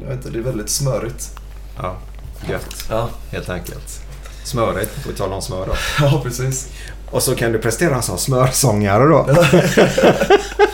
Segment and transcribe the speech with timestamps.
[0.00, 1.30] Jag vet inte, det är väldigt smörigt.
[1.76, 1.96] Ja,
[2.48, 2.84] gött.
[2.90, 4.00] Ja, Helt enkelt.
[4.44, 5.72] Smörigt, på tal om smör då.
[6.04, 6.68] ja precis.
[7.10, 9.26] Och så kan du prestera som smörsångare då.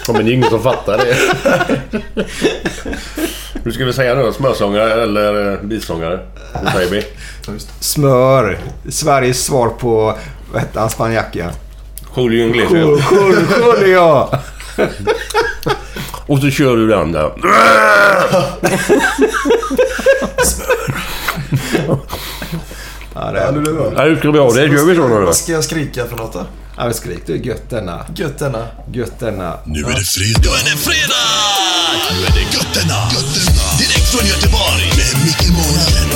[0.08, 1.16] Ja, men det är ingen som fattar det.
[3.64, 6.26] Nu ska vi säga nu smörsångare eller eh, bisångare.
[6.64, 7.02] Det säger vi.
[7.80, 8.58] Smör.
[8.88, 10.18] Sveriges svar på,
[10.52, 11.50] vad hette han, spanjacken?
[12.16, 12.72] Julio Iglesias.
[13.12, 13.46] Jul-
[13.80, 14.28] Julio!
[16.26, 17.32] Och så kör du den där.
[23.14, 23.52] Ja, det Ja, är...
[23.52, 24.66] du, du, Ja, hur ska vi ha det?
[24.66, 25.14] Gör vi så nu?
[25.24, 26.46] Vad ska jag skrika för något då?
[26.76, 28.06] Ja, men skrik du gött denna.
[28.16, 28.66] Gött denna.
[28.92, 29.54] Gött denna.
[29.64, 30.40] Nu är det fredag.
[30.42, 31.26] Nu är det fredag!
[32.10, 32.98] Nu är det götterna.
[33.16, 33.64] götterna.
[33.78, 34.84] Direkt från Göteborg.
[34.98, 36.10] Med Micke Månaden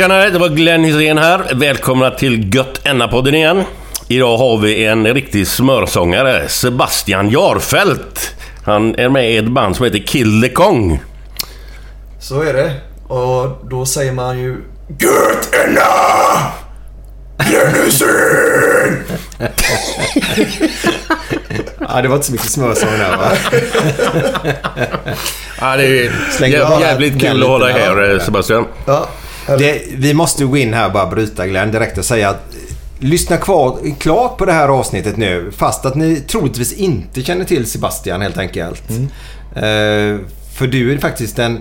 [0.00, 1.54] Tjenare, det var Glenn Hysén här.
[1.54, 3.64] Välkomna till Gött Enna-podden igen.
[4.08, 8.34] Idag har vi en riktig smörsångare, Sebastian Jarfelt.
[8.64, 11.00] Han är med i ett band som heter Kill the Kong.
[12.20, 12.72] Så är det.
[13.08, 14.56] Och då säger man ju
[14.98, 16.52] Gött Ella!
[17.38, 19.04] Glenn Hysén!
[21.88, 23.32] Ja, det var inte så mycket smörsång där va?
[25.60, 28.66] Ja, det är jävligt kul att ha dig här eh, Sebastian.
[28.86, 29.08] Ja.
[29.58, 32.42] Det, vi måste gå in här och bara bryta Glenn direkt och säga att
[32.98, 37.66] lyssna kvar, klart på det här avsnittet nu fast att ni troligtvis inte känner till
[37.70, 38.82] Sebastian helt enkelt.
[39.54, 40.18] Eh,
[40.54, 41.58] för du är faktiskt den,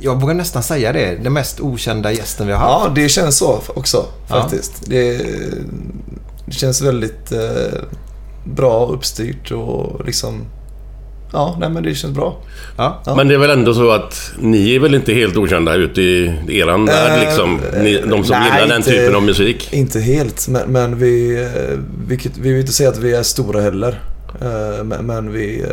[0.00, 2.84] jag vågar nästan säga det, den mest okända gästen vi har haft.
[2.86, 4.42] ja, det känns så också Ja.
[4.42, 4.72] faktiskt.
[4.86, 5.16] Det,
[6.46, 7.78] det känns väldigt eh,
[8.44, 10.44] bra uppstyrt och liksom...
[11.32, 12.36] Ja, nej men det känns bra.
[12.76, 13.02] Ja.
[13.16, 16.34] Men det är väl ändå så att ni är väl inte helt okända ute i
[16.48, 17.60] eran värld liksom?
[17.82, 19.68] Ni, de som nej, gillar den inte- typen av musik.
[19.72, 21.78] Inte helt, men, men vi, eh,
[22.08, 24.00] vilket, vi vill inte säga att vi är stora heller.
[24.40, 25.64] Eh, Men, men vi...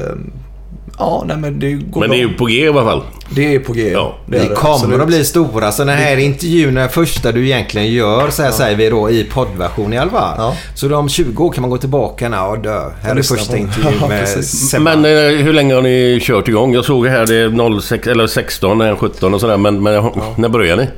[1.00, 3.02] eh, Ja, nej men det går Men det är ju på G i alla fall.
[3.30, 3.92] Det är på G.
[3.92, 4.16] Ja.
[4.26, 5.02] det, det, kommer absolut.
[5.02, 5.72] att bli stora.
[5.72, 9.10] Så den här intervjun är den första du egentligen gör, så här säger vi då
[9.10, 10.36] i poddversion i alla fall.
[10.38, 10.56] Ja.
[10.76, 12.90] Så om 20 år kan man gå tillbaka nu och dö.
[13.02, 14.46] Här är första intervjun Ja, med.
[14.46, 14.96] Sebba.
[14.96, 16.74] Men eh, hur länge har ni kört igång?
[16.74, 19.58] Jag såg här det är 06, eller 16, det är 17 och sådär.
[19.58, 20.90] Men, men när började ni?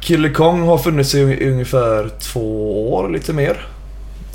[0.00, 3.66] Kille Kong har funnits i, i ungefär två år, lite mer.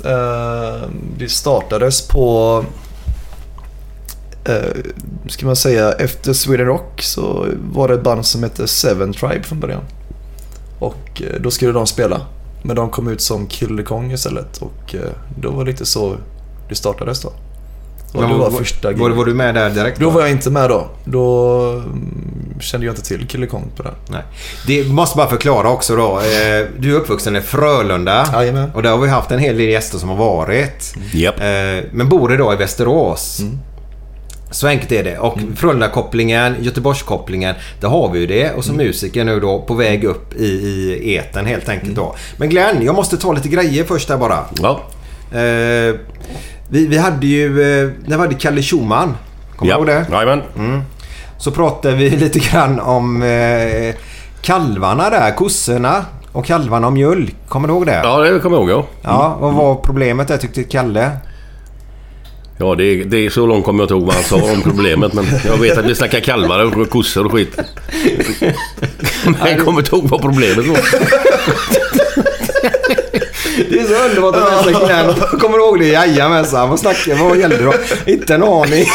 [0.04, 2.64] Eh, det startades på...
[4.48, 4.82] Uh,
[5.28, 9.42] ska man säga, efter Sweden Rock så var det ett band som hette Seven Tribe
[9.42, 9.82] från början.
[10.78, 12.20] Och eh, då skulle de spela.
[12.62, 15.00] Men de kom ut som Kille Kong istället och eh,
[15.40, 16.16] då var det lite så
[16.68, 17.32] det startades då.
[18.14, 20.00] Och det var var- första var, var du med där direkt?
[20.00, 20.86] Då var jag inte med då.
[21.04, 23.90] Då mm, kände jag inte till Kille Kong på det.
[24.08, 24.22] Nej.
[24.66, 26.18] Det måste bara förklara också då.
[26.18, 28.26] Eh, Du är uppvuxen i Frölunda.
[28.32, 28.70] Jajamän.
[28.74, 30.94] Och där har vi haft en hel del gäster som har varit.
[31.14, 33.40] Eh, Men bor idag i Västerås.
[33.40, 33.58] Mm.
[34.54, 35.18] Så enkelt är det.
[35.18, 38.52] Och Frölunda-kopplingen, Göteborgskopplingen, där har vi ju det.
[38.52, 38.86] Och som Mm.
[38.86, 42.14] musiker nu då på väg upp i, i eten helt enkelt då.
[42.36, 44.38] Men Glenn, jag måste ta lite grejer först där bara.
[44.62, 44.80] Ja.
[45.32, 45.94] Eh,
[46.68, 47.46] vi, vi hade ju...
[47.46, 49.16] Eh, när vi hade Kalle Schumann.
[49.56, 50.06] Kommer du ihåg det?
[50.12, 50.42] Jajamän.
[51.38, 53.94] Så pratade vi lite grann om eh,
[54.42, 57.34] kalvarna där, kossorna och kalvarna och mjölk.
[57.48, 58.00] Kommer du ihåg det?
[58.04, 58.86] Ja, det kommer jag ihåg ja.
[59.02, 61.10] Ja, vad var problemet där tyckte Kalle?
[62.58, 64.62] Ja, det är, det är så långt kommer jag inte ihåg vad han sa om
[64.62, 65.12] problemet.
[65.12, 67.56] Men jag vet att vi snackar kalvar och kossor och skit.
[69.24, 70.78] Men jag kommer inte ihåg vad problemet var.
[73.70, 75.14] Det är så underbart att läsa knän.
[75.40, 75.86] Kommer du ihåg det?
[75.86, 76.68] Jajamensan.
[76.68, 77.74] Vad snackar Vad gällde det då?
[78.06, 78.86] Inte en aning.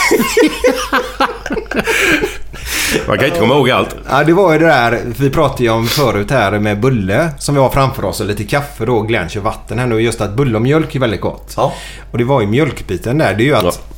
[3.08, 3.96] Man kan inte komma ihåg allt.
[4.10, 7.56] Ja, det var ju det där vi pratade ju om förut här med bulle som
[7.56, 9.02] vi har framför oss och lite kaffe då.
[9.02, 10.00] Glenn kör vatten här nu.
[10.00, 11.54] Just att bulle och mjölk är väldigt gott.
[11.58, 11.74] Ja.
[12.12, 13.34] Och det var ju mjölkbiten där.
[13.34, 13.90] Det är ju att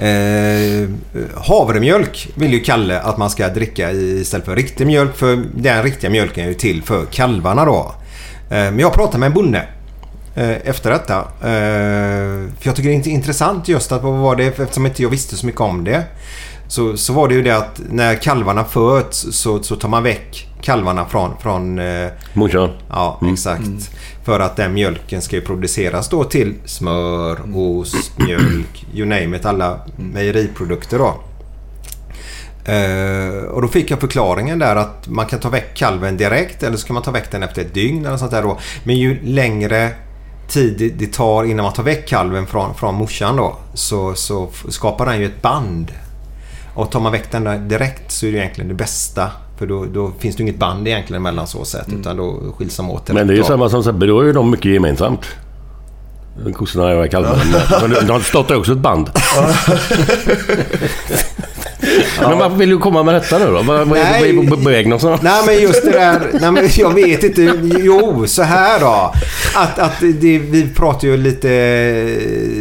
[0.00, 0.88] Eh,
[1.34, 5.16] havremjölk vill ju Kalle att man ska dricka istället för riktig mjölk.
[5.16, 7.94] För den riktiga mjölken är ju till för kalvarna då.
[8.50, 9.68] Eh, men jag pratade med en bonde
[10.34, 11.18] eh, efter detta.
[11.18, 15.10] Eh, för jag tycker det är intressant just att vad var det, eftersom inte jag
[15.10, 16.04] visste så mycket om det.
[16.70, 20.48] Så, så var det ju det att när kalvarna föds så, så tar man väck
[20.62, 22.70] kalvarna från, från eh, Morsan.
[22.88, 23.90] Ja, exakt.
[24.24, 29.44] För att den mjölken ska ju produceras då till smör, ost, mjölk, you name it,
[29.46, 31.14] alla mejeriprodukter då.
[32.72, 36.76] Eh, och då fick jag förklaringen där att man kan ta väck kalven direkt eller
[36.76, 38.58] så kan man ta väck den efter ett dygn eller sånt där då.
[38.84, 39.90] Men ju längre
[40.48, 45.06] tid det- tar innan man tar väck kalven från, från morsan då så, så skapar
[45.06, 45.92] den ju ett band.
[46.74, 49.30] Och tar man väck den direkt så är det egentligen det bästa.
[49.58, 52.90] För då, då finns det inget band egentligen mellan så sätt utan då skiljs de
[52.90, 55.26] åt Men det är ju samma som Sebbe, då har ju de mycket gemensamt.
[56.54, 57.42] Kossorna och kalvarna.
[57.88, 59.10] Men de startar ju också ett band.
[62.28, 63.62] Men varför vill du komma med detta nu då?
[63.62, 65.22] Vad är du på väg någonstans?
[65.22, 67.52] Nej men just det där, nej, men jag vet inte.
[67.62, 69.14] Jo, så här då.
[69.54, 71.48] Att, att det, vi pratar ju lite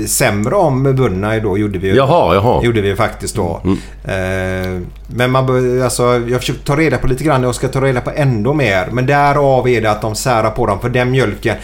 [0.07, 1.95] sämre om bönderna då, gjorde vi ju.
[1.95, 2.63] Jaha, jaha.
[2.63, 3.61] Gjorde vi faktiskt då.
[4.03, 8.01] Eh, men man alltså, jag försöker ta reda på lite grann och ska ta reda
[8.01, 8.87] på ändå mer.
[8.91, 11.55] Men därav är det att de särar på dem för den mjölken.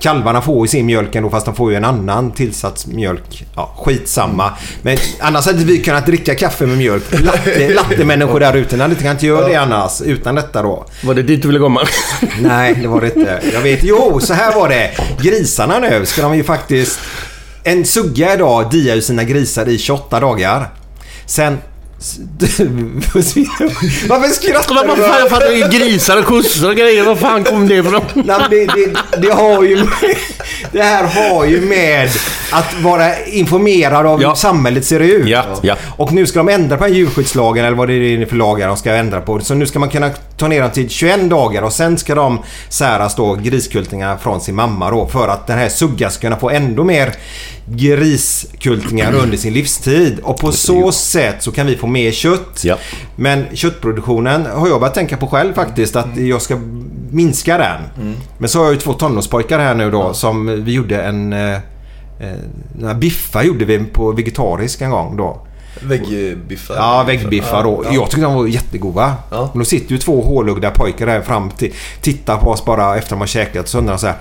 [0.00, 3.46] Kalvarna får ju sin mjölk ändå fast de får ju en annan tillsatsmjölk.
[3.56, 4.52] Ja, skitsamma.
[4.82, 7.04] Men annars hade vi kunnat dricka kaffe med mjölk.
[7.20, 8.88] Latte, lattemänniskor där ute.
[8.88, 10.84] Ni kan inte göra det annars utan detta då.
[11.04, 11.80] Var det dit du ville komma?
[12.40, 13.40] Nej, det var det inte.
[13.52, 13.84] Jag vet.
[13.84, 14.90] Jo, så här var det.
[15.22, 16.98] Grisarna nu ska de ju faktiskt...
[17.64, 20.68] En sugga idag diar ju sina grisar i 28 dagar.
[21.26, 21.58] Sen...
[24.08, 25.02] Varför skrattar du?
[25.02, 27.04] jag fattar ju grisar och kossor och grejer.
[27.04, 28.00] Var fan kom det ifrån?
[28.24, 29.86] Nej, det, det, det har ju...
[30.72, 32.08] Det här har ju med
[32.52, 34.28] att vara informerad av Ja.
[34.28, 35.28] hur samhället ser ut.
[35.28, 35.76] Ja, ja.
[35.96, 38.92] Och nu ska de ändra på djurskyddslagen eller vad det är för lagar de ska
[38.92, 39.40] ändra på.
[39.40, 40.10] Så nu ska man kunna
[40.40, 42.38] ta ner dem till 21 dagar och sen ska de
[42.68, 46.50] säras då griskultingar från sin mamma då för att den här suggan ska kunna få
[46.50, 47.14] ändå mer
[47.66, 50.18] griskultingar under sin livstid.
[50.22, 52.64] Och på så sätt så kan vi få mer kött.
[52.64, 52.78] Ja.
[53.16, 56.56] Men köttproduktionen har jag börjat tänka på själv faktiskt att jag ska
[57.10, 57.80] minska den.
[58.38, 61.32] Men så har jag ju två tonårspojkar här nu då som vi gjorde en...
[61.32, 62.38] Eh, eh,
[62.78, 65.46] några biffar gjorde vi på vegetarisk en gång då.
[65.80, 66.74] Väggbiffar.
[66.74, 67.84] Ja, väggbiffar då.
[67.84, 67.92] Ja.
[67.94, 69.14] Jag tyckte de var jättegoda.
[69.30, 69.50] Ja.
[69.52, 71.72] Men då sitter ju två hålögda pojkar där fram till...
[72.00, 73.68] Tittar på oss bara efter de har käkat.
[73.68, 74.16] Så undrar de så här.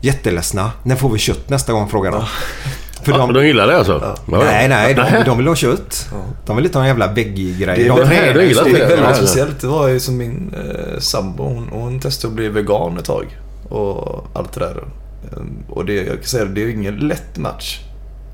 [0.00, 0.72] Jätteledsna.
[0.82, 1.88] När får vi kött nästa gång?
[1.88, 2.24] Frågar de.
[3.02, 4.16] För Ja, de gillar det alltså?
[4.26, 4.38] Ja.
[4.44, 4.94] Nej, nej.
[4.94, 6.08] De, de vill ha kött.
[6.46, 7.76] De vill inte ha en jävla veggie-grej.
[7.76, 8.70] Det är De det ju gillar det.
[8.70, 9.14] Det är väldigt Ja, ja.
[9.14, 9.60] speciellt.
[9.60, 11.44] Det var ju som min eh, sambo.
[11.44, 13.38] Hon, hon testade att bli vegan ett tag.
[13.68, 14.84] Och allt det där.
[15.68, 17.80] Och det, jag kan säga det, det är ju ingen lätt match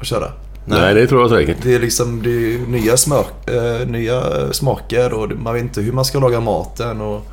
[0.01, 0.33] att köra.
[0.69, 1.57] Nej, det tror jag säkert.
[1.63, 4.23] Det är liksom det är nya, smak, eh, nya
[4.53, 7.01] smaker och man vet inte hur man ska laga maten.
[7.01, 7.27] Och,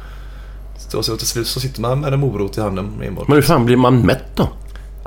[0.89, 3.27] så, så till slut så sitter man med en morot i handen enbart.
[3.27, 4.49] Men hur fan blir man mätt då?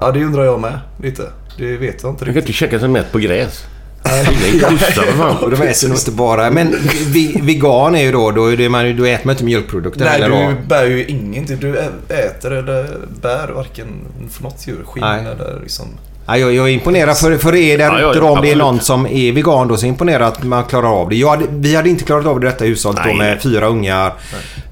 [0.01, 1.23] Ja, det undrar jag med lite.
[1.59, 2.43] Det vet jag inte Man kan riktigt.
[2.43, 3.65] inte käka sig mätt på gräs.
[5.43, 6.51] Och de äter nog inte bara...
[6.51, 6.75] Men
[7.07, 10.21] vi, vegan är ju då, då, är det man, då äter man inte mjölkprodukter Nej,
[10.21, 10.37] heller då.
[10.37, 11.59] du bär ju ingenting.
[11.61, 13.87] Du äter eller bär varken
[14.31, 14.85] för något djur.
[14.87, 15.27] Skinn Nej.
[15.27, 15.87] eller liksom...
[16.29, 18.53] Ja, jag, jag är imponerad för, för er där Ja, ja, ute ja, om det
[18.53, 21.17] är någon som är vegan då så är imponerad att man klarar av det.
[21.17, 23.19] Jag hade, vi hade inte klarat av det detta hushållet då Nej.
[23.19, 24.13] med fyra ungar,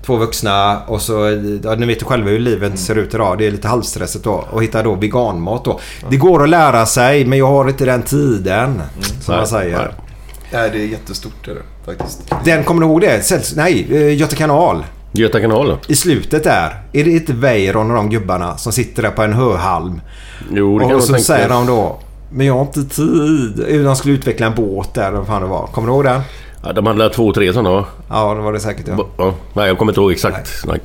[0.07, 1.13] två vuxna och så...
[1.65, 3.39] Ja, ni vet ju själva hur livet ser ut idag.
[3.39, 4.45] Det är lite halvstressigt då.
[4.51, 5.81] Och hitta då veganmat då.
[6.11, 8.83] Det går att lära sig men jag har inte den tiden.
[9.01, 9.79] Som Nej, man säger.
[9.79, 9.89] nej.
[10.53, 12.33] Nej, det är jättestort är det faktiskt.
[12.45, 13.55] Den, kommer du ihåg det?
[13.57, 14.85] Nej, eh, Göta kanal.
[15.17, 15.77] Göta kanal?
[15.89, 16.83] I slutet där.
[16.93, 20.01] Är det inte Weiron och de gubbarna som sitter där på en höhalm?
[20.53, 21.99] Jo, det kan Och så tänka säger de då
[22.31, 23.85] Men jag har inte tid.
[23.85, 25.67] De skulle utveckla en båt där vad fan det var.
[25.67, 26.21] Kommer du ihåg den?
[26.65, 27.85] Ja, de hade två, tre sådana va?
[28.09, 29.07] Ja, det var det säkert ja.
[29.17, 29.35] Ja.
[29.53, 30.65] Nej, jag kommer inte ihåg exakt.
[30.67, 30.81] Nej.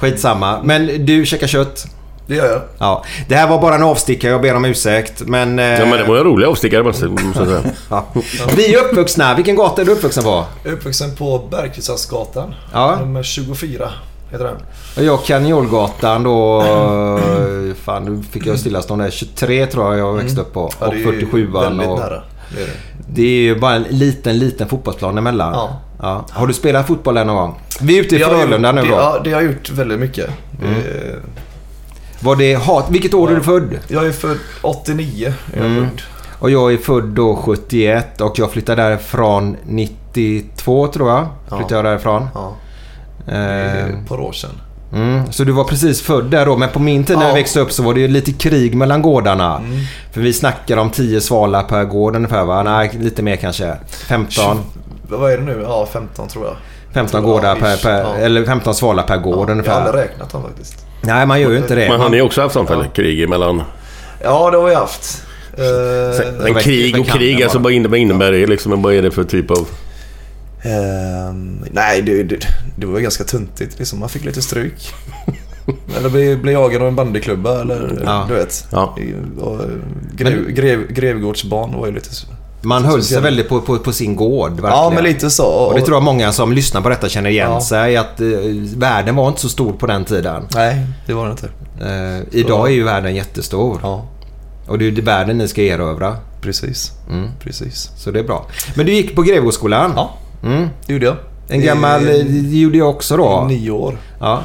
[0.00, 0.60] Skitsamma.
[0.64, 1.86] Men du käkar kött.
[2.26, 2.60] Det gör jag.
[2.78, 3.04] Ja.
[3.28, 5.22] Det här var bara en avstickare, jag ber om ursäkt.
[5.26, 5.58] Men...
[5.58, 7.60] eh, Ja, men det var en rolig avstickare måste jag säga.
[7.90, 8.06] ja.
[8.56, 9.34] Vi är uppvuxna.
[9.34, 10.44] Vilken gata är du uppvuxen på?
[10.64, 12.54] Jag är uppvuxen på Bergkvistasgatan.
[12.72, 12.96] Ja.
[13.00, 13.88] Nummer 24
[14.30, 14.56] heter den.
[14.96, 16.60] Och Jag Kanjolgatan då...
[16.62, 19.10] eh, Fan, nu fick jag stillastående.
[19.10, 20.60] 23 tror jag jag växte upp på.
[20.60, 20.72] Mm.
[20.80, 21.98] Ja, och det är ju 47 väldigt och...
[21.98, 22.22] nära.
[22.56, 22.72] Det är det.
[23.14, 25.52] Det är ju bara en liten, liten fotbollsplan emellan.
[25.54, 25.80] Ja.
[26.02, 26.24] Ja.
[26.30, 27.60] Har du spelat fotboll någon gång?
[27.80, 28.94] Vi är ute i Frölunda nu det, då.
[28.94, 30.30] Ja, det har jag gjort väldigt mycket.
[30.60, 31.20] Det-
[32.22, 32.86] Var det hat...
[32.90, 33.78] Vilket år är du född?
[33.88, 35.34] Jag är född 89.
[35.54, 35.84] Är jag Mm.
[35.88, 36.02] född.
[36.38, 41.26] Och jag är född då 71 och jag flyttade därifrån 92 tror jag.
[41.48, 42.28] Flyttade jag därifrån.
[42.34, 42.54] Ja,
[43.26, 44.50] det är Eh, ett par år sedan.
[44.94, 46.56] Mm, så du var precis född där då.
[46.56, 47.28] Men på min tid när Ja.
[47.28, 49.56] jag växte upp så var det ju lite krig mellan gårdarna.
[49.58, 49.78] Mm.
[50.12, 52.62] För vi snackar om 10 svalar per gård ungefär va?
[52.62, 53.76] Nej, lite mer kanske.
[53.88, 54.58] 15,
[55.08, 55.60] Vad är det nu?
[55.68, 56.56] Ja, 15 tror jag.
[56.94, 58.14] 15 Ja, gårdar per, per, Ja.
[58.16, 59.80] eller 15 svalar per gård Jag har ungefär.
[59.80, 60.86] aldrig räknat dem faktiskt.
[61.00, 61.88] Nej, man gör ju inte det.
[61.88, 62.84] Men har ni också haft sånt eller?
[62.94, 63.62] Krig emellan?
[64.22, 65.22] Ja, det har vi haft.
[65.58, 68.82] Eh, En krig och krig, alltså vad innebär, innebär det liksom?
[68.82, 69.68] Vad är det för typ av...
[70.62, 72.46] ehm, nej, det, det,
[72.76, 73.78] det var ju ganska tuntigt.
[73.78, 73.98] Liksom.
[73.98, 74.94] Man fick lite stryk.
[75.98, 78.24] eller blev, blev jagad av en bandyklubba eller Ja.
[78.28, 78.66] du vet.
[78.70, 78.96] Ja.
[79.40, 79.58] Och,
[80.16, 82.10] grev, grev, Grevgårdsbarn var ju lite...
[82.64, 84.50] Man höll sig väldigt på, på, på sin gård.
[84.50, 84.70] Verkligen.
[84.76, 85.46] Ja, men lite så.
[85.46, 87.60] Och det tror jag många som lyssnar på detta känner igen Ja.
[87.60, 87.96] sig.
[87.96, 88.26] Att eh,
[88.76, 90.46] världen var inte så stor på den tiden.
[90.54, 91.48] Nej, det var det inte.
[91.80, 93.78] Eh, idag är ju världen jättestor.
[93.82, 94.04] Ja,
[94.68, 96.16] Och det är ju världen ni ska erövra.
[96.40, 96.92] precis.
[97.10, 97.28] Mm.
[97.40, 97.90] Precis.
[97.96, 98.46] Så det är bra.
[98.74, 99.92] Men du gick på Grevgårdsskolan.
[99.96, 100.10] Ja,
[100.44, 100.68] Mm.
[100.86, 101.16] det gjorde jag.
[101.52, 102.08] En gammal...
[102.08, 103.44] Eh, Det gjorde jag också då.
[103.48, 103.98] Nio år.
[104.20, 104.42] Ja.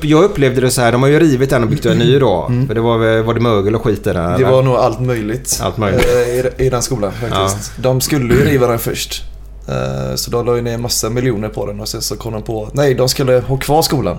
[0.00, 0.92] Jag upplevde det så här.
[0.92, 2.50] De har ju rivit den och byggt en ny då.
[2.66, 4.16] För det var, väl- var det mögel och skit i den?
[4.24, 4.40] Mm.
[4.40, 5.60] Det var nog allt möjligt.
[5.62, 6.06] Allt möjligt.
[6.06, 7.72] eh, I, I den skolan faktiskt.
[7.76, 9.22] De skulle ju riva den först.
[9.68, 12.42] Eh, Så de la ju ner massa miljoner på den och sen så kom de
[12.42, 14.16] på nej, de skulle ha kvar skolan.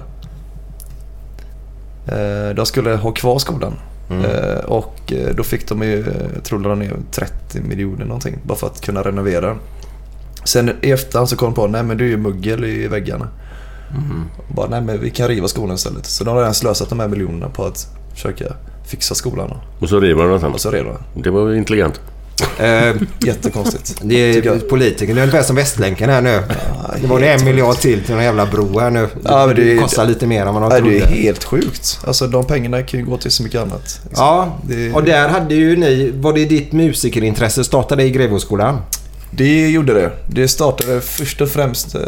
[2.08, 3.74] Eh, De skulle ha kvar skolan.
[4.10, 4.26] Mm.
[4.26, 8.06] Eh, Och eh, då fick de ju, eh, jag tror de la ner 30 miljoner
[8.06, 9.58] någonting bara för att kunna renovera den.
[10.46, 13.28] Sen i efterhand så kom de på nej men det är ju muggel i väggarna.
[13.92, 14.24] Mm.
[14.56, 16.06] Bara nej men vi kan riva skolan istället.
[16.06, 18.46] Så de har redan slösat de här miljonerna på att försöka
[18.88, 19.48] fixa skolan.
[19.50, 19.62] då.
[19.80, 21.22] Och så river de den Och så rev de.
[21.22, 22.02] Det var intelligent.
[22.60, 22.96] Eh,
[23.26, 23.96] Jättekonstigt.
[24.04, 24.70] det är jag.
[24.70, 25.14] politiker.
[25.14, 26.40] Det är ungefär som Västlänken här nu.
[27.02, 29.08] Det var en miljard till till någon jävla bro här nu.
[29.24, 32.00] Ja, det det kostar lite mer än vad de Nej, det är helt sjukt.
[32.08, 34.00] Alltså de pengarna kan ju gå till så mycket annat.
[34.08, 34.26] liksom.
[34.26, 36.12] Ja, Det- och där hade ju ni...
[36.16, 38.78] Var det ditt musikerintresse startade i Grevågsskolan?
[39.36, 40.12] Det gjorde det.
[40.28, 41.96] Det startade först och främst...
[41.96, 42.02] Eh,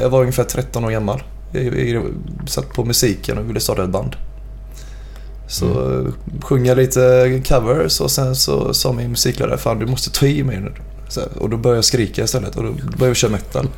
[0.00, 1.22] jag var ungefär 13 år gammal.
[1.52, 2.04] Jag,
[2.46, 4.16] satt på musiken och ville starta ett band.
[5.48, 6.14] Så mm.
[6.42, 10.60] sjunga lite covers och sen så sa min musiklärare Fan du måste ta i mig
[10.60, 10.72] nu.
[11.38, 13.68] Och då började jag skrika istället och då började jag köra metal.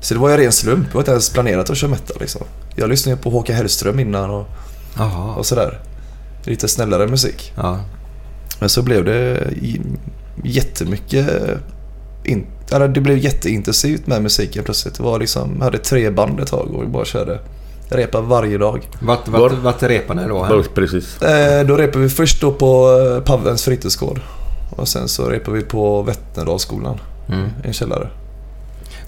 [0.00, 0.88] Så det var ju en ren slump.
[0.88, 2.42] Det var inte ens planerat att köra metal liksom.
[2.76, 4.46] Jag lyssnade på Håkan Hellström innan och,
[5.36, 5.78] och sådär.
[6.44, 7.52] Lite snällare musik.
[7.56, 7.80] Ja.
[8.60, 9.50] Men så blev det
[10.44, 11.26] jättemycket...
[12.24, 14.94] In, eller det blev jätteintensivt med musiken plötsligt.
[14.94, 17.38] Det var liksom, jag hade tre band ett tag och bara körde.
[17.88, 18.88] Repa varje dag.
[19.02, 20.42] Vart, Var- vart, vart repade ni då?
[20.44, 20.54] här?
[20.56, 21.22] Ja, Precis.
[21.22, 24.20] Eh, då repade vi först då på eh, Pavens fritidsgård.
[24.76, 26.98] Och sen så repade vi på Vätternadalsskolan.
[27.28, 27.44] Mm.
[27.64, 28.08] I en källare.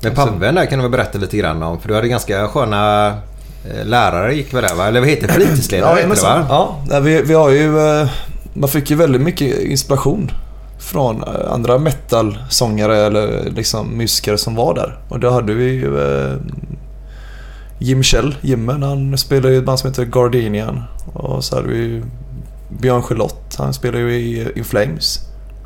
[0.00, 1.81] Men Pabben där kan du väl berätta lite grann om?
[1.81, 4.87] För du hade ganska sköna eh, lärare gick väl där va?
[4.88, 5.33] Eller vad heter det?
[5.33, 6.47] Fritidsledare heter det va?
[6.91, 7.79] Ja, vi, vi har ju...
[8.00, 8.09] eh,
[8.55, 10.31] Man fick ju väldigt mycket inspiration
[10.83, 14.99] från eh, andra metal-sångare eller liksom musiker som var där.
[15.09, 16.37] Och då hade vi ju eh,
[17.79, 20.83] Jim Kjell, Jimmen, han spelar i ett band som heter Gardenian.
[21.12, 22.03] Och så hade vi
[22.81, 25.21] Björn Charlotte, han spelar ju i In Flames.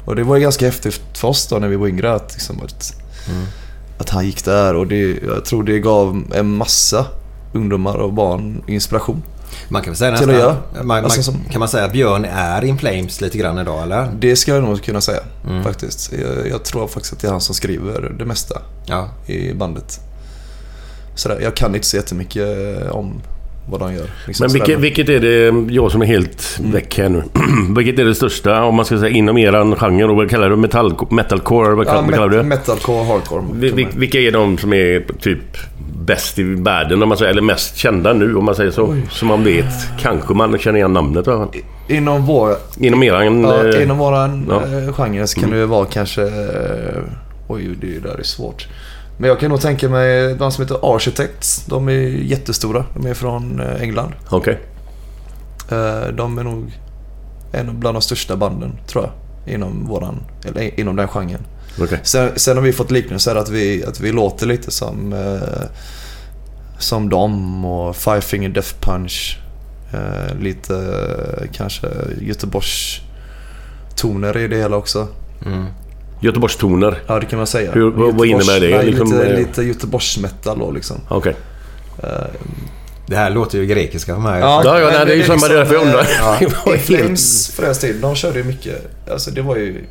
[0.05, 2.61] Och det var ju ganska häftigt för oss då när vi var yngre att, liksom,
[2.65, 2.95] att,
[3.99, 7.07] att han gick där och det, jag tror det gav en massa
[7.53, 9.23] ungdomar och barn inspiration.
[9.69, 10.35] Man kan väl säga nästan...
[10.75, 13.83] Man, man, Alltså som- Kan man säga att Björn är in flames lite grann idag
[13.83, 14.09] eller?
[14.19, 15.21] Det ska jag nog kunna säga
[15.65, 16.13] faktiskt.
[16.13, 19.09] Jag, jag tror faktiskt att det är han som skriver det mesta Ja.
[19.27, 20.01] i bandet.
[21.15, 22.47] Sådär, jag kan inte så jättemycket
[22.91, 23.21] om
[23.71, 24.11] vad de gör.
[24.27, 27.23] liksom Men vilket, vilket är det, jag som är helt väck här nu.
[27.77, 30.05] vilket är det största, om man ska säga inom eran genre?
[30.05, 31.75] Och vad kallar du metall, metalcore?
[31.75, 32.49] Vad kallar, ja, vad kallar du met- det?
[32.49, 33.45] Metalcore, hardcore.
[33.53, 35.57] Vi- vi- Vilka är de som är typ
[36.07, 38.97] bäst i världen om man säger, eller mest kända nu om man säger så?
[39.11, 41.49] Som man vet, kanske man känner igen namnet fall.
[41.89, 43.41] Inom vår, Inom eran...
[43.43, 44.79] ja, eh, inom våran ja.
[44.79, 46.23] eh, genre så kan det ju vara kanske...
[46.23, 47.03] eh,
[47.49, 48.69] Oj, det där är svårt.
[49.19, 51.65] Men jag kan nog tänka mig de som heter Architects.
[51.67, 52.85] De är jättestora.
[52.95, 54.13] De är från eh, England.
[54.29, 54.59] Okej.
[55.71, 56.73] Eh, De är nog
[57.53, 59.13] en bland de största banden, tror jag.
[59.55, 61.41] Inom våran, eller inom den genren.
[61.83, 62.01] okej.
[62.03, 65.69] Sen, sen har vi fått liknelser att vi, att vi låter lite som, eh,
[66.79, 69.39] som dem och Five Finger Death Punch.
[69.93, 71.87] Eh, lite eh, kanske
[72.21, 73.01] Göteborgs
[73.97, 75.09] toner i det hela också.
[76.21, 76.99] Göteborgstoner.
[77.07, 77.73] Ja, det kan man säga.
[77.73, 78.77] Hur- vad- vad innebär det?
[78.77, 80.97] Nej, Liksom, lite, eh, lite Göteborgsmetal då liksom.
[81.09, 81.37] Okej.
[83.09, 84.41] Det här låter ju grekiska för mig.
[84.41, 86.01] Ja, ja, men nej, det är ju samma, det är därför jag undrar.
[86.01, 88.87] eh, helt- Flames för den tiden, de körde ju mycket.
[89.11, 89.85] Alltså det var ju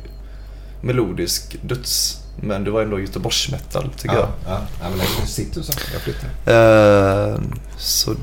[0.80, 2.18] melodisk döds.
[2.40, 4.28] Men det var ändå Göteborgsmetal tycker Ja, jag.
[4.54, 4.58] ja.
[4.82, 5.72] ja men jag sitter så.
[5.92, 7.30] Jag flyttar.
[7.32, 7.38] Eh,
[7.76, 8.14] så,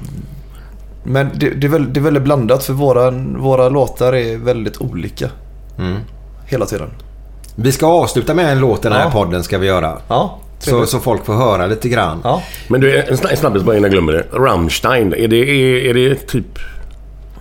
[1.04, 4.82] men det, det, är väl, det är väldigt blandat för våra, våra låtar är väldigt
[4.82, 5.30] olika.
[5.80, 5.98] Mm.
[6.46, 6.90] Hela tiden.
[7.56, 9.12] Vi ska avsluta med en låt i den här Ja.
[9.12, 9.98] podden ska vi göra.
[10.08, 12.22] Ja, Så, så folk får höra lite grann.
[12.24, 12.42] Ja.
[12.68, 14.26] Men du, en sna- en snabbis bara innan jag glömmer det.
[14.38, 16.60] Rammstein, är det, är, är det typ...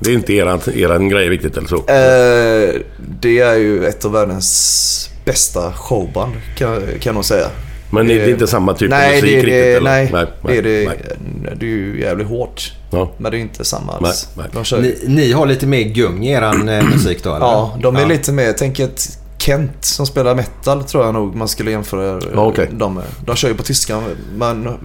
[0.00, 1.76] Det är inte eran, eran grej riktigt eller så?
[1.76, 2.80] Eh,
[3.20, 7.46] det är ju ett av världens bästa showband kan, kan jag nog säga.
[7.90, 9.52] Men det är inte samma typ nej, av musik det är riktigt?
[9.52, 9.90] det, eller?
[9.90, 10.86] nej, nej, det är det.
[10.88, 11.54] nej.
[11.56, 12.72] Det är ju jävligt hårt.
[12.90, 13.10] Ja.
[13.18, 14.28] Men det är inte samma Nej, alls.
[14.36, 14.80] nej.
[14.82, 17.46] Ni, ni har lite mer gung i eran eh, musik då eller?
[17.46, 21.48] ja, de är lite mer, tänk ett Kent som spelar metal tror jag nog man
[21.48, 22.68] skulle jämföra Ja, okej.
[22.72, 23.04] dem med.
[23.26, 24.02] De kör ju på tyska.
[24.36, 24.78] Man,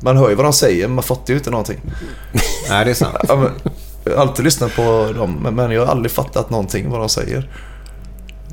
[0.00, 1.80] man hör ju vad de säger men man fattar ju inte någonting.
[2.68, 3.16] Nej, det är sant.
[3.28, 3.48] Ja,
[4.04, 7.08] jag har alltid lyssnat på dem men- men jag har aldrig fattat någonting vad de
[7.08, 7.48] säger.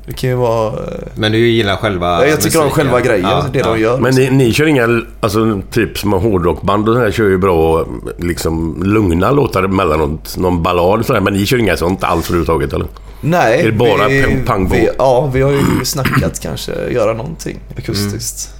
[0.06, 0.66] Det kan ju vara...
[0.66, 0.74] eh,
[1.14, 3.98] Men du gillar själva Ja, jag tycker om själva grejen, det de gör.
[3.98, 7.86] Men ni, ni kör inga, alltså typ som hårdrockband och sådär kör ju bra
[8.18, 10.36] liksom lugna låtar emellanåt.
[10.38, 11.20] Någon ballad och sådär.
[11.20, 12.86] Men ni kör inga sånt alls överhuvudtaget eller?
[13.20, 13.60] Nej.
[13.60, 14.74] Är det bara pang- pang på?
[14.74, 18.54] vi, Ja, vi har ju snackat kanske göra någonting akustiskt.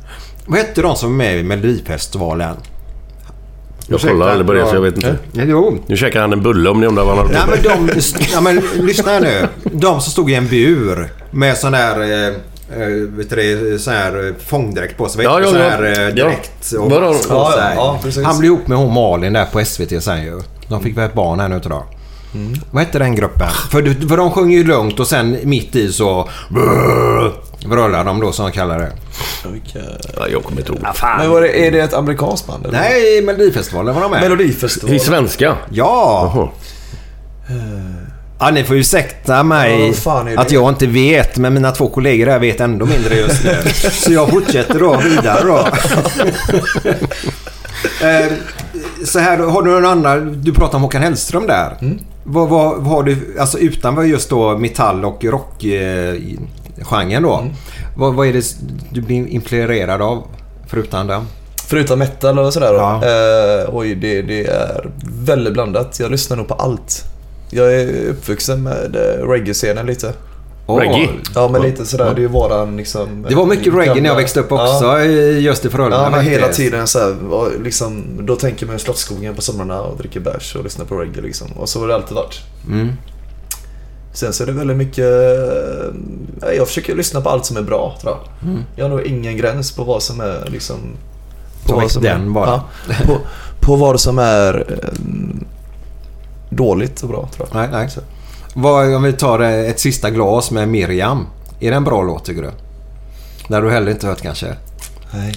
[0.46, 2.56] Vad hette de som är med i Melodifestivalen?
[3.90, 4.80] Jag Ursäkta, kollar aldrig på det så jag ja.
[4.80, 5.16] vet inte.
[5.32, 5.78] Ja, Jo.
[5.86, 8.00] Nu käkar han en bulle om ni undrar vad han har Nej men de,
[8.32, 9.48] ja, men lyssna här nu.
[9.72, 12.26] De som stod i en bur med sån där, eh,
[12.82, 15.24] eh, vet du det, sån här eh, fångdräkt på sig.
[15.24, 15.68] Ja, Ja, ja, sån ja.
[15.68, 16.10] här eh, Ja.
[16.10, 16.72] direkt.
[16.72, 17.72] Och Ja, ja, sig.
[17.76, 18.24] ja, precis.
[18.24, 20.40] Han blev ihop med hon Malin där på SVT sen ju.
[20.68, 21.82] De fick väl ett barn här nu idag.
[22.34, 22.52] Mm.
[22.70, 23.48] Vad hette den gruppen?
[23.70, 26.28] För, för de sjunger ju lugnt och sen mitt i så
[27.66, 28.92] brölar de då som de kallar det.
[30.16, 30.80] Ja, jag kommer inte ihåg.
[31.18, 32.66] Men vad är, det, är det ett amerikanskt band?
[32.66, 32.78] Eller?
[32.78, 34.20] Nej, Melodifestivalen var de med.
[34.20, 34.94] Melodifestival.
[34.94, 35.56] I svenska?
[35.70, 36.32] Ja!
[36.34, 36.48] Jaha.
[38.42, 42.38] Ja, ni får ursäkta mig Ja, att jag inte vet, men mina två kollegor här
[42.38, 43.56] vet ändå mindre just nu.
[43.90, 45.68] Så jag fortsätter då vidare då.
[48.02, 48.26] Eh,
[49.04, 50.42] Så här, har du någon annan...
[50.42, 51.76] Du pratade om Håkan Hellström där.
[51.80, 51.98] Mm.
[52.32, 57.38] Vad, vad, vad har du, alltså utanför just då metall och rockgenren då.
[57.38, 57.52] Mm.
[57.96, 58.54] Vad, vad är det
[58.90, 60.22] du blir influerad av?
[60.66, 61.24] Förutom det?
[61.66, 62.74] Förutom metal och sådär.
[62.74, 62.94] Ja.
[63.04, 64.90] Eh, oj, det, det är
[65.24, 66.00] väldigt blandat.
[66.00, 67.04] Jag lyssnar nog på allt.
[67.50, 70.12] Jag är uppvuxen med eh, reggae-scenen lite.
[70.78, 71.08] Reggae?
[71.34, 72.04] Ja, men lite sådär.
[72.04, 73.26] Det är ju våran liksom...
[73.28, 75.00] Det var mycket reggae när jag växte upp också Ja.
[75.02, 76.02] i just i Frölunda.
[76.02, 79.80] Ja, men hela tiden så här, och liksom, Då tänker man ju Slottsskogen på somrarna
[79.80, 81.46] och dricker bärs och lyssnar på reggae liksom.
[81.52, 82.40] Och så har det alltid varit.
[82.66, 82.88] Mm.
[84.12, 85.04] Sen så är det väldigt mycket...
[86.42, 88.48] eh, Jag försöker lyssna på allt som är bra, tror jag.
[88.50, 88.62] Mm.
[88.76, 90.76] Jag har nog ingen gräns på vad som är liksom...
[91.66, 92.46] Ta vad som den är, bara.
[92.46, 92.64] Ja,
[93.06, 93.16] på,
[93.60, 94.88] på vad som är eh,
[96.50, 97.56] dåligt och bra, tror jag.
[97.60, 97.88] Nej, nej.
[98.54, 101.26] Vad, om vi tar eh, ett sista glas med Miriam.
[101.60, 102.50] Är det en bra låt tycker du?
[103.54, 104.46] Har du heller inte hört kanske?
[105.14, 105.34] Nej.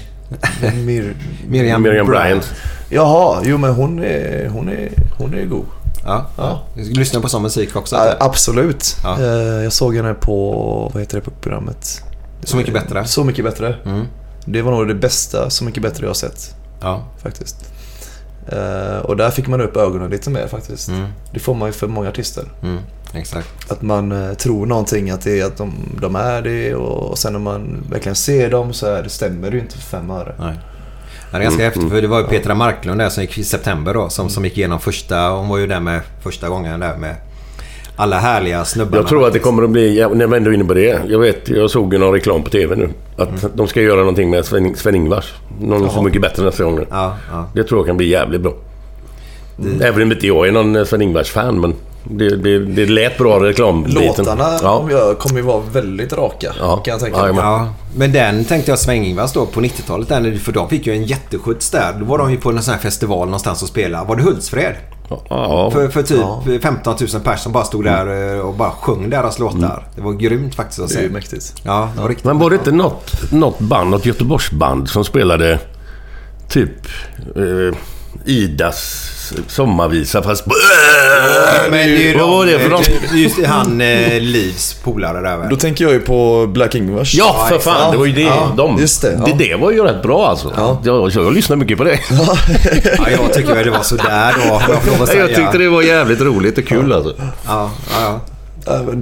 [0.85, 1.15] Mir,
[1.47, 2.53] Miriam, Miriam Bryant.
[2.89, 5.65] Jaha, jo men hon är, hon är, hon är god.
[6.05, 6.25] Ja.
[6.37, 6.61] Ja.
[6.75, 6.83] ja.
[6.83, 7.95] Lyssnar på sån musik också?
[7.95, 8.21] Ja, typ?
[8.21, 8.97] absolut.
[9.03, 9.19] Ja.
[9.19, 10.51] Eh, Jag såg henne på,
[10.93, 12.01] vad heter det på programmet?
[12.43, 13.05] Så mycket bättre.
[13.05, 13.75] Så mycket bättre.
[13.85, 14.05] Mm.
[14.45, 16.55] Det var nog det bästa Så mycket bättre jag har sett.
[16.81, 17.03] Ja.
[17.23, 17.55] Faktiskt.
[18.47, 20.87] Eh, och där fick man upp ögonen lite mer faktiskt.
[20.89, 21.05] Mm.
[21.33, 22.43] Det får man ju för många artister.
[22.63, 22.77] Mm.
[23.13, 23.71] Exakt.
[23.71, 27.33] Att man eh, tror någonting att, det är, att de, de är det och sen
[27.33, 30.35] när man verkligen ser dem så är det, stämmer det ju inte för fem öre.
[30.39, 30.53] Nej.
[31.31, 33.37] Ja, det är ganska Mm, häftigt för det var ju Petra Marklund där som gick
[33.37, 34.09] i september då.
[34.09, 35.29] Som, som gick igenom första...
[35.29, 37.15] Hon var ju där med första gången där med
[37.95, 38.97] alla härliga snubbarna.
[38.97, 41.01] Jag tror att det kommer att bli, ja, när vi ändå är inne på det.
[41.07, 42.89] Jag vet, jag såg ju någon reklam på TV nu.
[43.17, 45.33] Att de ska göra någonting med Sven- Sven-Ingvars.
[45.61, 46.85] Någon så mycket bättre nästa gång.
[46.89, 47.45] Ja, ja.
[47.55, 48.53] Det tror jag kan bli jävligt bra.
[49.81, 51.73] Även om inte jag är någon Sven-Ingvars-fan, men
[52.03, 54.03] det, det, det lät bra reklambiten.
[54.07, 55.15] Låtarna Ja.
[55.19, 56.53] kommer ju vara väldigt raka.
[56.59, 56.77] Ja.
[56.77, 57.33] Kan jag tänka mig.
[57.33, 60.09] men- Ja, men den tänkte jag Sväng-Ingvars då på 90-talet.
[60.09, 61.93] där, För de fick ju en jätteskjuts där.
[61.99, 64.07] Då var de ju på en sån här festival någonstans och spelade.
[64.07, 64.75] Var det Hultsfred?
[65.29, 66.43] Ja, För, för typ Ja.
[66.61, 69.87] 15 000 pers som bara stod där eh, och bara sjöng deras låtar.
[69.95, 71.13] Det var grymt faktiskt att Det är ju se.
[71.13, 71.53] mäktigt.
[71.63, 75.59] Ja, det var riktigt Men var det inte något, något band, något Göteborgsband som spelade
[76.49, 76.69] typ...
[77.35, 77.77] Eh,
[78.25, 79.09] Idas
[79.47, 80.45] sommarvisa fast...
[81.69, 82.89] Men det är ju Vad var det för något?
[83.13, 85.49] Just det, han eh, Livs polare där väl?
[85.49, 87.15] Då tänker jag ju på Black Ingvars.
[87.15, 87.91] Ja, för fan.
[87.91, 88.21] Det var ju det.
[88.21, 89.25] Ja, de, just det, ja.
[89.25, 89.45] det.
[89.45, 90.79] Det var ju rätt bra alltså.
[90.83, 91.99] Jag, jag lyssnar mycket på det.
[92.97, 94.61] Ja, jag tycker väl det var sådär då.
[94.69, 95.21] Jag, får lov att säga.
[95.21, 97.13] Jag tyckte det var jävligt roligt och kul alltså.
[97.17, 98.19] Ja, ja, ja.
[98.65, 99.01] Ja, det, men,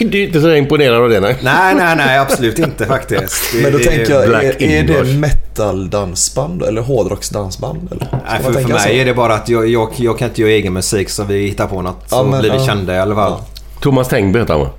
[0.10, 1.36] Du är inte så imponerad av det nej.
[1.42, 2.18] Nej, nej, nej.
[2.18, 3.52] Absolut inte faktiskt.
[3.52, 7.88] Det- men då det- tänker jag, är, är det metal-dansband eller hårdrocksdansband?
[7.92, 8.08] Eller?
[8.30, 8.88] Nej, för, för tänka så?
[8.88, 11.46] mig är det bara att jag, jag, jag kan inte göra egen musik så vi
[11.48, 12.66] hittar på något Ja, så men, blir vi ja.
[12.66, 13.34] kända i alla fall.
[13.80, 14.70] Thomas Tengby heter han va?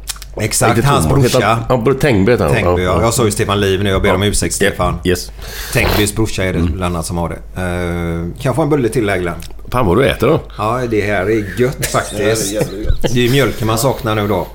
[0.42, 1.46] Exakt, Inte hans Thomas, brorsa.
[1.70, 2.54] han- Ja, Tengby heter han.
[2.54, 3.02] Tänkby, ja.
[3.02, 3.90] Jag sa ju Stefan Liv nu.
[3.90, 4.96] Jag ber om ursäkt Stefan.
[5.04, 5.32] Yes.
[5.74, 6.72] Tänkbys brorsa är det Mm.
[6.74, 7.62] bland annat som har det.
[7.62, 9.36] Uh, kan jag få en bulle till här Glenn?
[9.74, 10.40] Fan vad du äter då.
[10.58, 12.56] Ja, det här är gött faktiskt.
[13.02, 14.48] Det är ju mjölken man saknar nu då.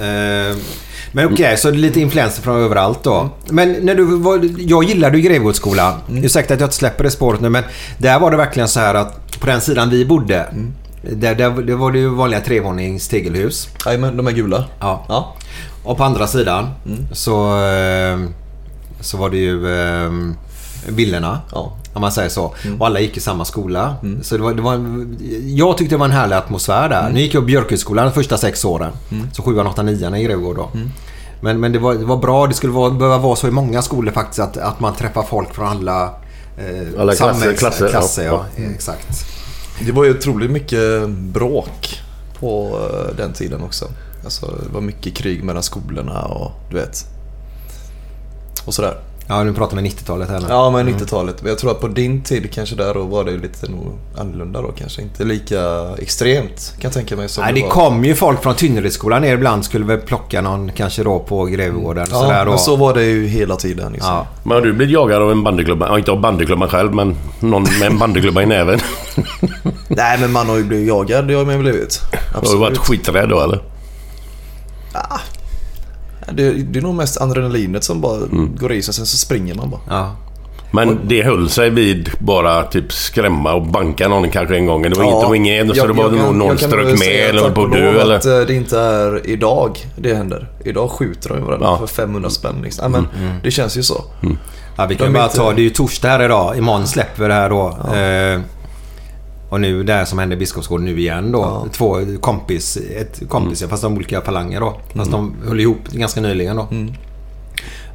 [0.00, 0.56] Eh,
[1.12, 3.30] men okej, så det är lite influenser från överallt då.
[3.50, 5.94] Men när du var, jag gillade ju Grevgårdsskolan.
[6.08, 7.64] Ursäkta att jag inte släpper det spåret nu men
[7.98, 10.46] där var det verkligen så här att på den sidan vi bodde.
[11.02, 13.68] Där, där, det var det ju vanliga trevånings tegelhus.
[13.86, 14.64] Jajamän, de är gula.
[14.80, 15.04] Ja.
[15.08, 15.36] Ja.
[15.84, 16.68] Och på andra sidan
[17.12, 18.18] så, eh,
[19.00, 20.10] så var det ju eh,
[20.88, 21.40] villorna.
[21.52, 21.76] Ja.
[21.98, 22.54] Om man säger så.
[22.78, 23.96] Och alla gick i samma skola.
[24.22, 25.06] Så det var, det var,
[25.46, 27.10] jag tyckte det var en härlig atmosfär där.
[27.12, 28.92] Nu gick jag på Björkhögskolan de första sex åren.
[29.32, 30.70] Så sjuan, åttan, nian i Grevgård då.
[31.40, 32.46] Men, men det, var, det var bra.
[32.46, 35.54] Det skulle vara, behöva vara så i många skolor faktiskt att, att man träffar folk
[35.54, 36.04] från alla,
[36.58, 38.44] eh, Alla klasser, klasser, klasser ja.
[38.56, 38.62] ja.
[38.74, 39.24] Exakt.
[39.86, 42.00] Det var ju otroligt mycket bråk
[42.40, 43.84] på eh, den tiden också.
[44.24, 47.06] Alltså, det var mycket krig mellan skolorna och du vet.
[48.64, 48.96] Och sådär.
[49.30, 50.46] Ja, nu pratar vi 90-talet här nu.
[50.48, 51.42] Ja, men 90-talet.
[51.42, 54.62] Men jag tror att på din tid kanske där då var det lite nog annorlunda
[54.62, 55.02] då kanske.
[55.02, 55.60] Inte lika
[55.98, 57.68] extremt kan jag tänka mig som Nej, det var.
[57.68, 59.64] kom ju folk från Tynneredsskolan ner ibland.
[59.64, 62.06] Skulle väl plocka någon kanske då på Grevegården.
[62.10, 62.50] Ja, sådär då.
[62.50, 63.92] men så var det ju hela tiden.
[63.92, 64.12] Liksom.
[64.14, 64.26] Ja.
[64.42, 65.86] Men har du blivit jagad av en bandyklubba?
[65.86, 68.80] Ja, inte av bandyklubban själv, men någon med en bandyklubba i näven.
[69.88, 71.28] Nej, men man har ju blivit jagad.
[71.28, 72.00] Det har man ju blivit.
[72.34, 73.58] Har du varit skiträdd då eller?
[76.32, 78.56] Det, det är nog mest adrenalinet som bara Mm.
[78.56, 78.94] går i sig.
[78.94, 79.80] Sen så springer man bara.
[79.88, 80.16] Ja.
[80.70, 84.82] Men det höll sig vid bara typ skrämma och banka någon kanske en gång.
[84.82, 87.08] Det var inget, det var ingen, så jag- det var nog någon jag strök med
[87.30, 88.14] eller höll på att dö eller...
[88.16, 90.48] att eh, det inte är idag det händer.
[90.64, 91.76] Idag skjuter de ju varandra Ja.
[91.76, 92.56] Mm, för 500 spänn.
[92.62, 92.82] Liksom.
[92.94, 94.04] Ja, men Det känns ju så.
[94.76, 96.58] Ja, vi kan De bara inte- ta, det är ju torsdag här idag.
[96.58, 97.68] Imorgon släpper vi det här då.
[97.94, 98.40] Eh,
[99.48, 101.66] och nu det här som hände i Biskopsgården nu igen då.
[101.72, 103.70] Två kompis, ett kompisar Mm.
[103.70, 104.80] fast de olika falanger då.
[104.94, 106.68] Fast de höll ihop ganska nyligen då.
[106.70, 106.92] Mm.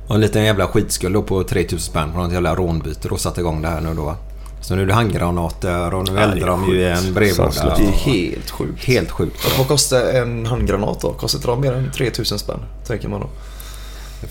[0.07, 3.41] Och en liten jävla skitskuld då på 3000 spänn på något jävla rånbyte då satte
[3.41, 4.15] igång det här nu då.
[4.61, 7.51] Så nu är det handgranater och nu eldar de ju en brevlåda.
[7.77, 7.91] Det är Ja.
[8.11, 8.83] helt sjukt.
[8.85, 9.57] Helt sjukt.
[9.57, 11.13] Vad kostar en handgranat då?
[11.13, 12.59] Kostar inte de mer än 3000 spänn?
[12.87, 13.27] Tänker man då.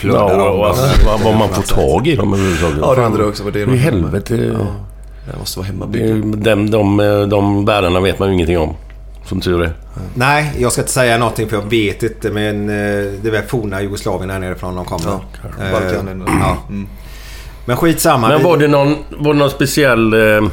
[0.02, 1.20] Ja, och, dem.
[1.24, 2.78] vad, man får tag i dem överhuvudtaget.
[2.82, 3.74] Ja, det undrar jag också vad det är.
[3.74, 4.56] I helvete...
[5.26, 6.96] Det måste vara är- De, de,
[7.30, 8.74] de världarna vet man ju ingenting om.
[9.24, 9.72] Som tur är.
[10.14, 12.30] Nej, jag ska inte säga någonting för jag vet inte.
[12.30, 12.74] Men eh,
[13.22, 15.04] det är väl forna Jugoslavien här nerifrån de kommer.
[15.06, 15.20] Ja,
[15.64, 16.24] Eh, Balkan.
[16.40, 16.56] ja.
[16.68, 16.88] Mm.
[17.64, 18.28] Men skitsamma.
[18.28, 20.48] Men var det någon, var det någon speciell eh,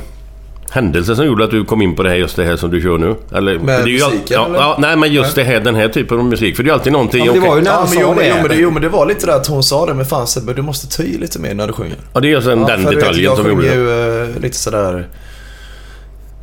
[0.70, 2.82] händelse som gjorde att du kom in på det här, just det här som du
[2.82, 3.16] kör nu?
[3.32, 4.60] Eller, Med det är ju all- musiken, ja, eller?
[4.60, 6.56] ja, Nej, men just det här, den här typen av musik.
[6.56, 7.26] För det är alltid någonting...
[7.26, 8.28] Ja, men det var ju när Ja, han men sa jo, men, det.
[8.30, 8.56] jo, men det.
[8.56, 9.94] Jo, men det var lite där att hon sa det.
[9.94, 11.98] Men fan Sebbe, du måste i lite mer när du sjunger.
[12.14, 14.26] Ja, det är just den, den för du vet, detaljen jag som sjunger gjorde det.
[14.26, 15.08] ju eh, lite sådär...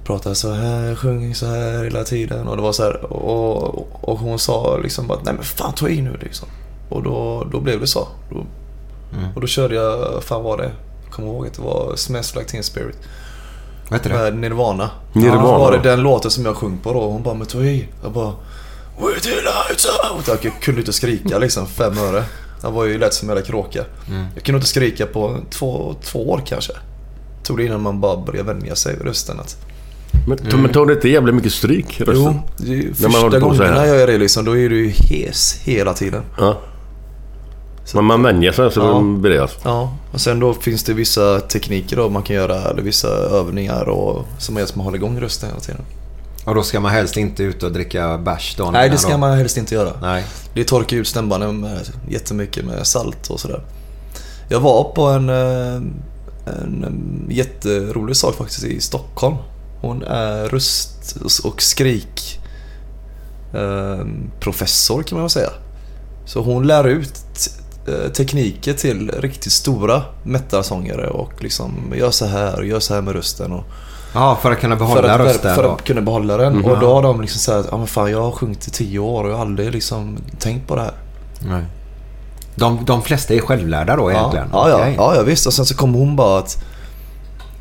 [0.04, 2.48] Pratar så här, sjunger så här hela tiden.
[2.48, 5.88] Och det var så här, och, och hon sa liksom bara nej men fan ta
[5.88, 6.48] i nu liksom.
[6.88, 8.08] Och då, då blev det så.
[8.30, 8.46] Då,
[9.18, 9.28] Mm.
[9.34, 10.70] Och då körde jag, fan var det?
[11.04, 12.98] Jag kommer ihåg att det var Smells Like Teen Spirit.
[13.88, 14.16] Vad heter det?
[14.16, 14.90] Med Nirvana.
[15.12, 15.42] Nirvana.
[15.42, 17.00] Då var det den låten som jag sjöng på då.
[17.00, 17.88] Hon bara men ta i.
[18.02, 18.32] Jag bara
[18.98, 20.28] Where the lights out.
[20.42, 22.24] Jag kunde inte skrika liksom fem öre.
[22.62, 23.84] Jag var ju lätt som en jävla kråka.
[24.08, 24.26] Mm.
[24.34, 26.72] Jag kunde inte skrika på två, två år kanske.
[27.42, 29.40] Tog det innan man bara började vänja sig vid rösten.
[29.40, 29.56] Att,
[30.28, 30.62] Men, mm.
[30.62, 32.00] men tog det inte jävligt mycket stryk?
[32.00, 32.40] Rösten?
[32.58, 36.22] jo, första gångerna jag gör det liksom, då är du ju hes hela tiden.
[36.38, 36.60] Ja.
[37.94, 39.00] Men man vänjer sig så Ja.
[39.00, 39.58] blir det alltså.
[39.64, 43.88] Ja, och sen då finns det vissa tekniker då man kan göra, eller vissa övningar
[43.88, 45.80] och, som gör att man håller igång rösten hela tiden.
[46.44, 49.18] Och då ska man helst inte ut och dricka bärs dagen Nej, det ska då.
[49.18, 49.92] man helst inte göra.
[50.02, 50.24] Nej.
[50.54, 53.64] Det torkar ut stämbanden med, jättemycket med salt och sådär.
[54.48, 55.74] Jag var på en, eh,
[56.46, 56.84] en
[57.28, 59.36] eh, jätterolig sak faktiskt i Stockholm.
[59.80, 62.40] Hon är röst och skrik
[63.54, 64.06] eh,
[64.40, 65.50] professor kan man väl säga.
[66.26, 67.20] Så hon lär ut
[68.12, 73.14] tekniker till riktigt stora metalsångare och liksom gör så här och gör så här med
[73.14, 73.52] rösten.
[73.52, 73.64] Och,
[74.14, 76.64] Ja, för att kunna behålla för att, rösten för att kunna behålla den.
[76.64, 79.24] Och då har de liksom sagt ja men fan jag har sjungit i tio år
[79.24, 80.94] och jag har aldrig liksom tänkt på det här.
[81.40, 81.62] Nej.
[82.54, 84.48] De, de flesta är självlärda då egentligen?
[84.52, 84.94] ja, ja, Okej.
[84.96, 85.46] ja, ja visst.
[85.46, 86.64] Och sen så kom hon bara att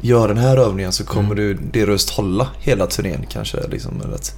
[0.02, 3.68] gör den här övningen så kommer du det röst hålla hela turnén kanske.
[3.68, 4.36] Liksom, eller att,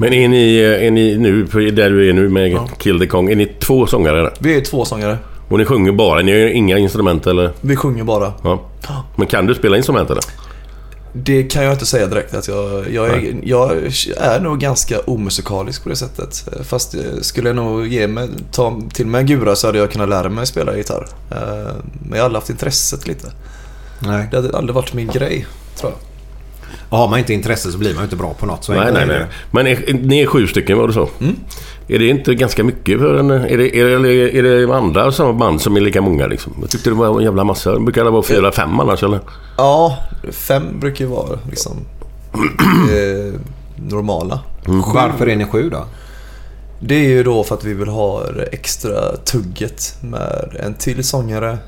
[0.00, 3.36] Men är ni, är ni nu, där du är nu med Kill the Kong, är
[3.36, 4.32] ni två sångare där?
[4.38, 5.18] vi är två sångare.
[5.48, 6.22] Och ni sjunger bara?
[6.22, 7.52] Ni har inga instrument eller?
[7.60, 8.32] Vi sjunger bara.
[8.44, 8.60] Ja.
[9.16, 10.22] Men kan du spela instrument eller?
[11.12, 12.34] Det kan jag inte säga direkt.
[12.34, 13.72] Att jag, jag, är, jag
[14.16, 16.48] är nog ganska omusikalisk på det sättet.
[16.62, 20.08] Fast skulle jag nog ge mig, ta till mig en gura så hade jag kunnat
[20.08, 21.08] lära mig spela gitarr.
[21.30, 21.36] Eh,
[22.00, 23.26] Men jag har aldrig haft intresset lite.
[24.00, 24.28] Nej.
[24.30, 26.07] Det hade aldrig varit min grej, tror jag.
[26.88, 28.64] Och har man inte intresse så blir man ju inte bra på något.
[28.64, 29.26] Så Nej, nej, nej.
[29.50, 31.08] Men är, ni är sju stycken var det så?
[31.20, 31.36] Mm.
[31.88, 33.30] Är det inte ganska mycket för en...
[33.30, 36.52] Är det, är det, eller är det andra samma band som är lika många liksom?
[36.60, 37.72] Jag tyckte det var en jävla massa.
[37.72, 39.20] Det brukar det vara fyra, fem annars eller?
[39.56, 39.98] Ja,
[40.30, 41.72] fem brukar ju vara liksom
[42.92, 43.40] eh,
[43.76, 44.40] normala.
[44.94, 45.84] Varför är ni sju då?
[46.80, 51.04] Det är ju då för att vi vill ha det extra tugget med en till
[51.04, 51.58] sångare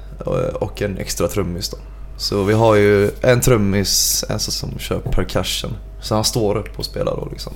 [0.55, 1.77] och en extra trummis då.
[2.21, 5.77] Så vi har ju en trummis, en som kör percussion.
[6.01, 7.53] Så han står upp och spelar då liksom.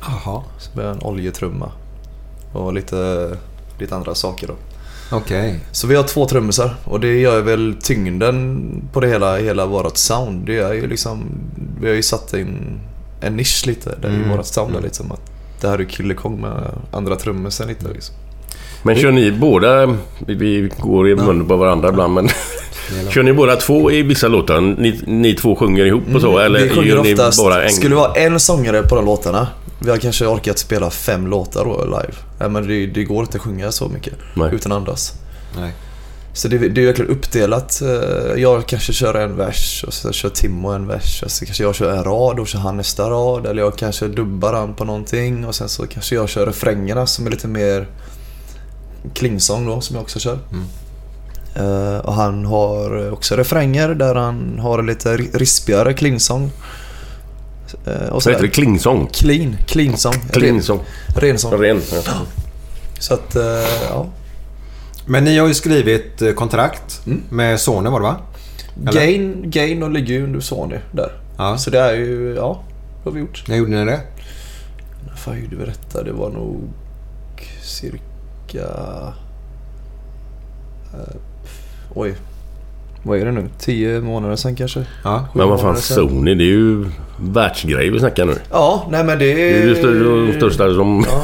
[0.00, 0.42] Jaha.
[0.58, 1.72] Så blir en oljetrumma.
[2.52, 3.30] Och lite,
[3.78, 4.54] lite andra saker då.
[5.16, 5.60] Okej.
[5.72, 9.98] Så vi har två trummisar och det gör väl tyngden på det hela, hela vårat
[9.98, 10.46] sound.
[10.46, 11.24] Det är ju liksom,
[11.80, 12.80] vi har ju satt in
[13.20, 15.30] en nisch lite där i vårat sound är lite som att
[15.60, 18.14] det här är Kille Kong med andra trummisen lite liksom.
[18.82, 19.96] Men kör ni båda...
[20.26, 22.28] Vi, går i munnen på varandra ibland men...
[23.10, 24.60] kör ni båda två i vissa låtar?
[24.60, 26.38] Ni, ni två sjunger ihop och så?
[26.38, 27.70] eller Mm, vi sjunger gör ni oftast, bara en...
[27.70, 29.48] skulle vara en sångare på de låtarna.
[29.78, 32.14] Vi har kanske orkat spela fem låtar då live.
[32.40, 34.48] Nej, men det, det går inte att sjunga så mycket Nej.
[34.54, 35.12] utan andas.
[35.60, 35.72] Nej.
[36.32, 37.82] Så det, det är verkligen uppdelat.
[37.82, 41.22] Eh, Jag kanske kör en vers och så kör Timo en vers.
[41.22, 43.46] Och så kanske jag kör en rad och så han nästa rad.
[43.46, 47.26] Eller jag kanske dubbar han på någonting och sen så kanske jag kör refrängerna som
[47.26, 47.86] är lite mer
[49.14, 50.32] klingsång då som jag också kör.
[50.32, 50.58] Eh,
[52.04, 56.50] Och han har också refränger där han har en lite ri- rispigare klingsång.
[57.86, 59.08] Eh, Och Så heter det klingsång?
[59.12, 59.56] Clean.
[59.66, 60.14] Klingsång.
[60.32, 60.60] Ren,
[61.16, 61.52] rensång.
[61.62, 61.80] Ren.
[62.06, 62.12] Ja.
[62.98, 63.42] Så att, eh,
[63.90, 64.06] ja.
[65.06, 67.22] Men ni har ju skrivit eh, kontrakt Mm.
[67.30, 68.16] med Sony var det va?
[68.82, 68.92] Eller?
[69.00, 71.12] Gain, Gain och ju under Sony där.
[71.38, 71.58] Ja.
[71.58, 72.62] Så det är ju, ja,
[73.04, 73.44] vad har vi gjort?
[73.48, 74.00] När gjorde ni det?
[75.06, 76.02] När fan gjorde vi detta?
[76.02, 76.60] Det var nog
[77.62, 78.66] cirka...
[80.94, 81.14] Eh,
[81.94, 82.14] oj.
[83.02, 83.48] Vad är det nu?
[83.58, 84.84] Tio månader sedan kanske?
[85.04, 85.28] Ja.
[85.34, 85.76] Men vad fan.
[85.76, 86.86] Sony det är ju
[87.20, 88.34] världsgrej vi snackar nu.
[88.50, 89.66] Ja, nej men det är...
[89.66, 91.06] Det är ju de största som...
[91.10, 91.22] Ja,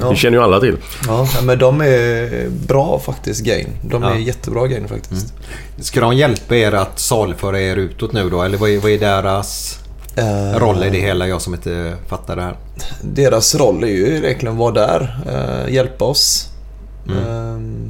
[0.00, 0.10] ja.
[0.10, 0.76] Det känner ju alla till.
[1.06, 3.68] ja, men de är bra faktiskt, Gain.
[3.82, 4.18] De är Ja.
[4.18, 5.34] jättebra Gain faktiskt.
[5.80, 8.42] Ska de hjälpa er att saluföra er utåt nu då?
[8.42, 9.78] Eller vad är, vad är deras
[10.16, 11.28] Eh, roll i det hela?
[11.28, 12.56] Jag som inte fattar det här.
[13.02, 16.48] Deras roll är ju egentligen att vara där, eh, hjälpa oss.
[17.06, 17.18] Mm.
[17.28, 17.87] Ehm,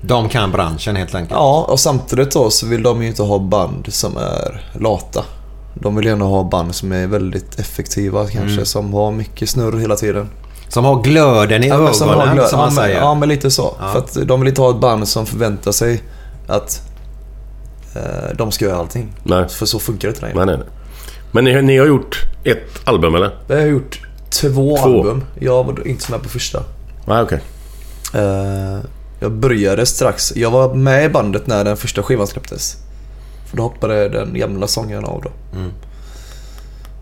[0.00, 1.30] De kan branschen helt enkelt.
[1.38, 5.24] Ja, och samtidigt då så vill de ju inte ha band som är lata.
[5.74, 8.64] De vill gärna ha band som är väldigt effektiva kanske, Mm.
[8.66, 10.28] som har mycket snurr hela tiden.
[10.68, 13.00] Som har glöden i Ja, men som har ögonen glöd- som ja, man men, säger.
[13.00, 13.76] ja, men lite så.
[13.80, 13.92] Ja.
[13.92, 16.02] För att de vill inte ha ett band som förväntar sig
[16.48, 16.82] att
[17.94, 19.12] eh, de ska göra allting.
[19.22, 19.48] Nej.
[19.48, 20.36] För så funkar det inte längre.
[20.36, 20.66] Nej, nej, nej.
[21.32, 23.30] Men ni, ni har gjort ett album eller?
[23.48, 24.78] Vi har gjort två, Två.
[24.84, 25.24] album.
[25.40, 26.62] Jag var inte med på första.
[27.06, 27.40] Nej, okej.
[28.14, 28.78] Eh,
[29.20, 30.36] jag började strax.
[30.36, 32.76] Jag var med i bandet när den första skivan släpptes.
[33.46, 35.58] För då hoppade den gamla sångaren av då.
[35.58, 35.70] Mm.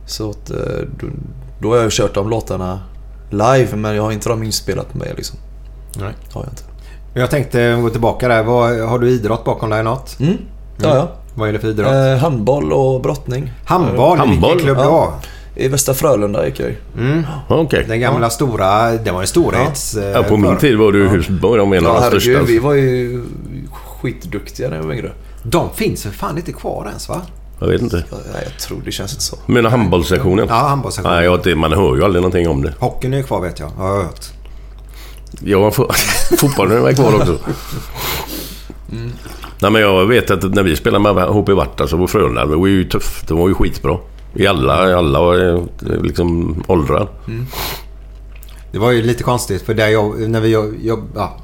[0.07, 0.57] Så att, eh,
[1.01, 1.07] då,
[1.61, 2.81] då har jag kört de låtarna
[3.31, 5.39] live men jag har inte dem inspelat med liksom.
[5.97, 6.13] Nej.
[6.33, 6.63] Har jag inte.
[7.15, 8.43] Jag tänkte gå tillbaka där.
[8.43, 10.21] Vad, har du idrott bakom dig något?
[10.21, 10.37] Mm.
[10.83, 11.09] Ja, ja.
[11.35, 11.93] Vad är det för idrott?
[11.93, 13.53] Eh, handboll och brottning.
[13.65, 14.19] Handboll?
[14.19, 14.83] handboll, Vilken klubb ja.
[14.83, 15.13] du har?
[15.57, 16.77] I Västra Frölunda gick jag i.
[16.99, 17.23] Mm.
[17.49, 17.85] Okej.
[17.89, 18.91] Den gamla stora...
[18.91, 19.97] Det var en storhets...
[20.15, 22.43] Ja, på min tid var du Husby, de en av Ja, de herregud, största.
[22.43, 23.23] vi var ju
[23.73, 25.13] skitduktiga när jag var yngre.
[25.43, 27.23] De finns för fan inte kvar ens va?
[27.61, 28.05] Jag vet inte.
[28.11, 29.37] Ja, Nej, jag tror det känns inte så.
[29.47, 30.47] Men handbollssektionen?
[30.49, 31.17] Ja, handbollssektionen.
[31.17, 32.75] Nej, jag, man hör ju aldrig någonting om det.
[32.79, 33.67] Hockeyn är kvar vet jag.
[33.69, 34.25] Har jag hört.
[35.45, 35.93] Ja, fo-
[36.37, 37.39] fotbollen är kvar också.
[39.59, 42.57] Nej, men jag vet att när vi spelade med HP Varta så var Frölunda, det
[42.57, 43.29] var ju tufft.
[43.29, 43.99] Det var ju skitbra.
[44.35, 45.63] I alla, i alla eh,
[46.03, 47.09] liksom, åldrar.
[48.73, 50.31] Det var ju lite konstigt för där jag...
[50.31, 50.53] När vi...
[50.53, 51.37] Jag, jag, ja.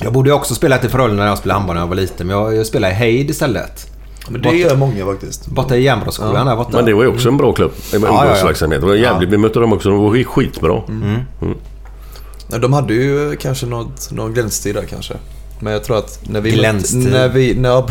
[0.00, 2.26] jag borde ju också spela till Frölunda när jag spelade handboll när jag var liten.
[2.26, 3.86] Men jag, jag spelade i Heid istället.
[4.28, 5.46] Men det gör många faktiskt.
[5.46, 6.76] Borta i Järnbroskolan där borta.
[6.76, 7.72] Men det var ju också en bra klubb.
[7.90, 8.24] Det var Ja, ja, ja.
[8.24, 8.80] ungdomsverksamhet.
[8.80, 9.88] Det var jävligt, Vi mötte dem också.
[9.88, 10.82] De var skitbra.
[12.48, 15.14] Ja, De hade ju kanske något, någon glänstid där kanske.
[15.60, 16.50] Men jag tror att när vi...
[16.50, 17.12] Glänstid.
[17.12, 17.54] När vi...
[17.54, 17.82] När,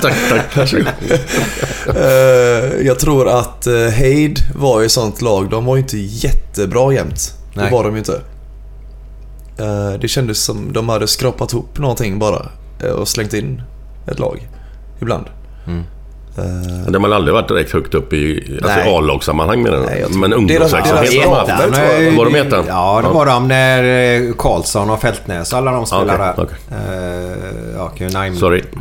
[0.00, 0.14] tack,
[0.54, 0.72] tack.
[1.96, 5.50] Eh, jag tror att Heid var ju sånt lag.
[5.50, 7.34] De var ju inte jättebra jämt.
[7.54, 7.64] Nej.
[7.64, 8.20] Det var de ju inte.
[9.58, 12.48] Eh, det kändes som de hade skrapat ihop någonting bara
[12.82, 13.62] eh, och slängt in
[14.06, 14.48] ett lag.
[15.00, 15.26] ibland.
[16.38, 18.96] Eh, De har aldrig varit direkt högt upp i alltså Nej.
[18.96, 20.10] A-lagssammanhang med Nej, jag den.
[20.10, 22.16] tror- Men deras- ungdomsverksamhet deras har de haft.
[22.18, 22.64] Var de ettan?
[22.68, 23.84] Ja, det var de när
[24.28, 26.76] eh, Karlsson och Fältnäs alla de spelade Okej, där.
[26.76, 28.62] Eh, ja, kan ju namn- Sorry.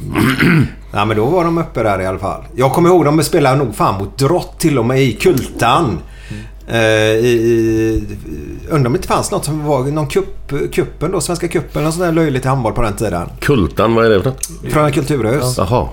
[0.96, 2.42] Ja, men då var de uppe där i alla fall.
[2.56, 6.00] Jag kommer ihåg de spelade nog fan mot Drott till och med i Kultan.
[6.68, 8.04] Eh, i, i,
[8.69, 11.93] undrar om det inte fanns något som var någon kupp, kuppen då, Svenska cupen, någon
[11.93, 13.30] sån där löjligt handboll på den tiden.
[13.39, 14.71] Kultan, vad är det för något?
[14.73, 15.58] Från Kulturhus.
[15.58, 15.88] Jaha.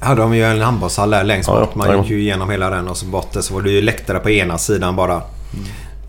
[0.00, 1.74] hade de ju en handbollshall där längst bort.
[1.74, 4.18] Man gick ju igenom hela den och så bort det så var det ju läktare
[4.18, 5.22] på ena sidan bara.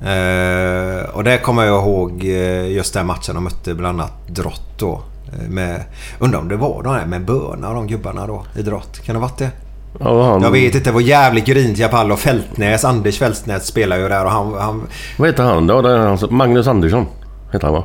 [0.02, 4.62] Eh, och det kommer jag ihåg eh, just den matchen de mötte bland annat Drott
[4.78, 5.02] då.
[5.34, 5.84] Eh, Med,
[6.20, 9.00] undrar om det var de där med Böna och de gubbarna då i Drott.
[9.06, 9.52] Kan det ha varit det?
[10.00, 10.90] Ja, han, Jag vet inte.
[10.90, 11.86] Det var jävligt grynt i.
[12.12, 14.54] Och Fältnäs, Anders Fältnäs spelar ju där och han...
[14.54, 15.82] han Vad heter han då?
[15.82, 17.06] Det är han Magnus Andersson
[17.54, 17.84] heter han va?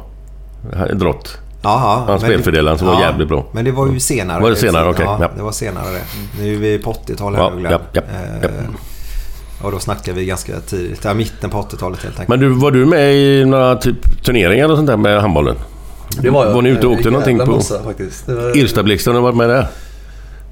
[0.94, 1.38] Drott.
[1.62, 2.04] Jaha.
[2.06, 3.44] Han spelfördelaren som var jävligt bra.
[3.52, 4.42] Men det var ju senare.
[4.42, 4.88] Var det senare?
[4.90, 5.30] Okej, Ja, ja.
[5.36, 6.42] det var senare det.
[6.42, 8.02] Nu är vi på 80-talet Ja, nu ja, ja,
[8.42, 8.48] ja.
[8.48, 11.04] Eh, Och då snackar vi ganska tidigt.
[11.04, 12.28] Ja, mitten på 80-talet helt enkelt.
[12.28, 15.56] Men du, var du med i några typ turneringar och sånt där med handbollen?
[16.22, 16.54] Det var jag.
[16.54, 18.26] Var ni ute och Eh, åkte någonting jävla på- massa faktiskt.
[18.26, 19.66] Det var- Irstablixten, har du varit med där?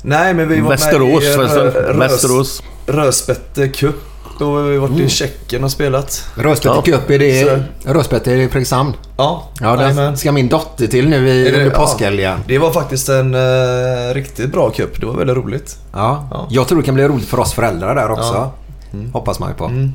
[0.03, 1.71] Nej, men vi var Västerås, med i förresten.
[1.95, 2.63] Rö- Västerås.
[2.87, 3.95] Rösbätte Cup.
[4.39, 6.25] Då har vi varit i Tjeckien och spelat.
[6.35, 6.99] Rösbätte Ja.
[6.99, 7.63] Cup, är det...
[7.85, 8.93] Rösbätte är i Fredrikshamn.
[9.17, 11.79] Ja, Ja, den ska min dotter till nu i, det- under ja.
[11.79, 12.39] påskhelgen.
[12.47, 15.01] Det var faktiskt en uh, riktigt bra cup.
[15.01, 15.77] Det var väldigt roligt.
[15.93, 16.29] Ja.
[16.31, 16.47] Ja.
[16.51, 18.35] Jag tror det kan bli roligt för oss föräldrar där också.
[18.35, 18.99] Ja.
[19.13, 19.65] Hoppas man ju på.
[19.65, 19.93] Mm.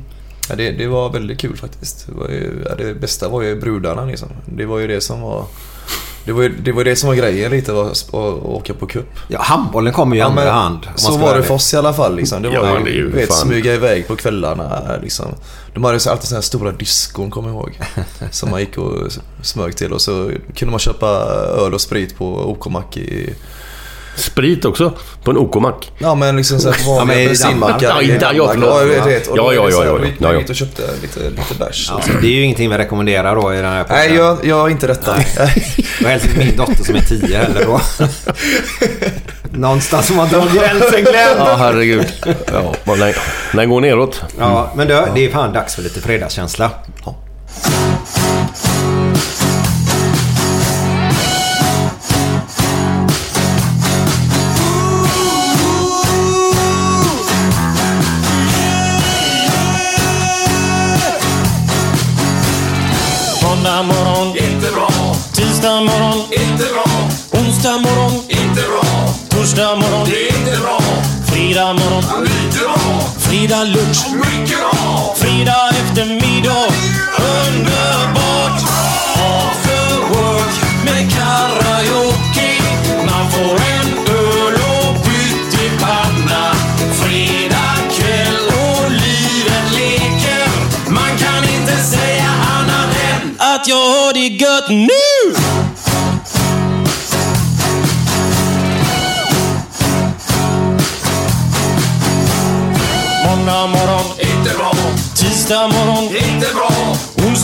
[0.48, 2.06] Ja, det, det var väldigt kul faktiskt.
[2.06, 4.28] Det, var ju, ja, det bästa var ju brudarna liksom.
[4.46, 5.44] Det var ju det som var...
[6.28, 8.86] Det var ju det, var ju det som var grejen lite, var att, åka på
[8.86, 9.06] cup.
[9.28, 10.88] Ja, handbollen kommer ju i Ja, andra hand.
[10.96, 12.16] Så var det för oss i alla fall.
[12.16, 12.42] Liksom.
[12.42, 14.82] Det var Ja, det är ju vet, fan- smyga iväg på kvällarna.
[15.02, 15.26] Liksom.
[15.74, 17.80] De hade alltid såna här stora diskon, kommer jag ihåg.
[18.30, 19.12] som man gick och
[19.42, 19.92] smög till.
[19.92, 21.06] Och så kunde man köpa
[21.58, 23.34] öl och sprit på OK-mack i...
[24.16, 24.92] Sprit också?
[25.24, 25.92] På en OK-mack?
[25.98, 27.88] Ja men liksom såhär på vanliga i bensinmackar.
[27.88, 28.50] Ja, i- ja, Danmark.
[28.52, 28.68] förlåt.
[28.70, 29.26] Ja, jag vet.
[29.26, 30.38] Ja, ja, är ja, ja, då ja.
[30.38, 31.86] gick och köpte lite, lite bärs.
[31.90, 32.14] Ja, liksom.
[32.20, 33.96] det är ju ingenting vi rekommenderar då i den här podden.
[34.08, 35.14] Nej, jag, jag har inte detta.
[36.02, 37.80] Och helst min dotter som är 10 heller då.
[39.58, 41.36] Någonstans får man dra gränsen Glenn.
[41.38, 42.06] Ja, herregud.
[42.52, 43.14] Ja, den,
[43.52, 44.22] den går neråt.
[44.38, 46.70] Ja, men det, det är fan dags för lite fredagskänsla.
[47.04, 47.18] Måndag
[67.68, 69.14] Onsdag morgon, inte bra.
[69.28, 70.80] Torsdag morgon, det är inte bra.
[71.26, 73.00] Fredag morgon, lite bra.
[73.18, 75.14] Fredag lunch, mycket bra.
[75.16, 76.66] Fredag eftermiddag,
[77.46, 78.17] underbart.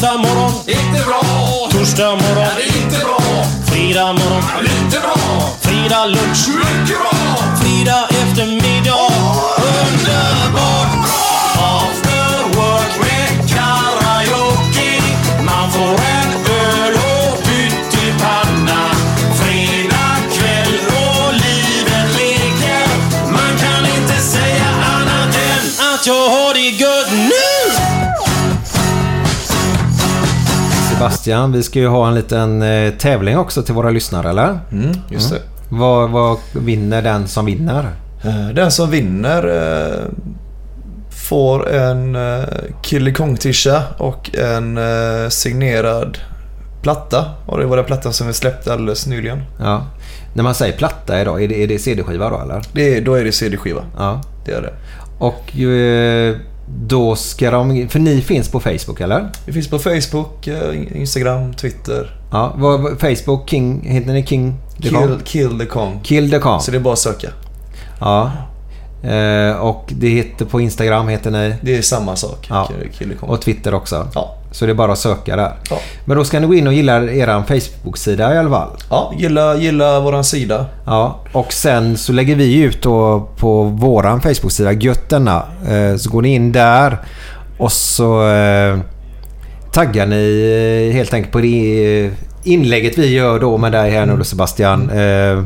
[0.05, 1.21] Onsdag morgon, inte bra.
[1.71, 3.19] Torsdag morgon, inte bra.
[3.67, 5.17] Fredag morgon, lite bra.
[5.61, 7.34] Fredag lunch, mycket bra.
[31.05, 34.59] Sebastian, vi ska ju ha en liten eh, tävling också till våra lyssnare, eller?
[34.73, 35.40] Mm, just det.
[35.69, 37.88] Vad, vad vinner den som vinner?
[38.25, 40.05] Eh, Den som vinner eh,
[41.11, 42.45] får en eh,
[42.83, 46.19] Kille Kong-tisha och en eh, signerad
[46.83, 47.25] platta.
[47.47, 49.43] Och det var den plattan som vi släppte alldeles nyligen.
[49.61, 49.87] Ja.
[50.35, 52.62] När man säger platta idag, är det, är det CD-skiva då, eller?
[52.73, 53.83] Det är, då är det CD-skiva.
[53.99, 54.21] Ja.
[54.47, 54.73] Det är det.
[55.19, 55.43] Och
[56.66, 57.88] då ska de...
[57.88, 59.31] För ni finns på Facebook, eller?
[59.46, 62.16] Vi finns på Facebook, eh, Instagram, Twitter.
[62.31, 62.55] Ja.
[62.57, 63.83] Vad, Facebook, King...
[63.88, 64.55] Heter ni King?
[64.83, 65.09] the Kong?
[65.09, 66.00] Kill, kill the Kong.
[66.03, 66.61] Kill the Kong.
[66.61, 67.29] Så det är bara att söka.
[68.00, 68.33] Ja.
[69.07, 71.55] Eh, och det heter på Instagram heter ni...
[71.61, 72.47] Det är samma sak.
[72.51, 72.69] Ja.
[73.21, 74.09] Och Twitter också.
[74.14, 74.35] Ja.
[74.51, 75.53] Så det är bara att söka där.
[75.70, 75.78] Ja.
[76.05, 78.68] Men då ska ni gå in och gilla er Facebook-sida i alla fall.
[78.91, 80.66] Ja, gilla, gilla våran sida.
[80.87, 85.43] Ja, och sen så lägger vi ut då på våran Facebook-sida, Gött denna.
[85.68, 86.99] Eh, Så går ni in där
[87.59, 88.78] och så eh,
[89.72, 92.11] taggar ni helt enkelt på det
[92.45, 94.91] inlägget vi gör då med dig här nu då Sebastian.
[94.91, 95.43] Eh,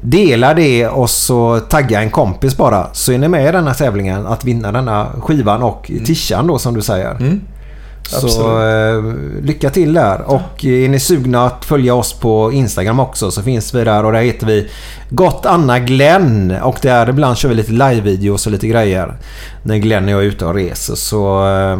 [0.00, 2.86] Dela det och så tagga en kompis bara.
[2.92, 6.74] Så är ni med i denna tävlingen att vinna denna skivan och tishan då som
[6.74, 7.16] du säger.
[8.08, 9.04] Så eh,
[9.42, 10.20] lycka till där.
[10.20, 14.12] Och är ni sugna att följa oss på Instagram också så finns vi där och
[14.12, 14.68] där heter vi
[15.10, 16.56] Gott Anna Glenn.
[16.62, 19.16] Och där ibland kör vi lite live-videos och lite grejer.
[19.62, 20.94] När Glenn och jag är ute och reser.
[20.94, 21.78] Så eh,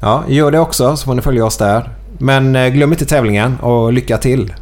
[0.00, 1.90] ja, gör det också så får ni följa oss där.
[2.18, 4.54] Men eh, glöm inte tävlingen och lycka till.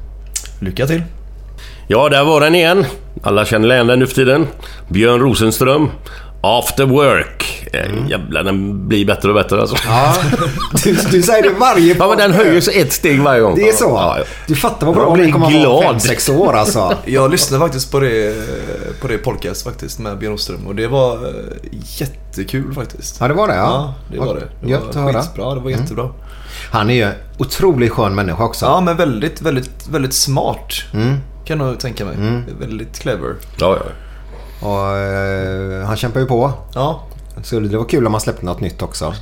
[0.61, 1.03] Lycka till.
[1.87, 2.85] Ja, där var den igen.
[3.23, 4.47] Alla känner igen den nu för tiden.
[4.89, 5.91] Björn Rosenström.
[6.41, 7.69] After Work.
[7.73, 8.09] Mm.
[8.09, 9.77] Jävlar, den blir bättre och bättre alltså.
[9.87, 10.15] Ja,
[10.85, 13.55] du, du säger det varje Ja, men den höjer sig ett steg varje gång.
[13.55, 13.85] Det är så?
[13.85, 14.25] Ja, ja.
[14.47, 15.97] Du fattar vad bra den kommer att vara glad.
[15.97, 16.95] 5-6 år alltså.
[17.05, 18.35] Jag lyssnade faktiskt på det,
[19.01, 21.33] på det podcast faktiskt med Björn Åström och det var eh,
[22.01, 23.17] jättekul faktiskt.
[23.21, 23.61] Ja, det var det ja.
[23.63, 24.49] Ja, det var det.
[24.61, 25.03] Det Gött var.
[25.03, 25.23] Mm.
[25.23, 25.55] skitbra.
[25.55, 26.09] Det var jättebra.
[26.71, 27.09] Han är ju
[27.39, 28.67] otroligt skön människa också.
[28.67, 30.73] Ja, men väldigt, väldigt, väldigt smart.
[30.95, 31.17] Mm.
[31.45, 32.17] Kan jag nog tänka mig.
[32.61, 33.35] Väldigt clever.
[33.61, 33.87] Ja, ja.
[34.69, 36.53] Och eh, han kämpar ju på.
[36.75, 37.03] Ja,
[37.43, 39.15] Så det var kul om han släppte något nytt också.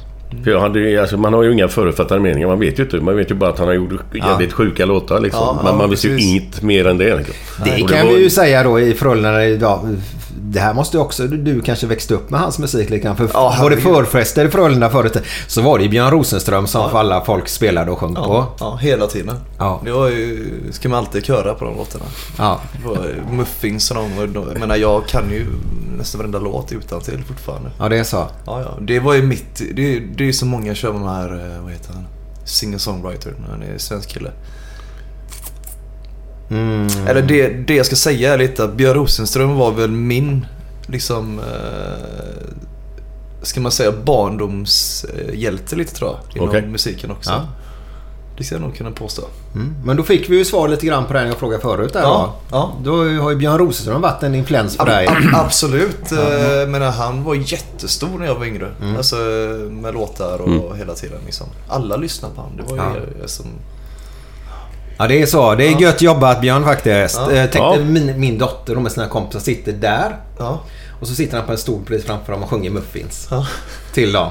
[0.44, 2.48] För ju- alltså, man har ju inga förutfattade meningar.
[2.48, 2.96] Man vet ju inte.
[2.96, 5.40] Man vet ju bara att han har gjort jävligt sjuka låtar liksom.
[5.46, 7.16] Ja, Men ja, man vet ju inget mer än det.
[7.16, 7.34] Liksom.
[7.64, 9.96] Det Och kan var- vi ju säga då i Frölunda idag.
[10.52, 13.16] Det här måste också du, kanske växte upp med hans musik lite grann.
[13.16, 16.90] För Ja, var det förfester i Frölunda förut så var det ju Björn Rosenström som
[16.90, 18.64] för alla folk spelade och sjöng ja, på.
[18.64, 19.36] ja hela tiden.
[19.58, 19.80] Ja.
[19.84, 22.04] Det var ju, ska man alltid köra på de låtarna.
[22.38, 22.60] Ja.
[23.30, 25.46] Muffins och de, jag menar jag kan ju
[25.98, 27.70] nästan varenda låt utan till fortfarande.
[27.78, 28.26] ja, det är så.
[28.46, 28.78] Ja, ja.
[28.80, 31.62] Det var ju mitt, det, det är ju så många kör med de här, eh,
[31.62, 32.04] vad heter han?
[32.44, 34.30] Singer-songwriter, han är svensk kille.
[36.52, 37.06] Mm.
[37.06, 40.46] Eller det, det jag ska säga är lite att Björn Rosenström var väl min,
[40.86, 41.44] liksom, eh,
[43.42, 43.92] ska man säga
[44.66, 46.36] barndomshjälte lite tror jag.
[46.36, 46.66] Inom Okej.
[46.66, 47.30] musiken också.
[47.30, 47.46] Ja.
[48.38, 49.22] Det ska jag nog kunna påstå.
[49.54, 49.74] Mm.
[49.84, 51.92] Men då fick vi ju svar lite grann på den jag frågade förut.
[51.92, 52.32] Där, Ja, va?
[52.50, 52.72] ja.
[52.84, 55.06] Då har ju Björn Rosenström varit en influens för dig.
[55.06, 56.12] Ab- absolut.
[56.12, 58.68] Eh, Men han var jättestor när jag var yngre.
[58.96, 59.16] Alltså
[59.70, 61.46] med låtar och hela tiden liksom.
[61.68, 62.56] Alla lyssnade på honom.
[62.56, 63.28] Det var ju Ja.
[63.28, 63.46] som...
[64.98, 65.54] Ja, det är så.
[65.54, 67.16] Det är gött jobbat Björn faktiskt.
[67.16, 67.32] Ja.
[67.32, 67.76] Eh, tänkte Ja.
[67.84, 70.16] min, min dotter och med sina kompisar sitter där.
[70.38, 70.60] Ja.
[71.00, 73.28] Och så sitter han på en stol precis framför dem och sjunger muffins.
[73.30, 73.46] Ja.
[73.94, 74.30] Till dem.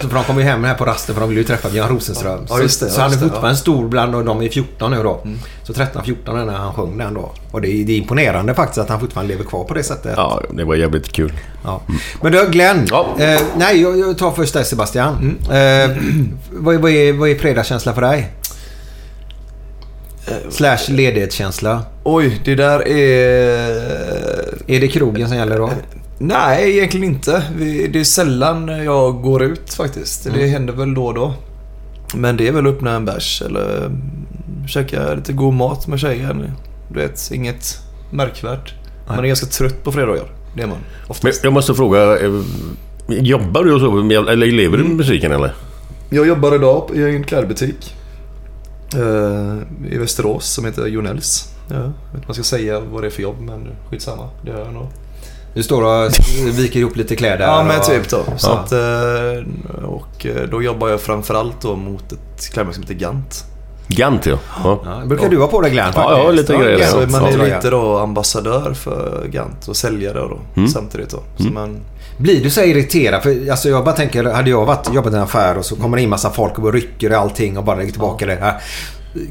[0.00, 1.88] Så för de kommer ju hem här på rasten för de vill ju träffa Björn
[1.88, 2.46] Rosenström.
[2.48, 3.56] Ja, just det, så ja, så han är fortfarande ja.
[3.56, 5.26] stor bland och de är 14 nu då.
[5.62, 7.32] Så 13-14 är när han sjöng den då.
[7.50, 10.14] Och det är, det är imponerande faktiskt att han fortfarande lever kvar på det sättet.
[10.16, 11.32] Ja, det var jävligt kul.
[11.64, 11.80] Ja.
[12.22, 12.86] Men du Glenn.
[12.90, 13.06] Ja.
[13.18, 15.38] Eh, nej, jag, jag tar först dig Sebastian.
[15.50, 15.90] Eh,
[16.50, 18.32] vad, vad, är, vad är fredagskänsla för dig?
[20.50, 21.82] Slash ledighetskänsla.
[22.04, 24.70] Oj, det där är...
[24.70, 25.70] Är det krogen som gäller då?
[26.18, 27.42] Nej, egentligen inte.
[27.92, 30.28] Det är sällan jag går ut faktiskt.
[30.34, 31.34] Det händer väl då och då.
[32.14, 34.00] Men det är väl öppna en bärs eller mm,
[34.68, 36.50] käka lite god mat med tjejen.
[36.92, 37.78] Du vet, inget
[38.10, 38.74] märkvärt.
[39.08, 40.24] Man är ganska trött på fredagar.
[40.56, 40.78] Det är man.
[41.22, 42.18] Men jag måste fråga.
[42.18, 42.30] eh,
[43.08, 43.90] Jobbar du och så?
[43.90, 45.54] med- Eller lever du med musiken eller?
[46.10, 47.94] Jag jobbar idag i en klädbutik.
[48.94, 51.52] Eh, I Västerås som heter Jonells.
[51.70, 54.28] Ja, jag vet inte vad man ska säga vad det är för jobb men skitsamma.
[54.44, 54.86] Det gör jag nog.
[55.54, 56.10] Du står och
[56.58, 57.44] viker ihop lite kläder.
[57.46, 57.84] Ja men och...
[57.86, 58.24] typ då.
[58.36, 58.58] Så Ja.
[58.58, 63.44] att, eh, och eh, då jobbar jag framförallt då mot ett klädmärke som heter Gant.
[63.88, 64.38] Gant ja.
[64.64, 64.80] ja.
[64.84, 66.24] Ja, brukar du ha på dig Glenn Ja, faktiskt?
[66.24, 66.86] ja, lite grejer.
[66.86, 67.44] Så man ja.
[67.44, 70.68] är lite då ambassadör för Gant och säljare då Mm.
[70.68, 71.22] samtidigt då.
[71.36, 71.80] Så man,
[72.18, 73.22] Blir du så irriterad?
[73.22, 75.96] För alltså jag bara tänker, hade jag varit, jobbat i en affär och så kommer
[75.96, 78.54] det in massa folk och bara rycker i allting och bara lägger tillbaka det här.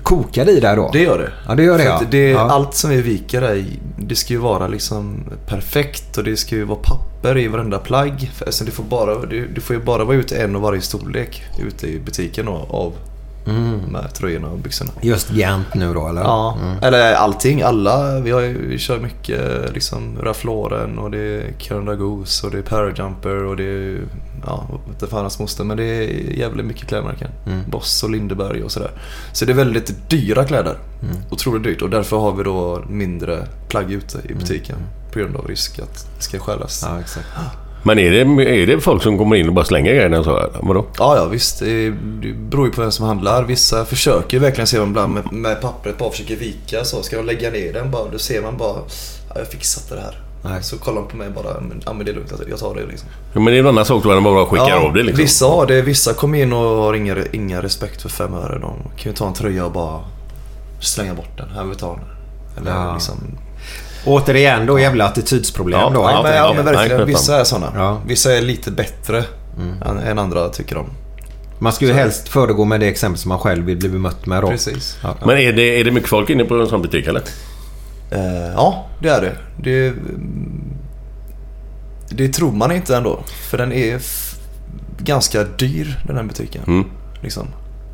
[0.03, 0.89] Kokar det i där då?
[0.93, 1.31] det gör det.
[1.47, 1.93] Ja, det gör det ja.
[1.93, 2.39] att det ja.
[2.39, 3.65] Allt som vi viker är, i,
[3.97, 8.31] det ska ju vara liksom perfekt och det ska ju vara papper i varenda plagg.
[8.45, 11.43] Alltså det, får bara, det, det får ju bara vara ute en och varje storlek
[11.67, 12.93] ute i butiken då, av
[13.47, 13.95] Mm.
[13.95, 14.91] här tröjorna och byxorna.
[15.01, 16.21] Just Gant nu då eller?
[16.21, 16.83] Ja, Mm.
[16.83, 17.61] eller allting.
[17.61, 18.19] Alla.
[18.19, 22.51] Vi, har ju, vi kör mycket liksom Ralph Lauren och det är Canada Goose och
[22.51, 23.99] det är Parajumper och det är
[24.45, 26.03] ja, inte fan hans moster men det är
[26.37, 27.29] jävligt mycket klädmärken.
[27.45, 27.59] Mm.
[27.69, 28.91] Boss och Lindeberg och sådär.
[29.33, 30.77] Så det är väldigt dyra kläder.
[31.03, 31.15] Mm.
[31.29, 34.31] Otroligt dyrt och därför har vi då mindre plagg ute Mm.
[34.31, 34.77] i butiken.
[35.13, 36.83] På grund av risk att det ska stjälas.
[36.85, 36.93] Ja.
[36.93, 37.27] Ja, exakt.
[37.83, 40.39] Men är det, är det folk som kommer in och bara slänger grejerna så?
[40.39, 40.49] Här?
[40.61, 40.85] Vadå?
[40.97, 41.59] ja, visst.
[41.59, 41.91] Det,
[42.49, 43.43] beror ju på vem som handlar.
[43.43, 47.01] Vissa försöker verkligen se dem ibland med, med pappret bara försöker vika så.
[47.03, 48.77] Ska de lägga ner den bara, då ser man bara
[49.29, 50.19] ja, jag fixat det här.
[50.43, 50.63] Nej.
[50.63, 53.09] Så kollar de på mig bara, ja men det är lugnt, jag tar det liksom.
[53.33, 55.23] Ja, men det är en annan sak då än bara skicka av det liksom.
[55.23, 58.59] Vissa har det, vissa kommer in och har inga, inga respekt för fem öre.
[58.59, 59.99] De kan ju ta en tröja och bara
[60.79, 61.49] slänga bort den.
[61.49, 62.05] Här vill vi ta den.
[62.57, 62.93] Eller Ja.
[62.93, 63.17] liksom...
[64.05, 66.01] Återigen då jävla attitydsproblem Ja, då.
[66.01, 67.71] Ja, men, ja men verkligen, vissa är sådana.
[67.75, 68.01] Ja.
[68.07, 69.23] Vissa är lite bättre
[69.85, 70.85] än, än andra tycker de.
[71.59, 74.43] Man ska ju helst föregå med det exempel som man själv vill bli bemött med
[74.43, 74.47] då.
[74.47, 74.97] Precis.
[75.03, 75.15] Ja.
[75.25, 77.21] Men är det, är det mycket folk inne på en sån butik eller?
[78.11, 79.35] Eh, ja, det är det.
[79.63, 79.93] det.
[82.09, 83.19] Det tror man inte ändå.
[83.49, 84.01] För den är
[84.97, 86.63] ganska dyr den här butiken.
[86.67, 86.85] Mm.
[87.21, 87.47] Liksom.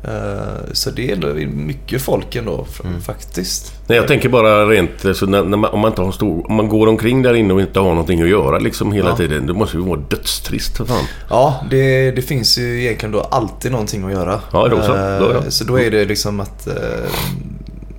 [0.08, 3.72] Eh, så det är ändå mycket folk ändå f- faktiskt.
[3.86, 6.54] Nej, jag tänker bara rent, alltså, när, när man, om, man inte har stor, om
[6.54, 9.16] man går omkring där inne och inte har någonting att göra liksom hela Ja.
[9.16, 9.46] tiden.
[9.46, 11.04] Det måste ju vara dödstrist för fan.
[11.30, 14.40] Ja, det, det finns ju egentligen då alltid någonting att göra.
[14.52, 14.94] Ja, då så.
[14.94, 15.50] Eh, Då, ja.
[15.50, 16.74] Så då är det liksom att eh,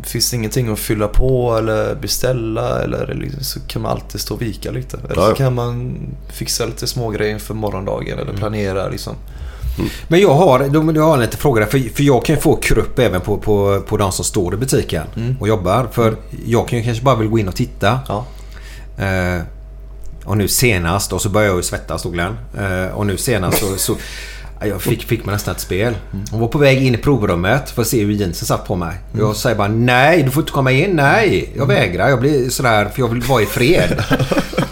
[0.04, 4.34] Finns det ingenting att fylla på eller beställa eller liksom, så kan man alltid stå
[4.34, 4.98] och vika lite.
[5.10, 5.98] Eller Ja, så kan man
[6.34, 9.16] fixa lite smågrejer inför morgondagen eller planera liksom.
[10.08, 10.60] Men jag har,
[10.96, 11.68] jag har lite frågor där.
[11.68, 14.58] För, för jag kan ju få krupp även på, på, på de som står i
[14.58, 15.88] butiken och jobbar.
[15.92, 16.16] För
[16.46, 18.00] jag kan ju kanske bara vill gå in och titta.
[18.08, 18.26] Ja.
[19.06, 19.42] Eh,
[20.26, 22.38] och nu senast, och så började jag ju svettas då Glenn.
[22.58, 23.76] Eh, och nu senast så...
[23.78, 23.96] så
[24.60, 25.96] ja, jag fick, fick man nästan ett spel.
[26.32, 28.96] Hon var på väg in i provrummet för att se hur jeansen satt på mig.
[29.20, 30.92] Jag säger bara nej, du får inte komma in.
[30.92, 32.10] Nej, jag vägrar.
[32.10, 34.04] Jag blir sådär för jag vill vara i fred.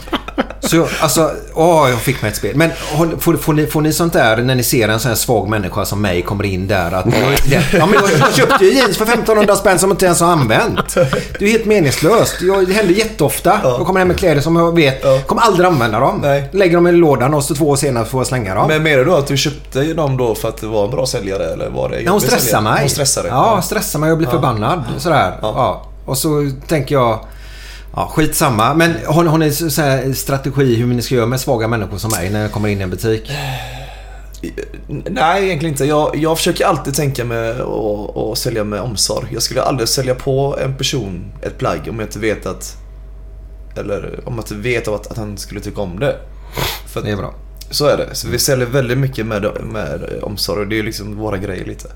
[0.73, 2.55] Så jag, alltså, åh, jag fick mig ett spel.
[2.55, 2.71] Men
[3.19, 5.85] får, får, ni, får ni sånt där när ni ser en sån här svag människa
[5.85, 6.91] som mig kommer in där?
[6.91, 7.05] Att,
[7.73, 10.95] ja, men jag, köpte ju jeans för 1500 spänn som jag inte ens har använt.
[11.39, 12.41] Det är helt meningslöst.
[12.41, 13.59] Jag, det händer jätteofta.
[13.63, 16.19] Jag kommer hem med kläder som jag vet, kommer aldrig använda dem.
[16.21, 16.49] Nej.
[16.51, 18.67] Lägger dem i lådan och så två år senare får jag slänga dem.
[18.67, 21.45] Men menar du att du köpte dem då för att det var en bra säljare
[21.45, 22.79] eller var det Nej, hon stressar mig.
[22.79, 23.31] Hon stressar dig?
[23.31, 24.83] Ja, stressar mig och blir förbannad.
[24.97, 25.37] Sådär.
[25.41, 25.85] Ja.
[26.05, 27.19] Och så tänker jag...
[27.95, 28.73] Ja, skitsamma.
[28.73, 32.11] Men har, har ni så här strategi hur ni ska göra med svaga människor som
[32.11, 33.31] mig när jag kommer in i en butik?
[34.87, 35.85] Nej, egentligen inte.
[35.85, 39.27] Jag, jag försöker alltid tänka med att sälja med omsorg.
[39.33, 42.77] Jag skulle aldrig sälja på en person ett plagg om jag inte vet att...
[43.77, 46.15] Eller om jag inte vet att, att han skulle tycka om det.
[46.87, 47.33] För Det är bra.
[47.69, 48.15] Så är det.
[48.15, 51.87] Så vi säljer väldigt mycket med, med omsorg och det är liksom våra grejer lite.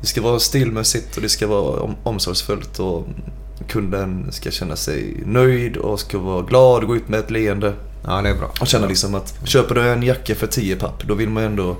[0.00, 3.04] Det ska vara stilmässigt och det ska vara om, omsorgsfullt och
[3.70, 7.72] kunden ska känna sig nöjd och ska vara glad och gå ut med ett leende.
[8.04, 8.50] Ja, det är bra.
[8.60, 11.76] Och känna liksom att köper du en jacka för 10 papp då vill man ändå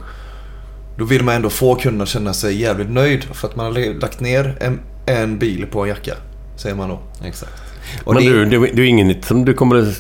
[0.99, 4.01] Då vill man ändå få kunden att känna sig jävligt nöjd för att man har
[4.01, 6.14] lagt ner en, en bil på en jacka.
[6.57, 6.99] Säger man då.
[7.24, 7.53] Exakt.
[8.05, 9.95] Och Men det, du, det, det är inget som du kommer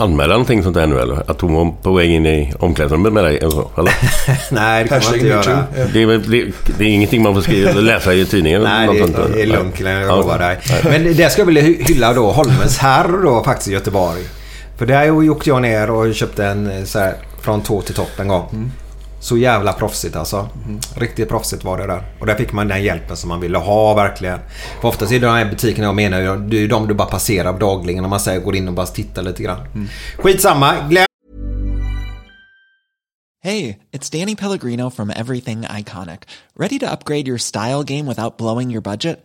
[0.00, 1.30] anmäla någonting sånt här nu eller?
[1.30, 3.70] Att hon var på väg in i omklädningsrummet med dig eller så?
[3.78, 3.92] Eller?
[4.54, 5.64] nej, det kan man inte göra.
[5.92, 8.60] Det är, det, det är ingenting man får skriva, läsa i tidningen?
[8.60, 9.28] eller Nej, något det, sånt där.
[9.34, 10.16] det är lugnt jag Ja.
[10.16, 10.58] lovar dig.
[10.84, 14.22] Men det ska jag vilja hy- hylla då Holmens herr då faktiskt i Göteborg.
[14.78, 18.10] För där åkte jag ner och köpte en eh, så här, från tå till topp
[18.20, 18.72] en gång.
[19.20, 20.48] Så jävla proffsigt alltså.
[20.94, 22.04] Riktigt proffsigt var det där.
[22.20, 24.38] Och där fick man den hjälpen som man ville ha verkligen.
[24.80, 27.08] För oftast är det de här butikerna jag menar, det är ju de du bara
[27.08, 29.88] passerar dagligen om man säger går in och bara tittar lite grann.
[30.18, 30.74] Skitsamma.
[30.88, 31.06] Glenn
[33.42, 36.24] Hey, it's Danny Pellegrino from Everything Iconic.
[36.54, 39.24] Ready to upgrade your style game without blowing your budget?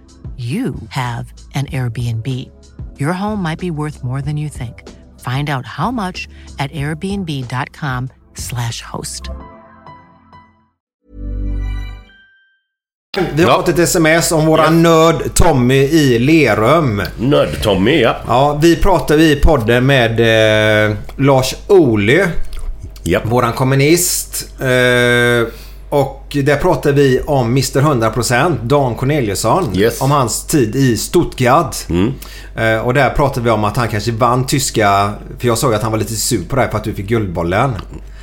[0.41, 2.27] you have an Airbnb.
[2.97, 4.83] Your home might be worth more than you think.
[5.19, 6.27] Find out how much
[6.59, 9.21] at airbnb.com/slash host.
[13.35, 13.55] Vi har Ja.
[13.57, 17.01] fått ett sms om våran nörd Tommy i Lerum.
[17.19, 18.15] Nörd-Tommy, ja.
[18.27, 20.19] Ja, vi pratade i podden med
[20.89, 22.23] eh, Lars Ohly.
[23.03, 23.25] Japp.
[23.25, 24.61] Våran kommunist.
[24.61, 24.67] Eh,
[25.91, 29.75] Och där pratar vi om Mr 100% Dan Corneliusson.
[29.75, 30.01] Yes.
[30.01, 31.75] Om hans tid i Stuttgart.
[31.89, 32.13] Mm.
[32.55, 35.11] Eh, Och där pratar vi om att han kanske vann tyska...
[35.39, 37.71] För jag såg att han var lite sur på här för att du fick Guldbollen.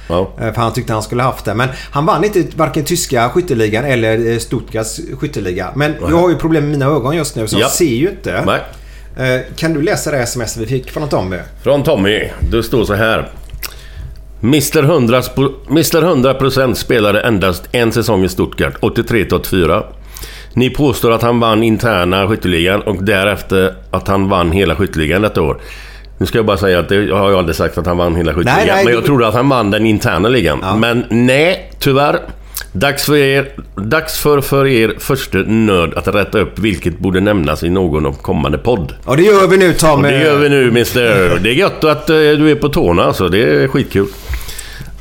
[0.09, 0.31] Ja.
[0.41, 1.55] Eh, För han tyckte han skulle haft det.
[1.55, 5.71] Men han vann inte varken tyska skytteligan eller eh, Stuttgarts skytteliga.
[5.77, 7.61] Men jag har ju problem med mina ögon just nu så Ja.
[7.61, 8.45] jag ser ju inte.
[8.47, 9.47] Nej.
[9.57, 11.37] Kan du läsa det sms vi fick från Tommy?
[11.63, 12.29] Från Tommy.
[12.51, 13.33] Det står så här.
[14.43, 19.83] Mr 100, sp- Mr 100% spelade endast en säsong i Stuttgart, 83-84.
[20.55, 25.43] Ni påstår att han vann interna skytteligan och därefter att han vann hela skytteligan detta
[25.43, 25.57] år.
[26.19, 28.17] Nu ska jag bara säga att det jag har jag aldrig sagt att han vann
[28.17, 28.77] hela skytteligan.
[28.85, 30.81] Men jag det- trodde att han vann den interna ligan.
[30.81, 32.21] Men nej, tyvärr.
[32.81, 37.63] Dags för, er, dags för, för er första nörd att rätta upp vilket borde nämnas
[37.63, 38.95] i någon av kommande podd.
[39.05, 40.09] Och det gör vi nu Tommy.
[40.09, 41.39] Och det gör vi nu Mr.
[41.43, 43.29] Det är gött att eh, du är på tårna alltså.
[43.29, 44.07] Det är skitkul.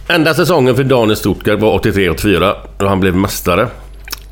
[0.07, 3.67] Enda säsongen för Daniel Stuttgart var 83-84 och han blev mästare.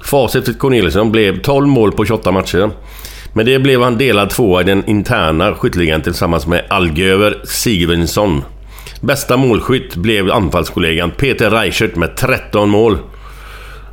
[0.04, 2.70] Facit för Corneliusson blev 12 mål på 28 matcher.
[3.34, 8.44] Men det blev han delad tvåa i den interna skytteligan tillsammans med Algöver Sigurdsson.
[9.02, 12.98] Bästa målskytt blev anfallskollegan Peter Reichert med 13 mål.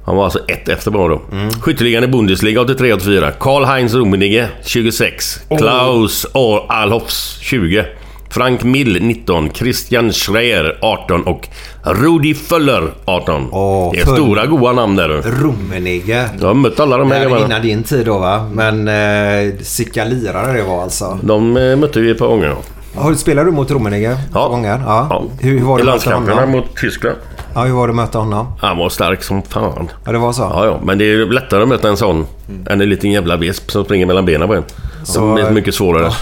[0.04, 1.20] Han var alltså ett efter bara då.
[1.60, 3.32] Skytteligan i Bundesliga 83-84.
[3.40, 5.40] Karl-Heinz Rummenigge 26.
[5.58, 7.84] Klaus A- Alhofs 20.
[8.30, 9.50] Frank Mill 19.
[9.52, 11.48] Christian Schreier 18 och
[11.84, 13.48] Rudi Föller 18.
[13.52, 15.14] Åh, det är stora goa namn där du.
[15.20, 16.28] Rummenigge.
[16.40, 17.46] Jag har mött alla de Det här här grabbarna.
[17.46, 18.50] innan din tid då va?
[18.52, 21.18] Men eh, sicka lirare det var alltså.
[21.22, 22.56] De eh, mötte vi ett par gånger.
[22.96, 24.16] Har du spelat du mot Rummenigge?
[24.34, 24.48] Ja.
[24.48, 24.80] Gånger?
[24.86, 25.06] Ja.
[25.10, 25.24] Ja.
[25.40, 27.16] Hur, hur var det I landskamperna mot Tyskland.
[27.54, 28.46] Ja, hur var det att möta honom?
[28.58, 29.90] Han var stark som fan.
[30.04, 30.42] Ja, det var så?
[30.42, 30.80] Ja, ja.
[30.84, 32.26] Men det är lättare att möta en sån
[32.70, 34.64] än en liten jävla visp som springer mellan benen på en.
[35.04, 36.12] Som är mycket svårare.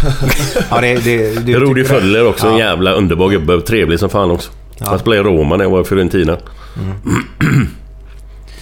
[0.70, 1.88] Ja, det, det, du Rudi det?
[1.88, 2.58] Föller också, en Ja.
[2.58, 3.60] jävla underbar gubbe.
[3.60, 4.50] Trevlig som fan också.
[4.80, 6.36] Han spelade i Roma när jag var i Fiorentina.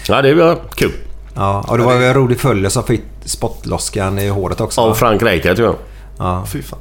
[0.08, 0.92] ja, det var kul.
[1.34, 4.80] Ja, och det var väl Rudi Föller som fick spottloskan i håret också?
[4.80, 4.94] Av?
[4.94, 5.76] Frank Rijkaard tror jag.
[6.18, 6.44] Ja.
[6.46, 6.78] Fy fan.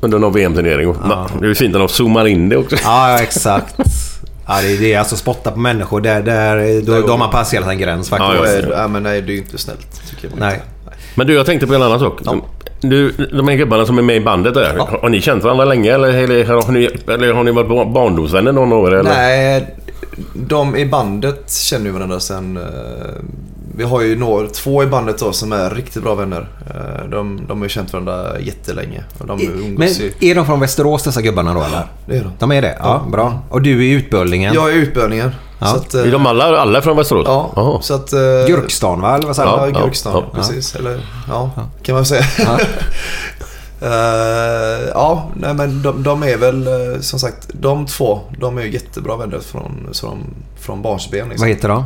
[0.00, 0.94] Under någon VM-turnering.
[1.40, 2.76] Det är fint när de zoomar in det också.
[2.84, 3.74] Ja, ja, exakt.
[4.48, 6.00] Ja, det, är- det är alltså spotta på människor.
[6.00, 8.64] Där, där, då, då har man passerat en gräns faktiskt.
[8.64, 8.76] Ja, ja.
[8.82, 10.00] ja, men nej, det är ju inte snällt.
[10.10, 10.60] Tycker jag Nej.
[11.14, 12.20] Men du, jag tänkte på en annan sak.
[12.80, 14.76] Du, de här gubbarna som är med i bandet där.
[15.02, 18.52] Har ni känt varandra länge eller, eller, har, ni, eller har ni varit bar- barndomsvänner
[18.52, 18.94] någon år?
[18.94, 19.10] Eller?
[19.10, 19.74] Nej,
[20.34, 22.58] de i bandet känner ju varandra sen...
[23.76, 26.48] Vi har ju några, två i bandet då som är riktigt bra vänner.
[26.70, 29.04] Eh, De, de har ju känt varandra jättelänge.
[29.18, 30.12] Och de Men umgås ju...
[30.20, 31.82] är de från Västerås dessa gubbarna då eller?
[32.06, 32.30] Det är de.
[32.38, 32.76] De är det?
[32.80, 33.38] Ja, bra.
[33.48, 34.54] Och du är i utböllningen?
[34.54, 35.30] Jag är utbölningen.
[35.58, 35.66] Ja.
[35.66, 37.24] Så att, eh, Är de alla, alla från Västerås?
[37.26, 38.12] Ja, så att...
[38.12, 39.14] eh, Gurkstan va?
[39.14, 40.12] Eller vad säger Ja, ja, Gurkstan.
[40.14, 40.24] ja.
[40.38, 40.74] precis.
[40.76, 41.50] Eller ja,
[41.82, 42.24] kan man säga.
[42.38, 42.58] Ja.
[43.80, 46.68] Eh, ja, nej men de, de är väl
[47.02, 50.18] som sagt, de två, de är ju jättebra vänner från, från,
[50.60, 51.20] från barnsben.
[51.20, 51.48] Vad Liksom.
[51.48, 51.84] heter de?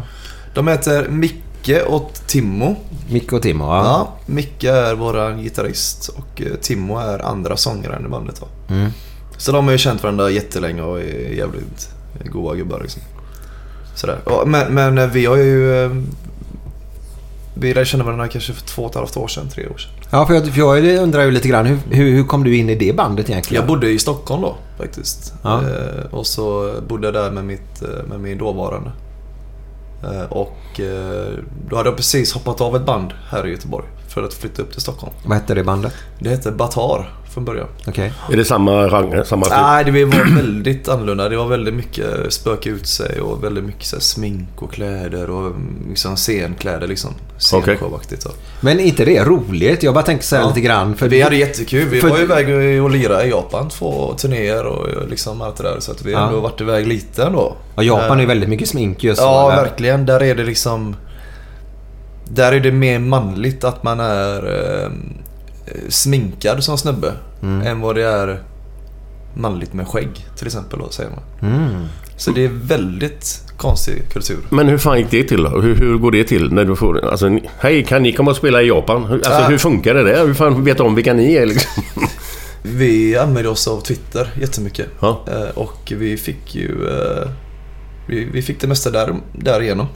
[0.55, 1.07] De heter
[1.67, 2.77] Micke och Timmo.
[3.11, 3.83] Micke och Timo va?
[3.85, 8.41] Ja, Micke är våran gitarrist och eh, Timmo är andra sångaren i bandet.
[8.41, 8.75] Då.
[8.75, 8.91] Mm.
[9.37, 11.89] Så de har ju känt varandra jättelänge och är jävligt
[12.25, 13.03] goa gubbar liksom.
[13.95, 14.19] Sådär.
[14.47, 15.85] Men, men eh, vi har ju...
[15.85, 15.91] eh,
[17.55, 19.91] Vi lärde känna varandra kanske för två och ett halvt år sedan, tre år sedan.
[20.11, 21.67] Ja, för jag, för jag undrar ju lite grann.
[21.67, 23.63] Hur, hur, hur kom du in i det bandet egentligen?
[23.63, 25.35] Jag bodde i Stockholm då faktiskt.
[25.43, 25.61] Ja.
[26.11, 28.91] Och så bodde jag där med, mitt, med min dåvarande.
[30.03, 31.39] Eh, och eh,
[31.69, 34.73] då hade jag precis hoppat av ett band här i Göteborg för att flytta upp
[34.73, 35.13] till Stockholm.
[35.25, 35.95] Vad hette det bandet?
[36.19, 37.67] Det hette Batar från början.
[37.87, 38.13] Okej.
[38.33, 39.25] Är det samma genre?
[39.25, 39.55] Samma typ?
[39.55, 41.29] Nej, det var väldigt annorlunda.
[41.29, 45.31] Det var väldigt mycket spöka ut sig och väldigt mycket så här, smink och kläder
[45.31, 45.53] och
[45.89, 47.11] liksom scenkläder liksom.
[47.53, 47.77] Okej.
[47.77, 48.23] Scenshowaktigt.
[48.23, 48.29] så.
[48.61, 49.83] Men inte det roligt?
[49.83, 50.49] Jag bara tänker så här Ja.
[50.49, 50.97] lite grann.
[50.97, 51.89] För Vi hade jättekul.
[51.89, 55.77] Vi för- var iväg och lirade i Japan två turnéer och liksom allt det där.
[55.81, 56.27] Så att vi har Ja.
[56.29, 57.57] ändå varit iväg lite ändå.
[57.77, 60.07] Ja, Japan är ju väldigt mycket smink just Ja, verkligen.
[60.07, 60.97] Där är det liksom...
[62.35, 64.37] Där är det mer manligt att man är
[64.85, 64.91] eh,
[65.89, 67.13] sminkad som snubbe.
[67.43, 67.67] Mm.
[67.67, 68.43] Än vad det är
[69.35, 71.53] manligt med skägg till exempel då, säger man.
[71.53, 71.85] Mm.
[72.17, 74.39] Så det är väldigt konstig kultur.
[74.51, 75.61] Men hur fan gick det till då?
[75.61, 77.05] Hur, hur går det till när du får...
[77.05, 79.05] Alltså, hej, kan ni komma och spela i Japan?
[79.13, 79.47] Alltså, Ja.
[79.49, 80.27] hur funkar det där?
[80.27, 81.83] Hur fan vet de vilka ni är liksom?
[82.63, 84.87] Vi använde oss av Twitter jättemycket.
[85.01, 85.25] Ja.
[85.29, 86.89] Eh, och vi fick ju...
[86.89, 87.29] Eh,
[88.07, 89.87] vi, vi fick det mesta där, därigenom.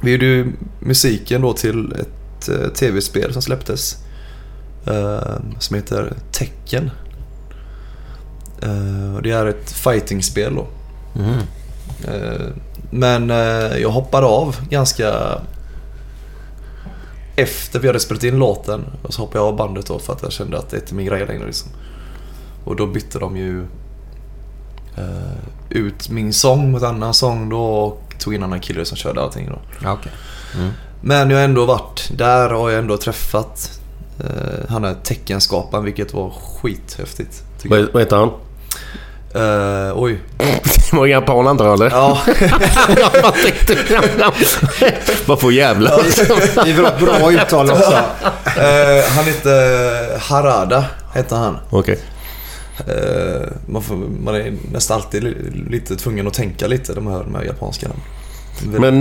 [0.00, 3.96] Vi gjorde ju musiken då till ett eh, tv-spel som släpptes.
[4.86, 6.90] Eh, som heter Tekken.
[8.62, 10.66] Eh, det är ett fightingspel då.
[11.20, 11.38] Mm.
[12.90, 13.28] Men
[13.80, 15.38] jag hoppade av ganska...
[17.36, 18.84] Efter vi hade spelat in låten.
[19.02, 20.96] Och så hoppade jag av bandet då för att jag kände att det inte är
[20.96, 21.70] min grej längre liksom.
[22.64, 23.66] Och då bytte de ju
[25.70, 29.22] ut min sång mot annan sång då och tog in en annan kille som körde
[29.22, 29.58] allting då.
[29.82, 30.12] Ja, okej.
[30.54, 30.70] Mm.
[31.00, 33.80] Men jag har ändå varit där och jag ändå träffat
[34.20, 37.42] eh, han är teckenskaparen vilket var skithäftigt.
[37.64, 38.30] Vad, vad heter han?
[39.34, 40.20] Eh, oj.
[40.90, 41.90] Det var japan antar jag eller?
[41.90, 42.18] Ja.
[45.26, 45.90] Vad får jävla.
[45.96, 47.92] Det är bra, bra uttal också.
[48.58, 51.58] Eh, han heter Harada, heter han.
[51.70, 51.94] Okej.
[51.94, 52.17] Eh,
[53.66, 55.36] man, får, man är nästan alltid li-
[55.70, 58.04] lite tvungen att tänka lite de här, de här japanska namnen.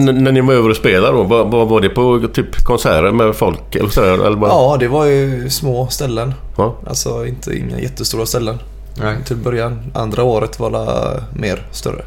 [0.06, 3.36] Men när ni var över och spelade då, vad var det på typ konserter med
[3.36, 4.26] folk eller sådär?
[4.26, 4.52] Eller bara...
[4.52, 6.34] Ja, det var ju små ställen.
[6.58, 6.76] Ja.
[6.88, 8.58] Alltså inte inga jättestora ställen.
[9.02, 9.16] Nej.
[9.26, 9.92] Till början.
[9.94, 12.06] Andra året var det mer större.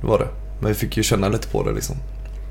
[0.00, 0.28] Det var det.
[0.60, 1.96] Men vi fick ju känna lite på det liksom.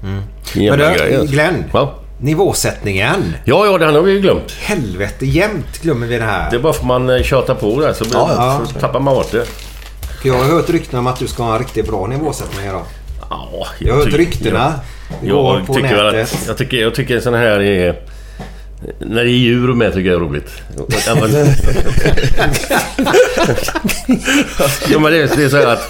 [0.02, 1.26] Men Jävla du.
[1.28, 1.64] Glenn.
[1.74, 1.94] Ja.
[2.22, 3.36] Nivåsättningen.
[3.46, 4.52] ja, ja, den har vi ju glömt.
[4.52, 6.50] Helvete jämt glömmer vi det här.
[6.50, 9.14] Det är bara för man eh, tjatar på där så, blir, Ja, så tappar man
[9.16, 9.46] bort det.
[10.24, 12.84] Jag har hört rykten om att du ska ha en riktigt bra nivåsättning idag.
[13.30, 14.74] Ja, Jag har hört ryktena.
[15.22, 16.34] Går Jag på tycker, nätet.
[16.34, 17.96] att, jag, tycker, jag tycker sån här är...
[19.00, 20.52] När det är djur med tycker jag är roligt.
[20.78, 21.32] Ja, men,
[24.90, 25.90] ja, det, är, det är så här att...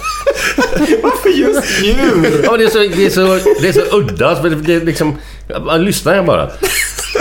[1.02, 2.40] Varför just djur?
[2.44, 4.42] Ja, men det, är så, det, är så, det är så udda.
[4.42, 5.16] Det, det är liksom,
[5.50, 6.48] jag, lyssnar här bara.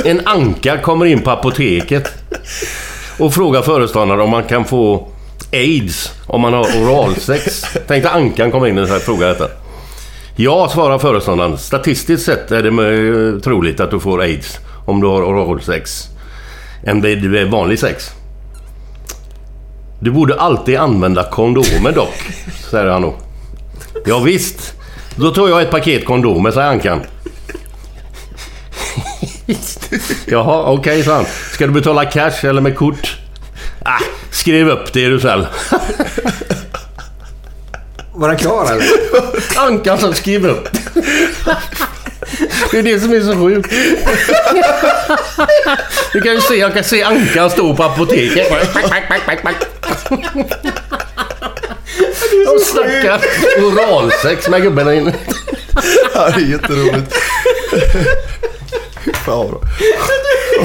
[0.05, 2.13] En anka kommer in på apoteket
[3.19, 5.07] och frågar föreståndaren om man kan få
[5.53, 7.65] AIDS om man har oralsex.
[7.87, 9.47] Tänk dig ankan kommer in och frågar detta.
[10.35, 11.57] Ja, svarar föreståndaren.
[11.57, 16.07] Statistiskt sett är det eh, troligt att du får AIDS om du har oralsex
[16.83, 18.11] än vid vanlig sex.
[20.01, 22.31] Du borde alltid använda kondomer dock,
[22.71, 23.13] säger han då.
[24.05, 24.73] Ja, visst.
[25.15, 27.01] Då tar jag ett paket kondomer, säger Ankan.
[30.25, 31.25] Jaha, okej, sa han.
[31.53, 33.17] Ska du betala cash eller med kort?
[33.85, 33.99] Ah,
[34.31, 35.47] skriv upp det är du snäll.
[38.13, 38.85] Var den klar eller?
[39.67, 40.69] Ankan som skriver upp.
[42.71, 43.73] Det är det som är så sjukt.
[46.13, 48.53] Du kan ju se, jag kan se Ankan stå på apoteket.
[52.45, 53.21] De snackar
[53.63, 55.13] oralsex med gubben där inne.
[56.13, 57.15] Ja, det är jätteroligt.
[59.25, 59.61] Bra.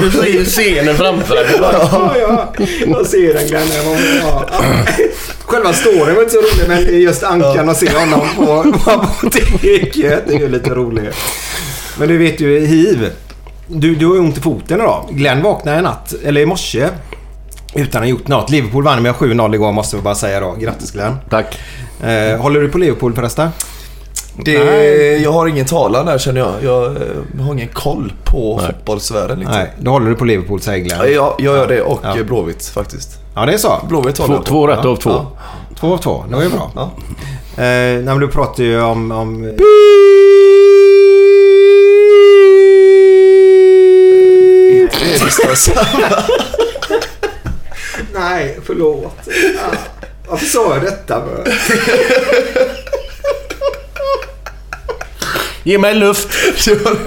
[0.01, 1.45] Du ser ju scenen framför dig.
[1.61, 2.53] Ja, ja.
[2.87, 3.67] Jag ser den Glenn.
[4.23, 4.45] Ja.
[5.45, 10.27] Själva storyn var inte så rolig men just Ankan och se honom på, på apoteket
[10.27, 11.15] det är ju lite roligt.
[11.99, 13.11] Men du vet ju hiv.
[13.67, 15.05] Du, du har ju ont i foten idag.
[15.11, 16.89] Glenn vaknade i natt, eller i morse.
[17.75, 18.49] Utan att ha gjort något.
[18.49, 20.55] Liverpool vann med 7-0 igår måste vi bara säga då.
[20.59, 21.15] Grattis Glenn.
[21.29, 21.59] Tack.
[22.03, 23.49] Eh, håller du på Liverpool förresten?
[24.37, 25.21] Det, Nej.
[25.23, 26.53] jag har ingen talan där känner jag.
[26.63, 26.91] Jag eh,
[27.45, 29.39] har ingen koll på fotbollsvärlden.
[29.39, 29.55] Liksom.
[29.57, 30.99] Nej, då håller du på Liverpool säger Glenn.
[30.99, 32.17] Ja, jag, jag gör det och Ja.
[32.17, 33.09] eh, Blåvitt faktiskt.
[33.35, 33.81] Ja, det är så.
[33.89, 34.49] Blåvitt håller Två, jag på.
[34.49, 34.89] två rätt Ja.
[34.89, 35.09] av två.
[35.09, 35.31] Ja.
[35.79, 36.25] Två av två.
[36.29, 36.71] Det var ju bra.
[36.75, 36.91] Ja.
[37.57, 39.11] Eh, nej, men du pratar ju om...
[39.11, 39.47] om Det
[45.01, 46.23] är nästan samma.
[48.13, 49.17] Nej, förlåt.
[49.71, 49.75] Ah,
[50.29, 51.21] Varför sa jag detta?
[55.65, 56.27] Ge mig luft.
[56.65, 56.97] Det var,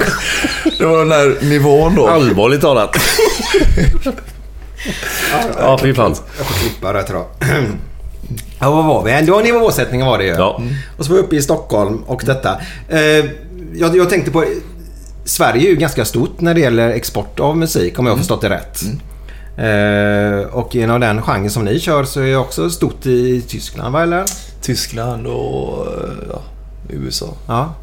[0.79, 2.09] det var den här nivån då.
[2.09, 2.97] Allvarligt talat.
[5.59, 6.15] Ja, fy fan.
[6.39, 7.49] Jag får klippa det tror jag.
[8.61, 9.27] Ja, vad var vi?
[9.27, 10.31] Det var nivåsättningen var det ju.
[10.31, 10.63] Ja.
[10.97, 12.61] Och så var vi uppe i Stockholm och detta.
[12.89, 13.01] Eh,
[13.75, 14.45] jag, jag tänkte på...
[15.25, 18.41] Sverige är ju ganska stort när det gäller export av musik om jag har förstått
[18.41, 18.83] det rätt.
[19.59, 23.93] Eh, och inom den genren som ni kör så är det också stort i Tyskland
[23.93, 24.25] va eller?
[24.63, 26.43] Tyskland och eh, ja,
[26.89, 27.27] USA.
[27.47, 27.75] Ja.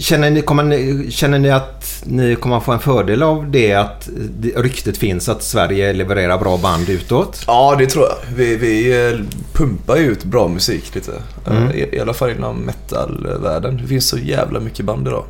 [0.00, 4.08] Känner ni, kommer ni, känner ni att ni kommer få en fördel av det att
[4.56, 7.44] ryktet finns att Sverige levererar bra band utåt?
[7.46, 8.36] Ja, det tror jag.
[8.36, 9.18] Vi, vi eh,
[9.52, 11.12] pumpar ju ut bra musik lite.
[11.46, 11.68] Mm.
[11.68, 13.76] Eh, I, I alla fall inom metalvärlden.
[13.76, 15.24] Det finns så jävla mycket band idag.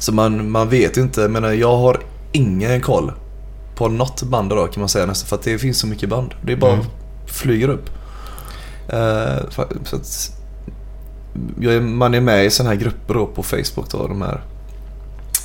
[0.00, 1.28] Så man, man vet inte.
[1.28, 2.00] Men jag har
[2.32, 3.12] ingen koll
[3.76, 5.28] på något band idag kan man säga nästan.
[5.28, 6.34] För att det finns så mycket band.
[6.42, 6.86] Det är bara Mm.
[7.26, 7.90] flyger upp.
[8.88, 10.35] Fa- så att, jag
[11.80, 14.06] man är med i sådana här grupper då på Facebook då.
[14.08, 14.40] De här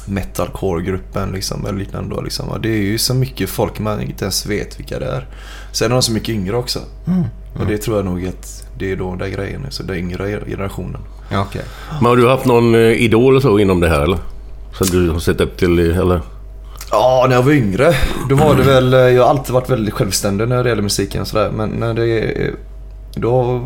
[0.05, 2.21] metalcore-gruppen liksom, eller liknande då.
[2.21, 2.49] Liksom.
[2.49, 5.27] Och Det är ju så mycket folk man inte ens vet vilka det är.
[5.71, 6.79] Sen är de så mycket yngre också.
[7.59, 9.69] Och det tror jag nog att det är då där grejen är.
[9.69, 11.01] Så den yngre generationen.
[11.31, 11.61] Ja, okej.
[11.91, 14.17] Men har du haft någon eh, idol och så inom det här eller?
[14.73, 16.21] Som du har sett upp till eh, eller?
[16.91, 17.93] Ja, när jag var yngre.
[18.29, 18.91] Då var det väl...
[18.91, 21.51] Jag har alltid varit väldigt självständig när det gäller musiken och sådär.
[21.51, 22.33] Men när det...
[23.15, 23.61] Då...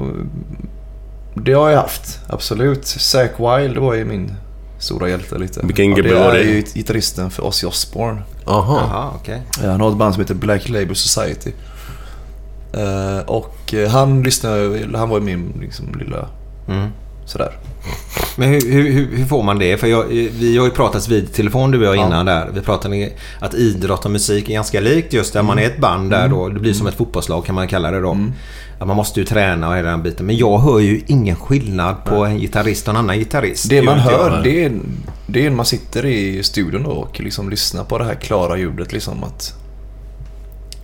[1.35, 2.19] Det har jag haft.
[2.27, 2.85] Absolut.
[2.85, 4.31] Zack Wild var ju min
[4.79, 5.59] stora hjälte lite.
[5.63, 6.39] Vilken gubbe var det?
[6.39, 8.21] är ju gitarristen för Ozzy Osbourne.
[8.45, 8.79] Aha.
[8.81, 9.41] Jaha, okej.
[9.63, 11.51] Eh, Han har ett band som heter Black Label Society.
[12.73, 16.27] Eh, och eh, han lyssnade, han var ju min liksom, lilla
[16.67, 16.89] Mm.
[17.25, 17.51] sådär.
[18.35, 19.77] Men hur, hur, hur- får man det?
[19.77, 20.03] För jag,
[20.39, 22.49] vi har ju pratat vid telefon du och jag innan där.
[22.53, 23.09] Vi pratade
[23.39, 26.49] att idrott och musik är ganska likt just där man är ett band där då.
[26.49, 28.17] Det blir som ett fotbollslag kan man kalla det då.
[28.79, 30.25] Att man måste ju träna och hela den biten.
[30.25, 33.69] Men jag hör ju ingen skillnad på en gitarrist och en annan gitarrist.
[33.69, 34.71] Det man hör, det är,
[35.27, 38.93] det är när man sitter i studion och liksom lyssnar på det här klara ljudet.
[38.93, 39.53] Liksom att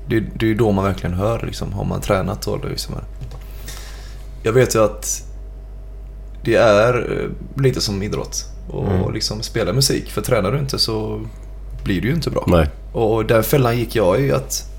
[0.07, 1.45] det, det är ju då man verkligen hör.
[1.45, 2.59] Liksom, har man tränat då.
[2.69, 2.95] Liksom.
[4.43, 5.23] Jag vet ju att
[6.43, 8.45] det är eh, lite som idrott.
[8.69, 9.13] Och Mm.
[9.13, 10.11] liksom spela musik.
[10.11, 11.21] För tränar du inte så
[11.83, 12.43] blir det ju inte bra.
[12.47, 12.67] Nej.
[12.93, 14.70] Och den fällan gick jag i att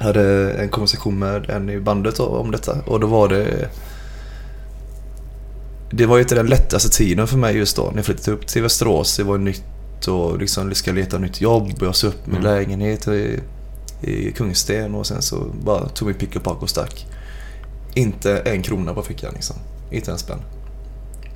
[0.00, 2.76] hade en konversation med en i bandet om detta.
[2.86, 3.68] Och då var det...
[5.92, 7.82] Det var ju inte den lättaste tiden för mig just då.
[7.82, 9.16] När jag flyttade upp till Västerås.
[9.16, 11.72] Det var nytt och liksom ska leta nytt jobb.
[11.80, 13.40] Jag sa upp min lägenhet i,
[14.00, 17.06] i Kungsten och sen så bara tog vi pick och pack och stack.
[17.94, 19.56] Inte en krona på fickan liksom.
[19.90, 20.40] Inte en spänn.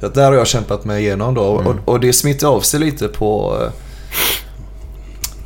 [0.00, 1.42] Så där har jag kämpat mig igenom då.
[1.42, 3.72] Och, och det smittar av sig lite på eh,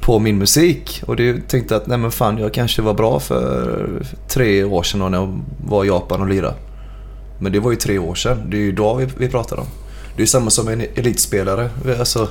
[0.08, 1.02] på min musik.
[1.06, 3.88] Och det tänkte att nej men fan jag kanske var bra för
[4.28, 6.54] tre år sedan när jag var i Japan och lirade.
[7.40, 8.50] Men det var ju tre år sedan.
[8.50, 9.66] Det är ju idag vi, vi pratar om.
[10.16, 11.70] Det är samma som en elitspelare.
[11.98, 12.28] Alltså,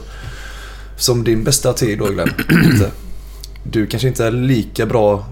[0.95, 2.29] som din bästa tid då Glenn.
[3.63, 5.25] Du kanske inte är lika bra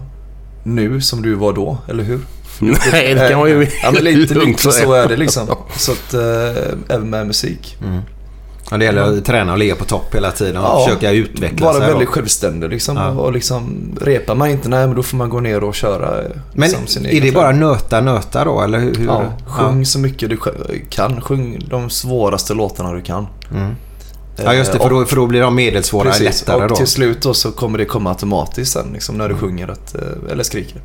[0.64, 2.20] nu som du var då, eller hur?
[2.92, 5.46] Nej, det kan man ju Ja men lite, lite så är det liksom.
[5.76, 7.76] Så att, äh, även med musik.
[8.70, 11.66] Ja, det gäller att träna och ligga på topp hela tiden och Ja, försöka utveckla
[11.66, 11.88] Vara sig.
[11.88, 12.12] väldigt då.
[12.12, 12.96] självständig liksom.
[12.96, 13.08] Ja.
[13.10, 16.30] Och liksom, repar man inte, nej men då får man gå ner och köra eh,
[16.52, 18.60] Men liksom är det bara nöta, nöta då?
[18.60, 19.04] Eller hur?
[19.06, 20.38] Ja, sjung så mycket du
[20.90, 21.20] kan.
[21.20, 23.26] Sjung de svåraste låtarna du kan.
[23.50, 23.74] Mm.
[24.44, 24.78] Ja, just det.
[24.78, 26.76] För då, för då blir de medelsvåra Precis, lättare och då.
[26.76, 30.32] till slut då så kommer det komma automatiskt sen liksom, när du sjunger att, eh,
[30.32, 30.80] eller skriker.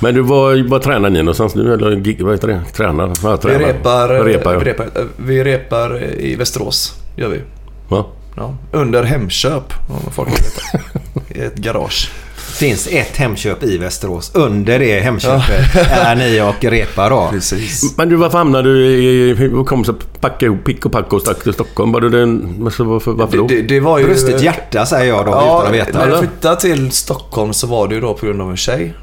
[0.00, 1.74] Men du, var, var tränar ni någonstans nu?
[1.74, 2.60] Eller gig- vad heter det?
[2.76, 3.12] Tränar?
[3.22, 3.58] Ja, Vi tränar.
[3.58, 4.58] repar, eh, repar, ja.
[4.58, 7.40] vi, repar, eh, vi repar i Västerås, gör vi.
[7.88, 8.04] Va?
[8.36, 11.40] Ja, under Hemköp, om folk vill veta.
[11.40, 12.10] I ett garage.
[12.36, 14.30] finns ett Hemköp i Västerås.
[14.34, 17.28] Under det Hemköpet är ni och repar då.
[17.32, 17.94] Precis.
[17.98, 19.34] Men du, varför hamnade du i...
[19.34, 21.92] Hur kom det packa ihop pick och pack och stack till Stockholm?
[21.92, 22.62] Var det den...
[22.64, 23.46] Alltså, varför, varför då?
[23.46, 24.04] Det, det var ju...
[24.04, 25.98] Brustet hjärta säger jag då Ja, utan att veta.
[25.98, 28.94] när jag flyttade till Stockholm så var det ju då på grund av en tjej.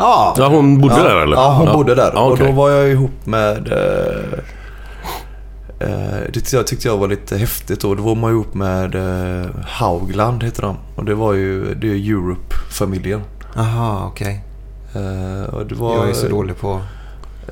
[0.00, 0.34] Ja.
[0.38, 1.36] Ja, hon bodde ja, där eller?
[1.36, 2.10] Ja, hon bodde där.
[2.14, 3.72] Ja, Och då var jag ihop med...
[3.72, 4.38] Eh,
[5.88, 7.94] eh, det tyckte jag, tyckte jag var lite häftigt då.
[7.94, 10.76] Då var man ihop med eh, Haugland heter de.
[10.96, 13.22] Och det var ju det är Europe-familjen.
[13.56, 14.44] Aha, okej.
[14.94, 16.80] Eh, och det var, Jag är så dålig på...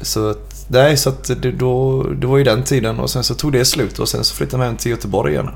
[0.02, 3.34] Så att, nej, så att det, då, det var ju den tiden och sen så
[3.34, 5.50] tog det slut och sen så flyttade jag hem till Göteborg igen.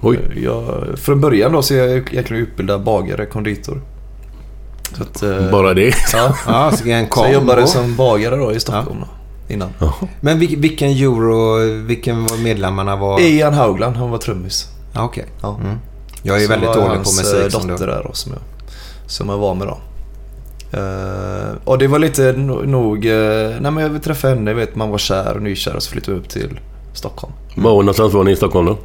[0.00, 0.18] Oj.
[0.36, 3.80] Jag, från början då så är jag egentligen utbildad bagare, konditor.
[4.96, 5.94] Så att, eh, Bara det?
[6.12, 6.34] Ja.
[6.46, 9.06] Ja, så Så jag jobbade som bagare då i Stockholm då,
[9.54, 9.68] innan.
[10.20, 13.20] Men vil- vilken euro, vilken var medlemmarna var?
[13.20, 14.68] Ian Haugland, han var trummis.
[14.94, 15.24] Ja, Okej.
[15.42, 15.58] Ja.
[15.64, 15.78] Mm.
[16.22, 17.92] Jag är Så väldigt var dålig på hans, musik eh, som dotter du.
[17.92, 18.40] där då, som jag,
[19.06, 19.78] som jag var med då.
[20.78, 23.04] Eh, och det var lite no- nog...
[23.06, 26.12] Uh, nej men jag träffade henne, vet man var kär och nykär och så flyttade
[26.16, 26.60] vi upp till
[26.92, 27.32] Stockholm.
[27.56, 28.76] Var någonstans var ni i Stockholm då?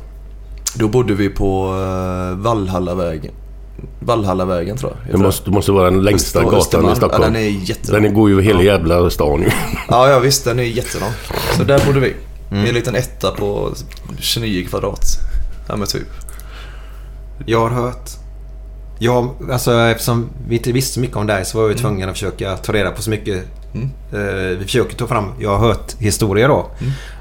[0.75, 3.31] Då bodde vi på uh, Vallhallavägen.
[3.99, 5.13] Vallhallavägen tror jag.
[5.19, 7.23] Det måste, det måste vara den längsta Öster- gatan i Stockholm.
[7.23, 8.03] Ja, den är jättelång.
[8.03, 9.49] Den går ju över hela jävla stan ju.
[9.89, 10.45] Ja, ja visst.
[10.45, 11.11] Den är jättelång.
[11.57, 12.13] Så där bodde vi.
[12.51, 12.65] Mm.
[12.65, 13.73] I en liten etta på
[14.19, 15.01] 29 kvadrat.
[15.67, 16.07] Ja men typ.
[17.45, 18.09] Jag har hört.
[18.99, 22.13] Ja, alltså eftersom vi inte visste så mycket om dig så var vi tvungna att
[22.13, 23.43] försöka ta reda på så mycket.
[23.73, 23.89] Mm.
[24.13, 26.71] Eh, vi försöker ta fram, jag har hört historier då.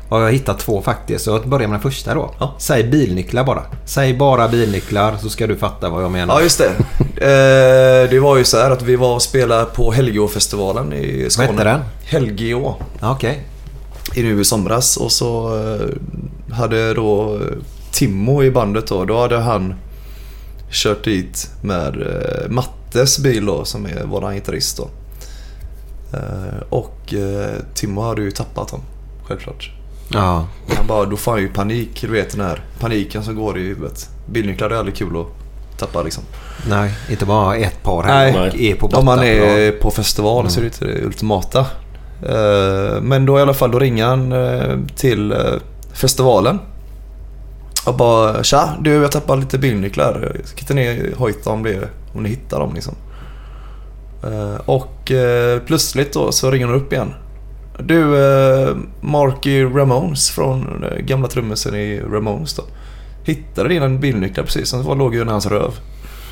[0.09, 1.25] Och jag har hittat två faktiskt.
[1.25, 2.35] Så jag börjar med den första då.
[2.39, 2.55] Ja.
[2.59, 3.63] Säg bilnycklar bara.
[3.85, 6.35] Säg bara bilnycklar så ska du fatta vad jag menar.
[6.35, 6.71] Ja just det.
[7.21, 11.49] Eh, det var ju så här att vi var och spelade på Helgeåfestivalen i Skåne.
[11.49, 11.81] hette den?
[12.05, 12.75] Helgeå.
[13.01, 13.43] Okej.
[14.15, 17.41] i nu i somras och så eh, hade då
[17.93, 19.75] Timmo i bandet då, då hade han
[20.71, 24.89] kört dit med eh, Mattes bil då som är våran gitarrist då.
[26.17, 27.15] Eh, och
[27.75, 28.81] Timmo hade ju tappat dem,
[29.27, 29.78] självklart.
[30.09, 30.47] Ja.
[30.77, 33.63] Han bara, då får han ju panik, du vet den här paniken som går i
[33.63, 34.09] huvudet.
[34.27, 36.25] Bilnycklar är aldrig kul att tappa liksom.
[36.69, 38.33] Nej, inte bara ett par Nej.
[38.33, 41.67] här och är på Om man är på festival så är det inte det ultimata.
[42.23, 45.39] Eh, Men då i alla fall, då ringer han eh, till eh,
[45.93, 46.59] festivalen.
[47.87, 50.37] Och bara Tja, du jag tappar lite bilnycklar.
[50.45, 52.95] Ska ta ner hojta om, det, om ni hittar dem liksom.
[54.65, 55.13] Och
[55.67, 57.15] plötsligt då så ringer hon upp igen.
[57.79, 62.63] Du, eh, Marky Ramones från eh, gamla trummisen i Ramones då.
[63.25, 65.75] Hittade dina bilnycklar precis, som var låg ju i hans röv.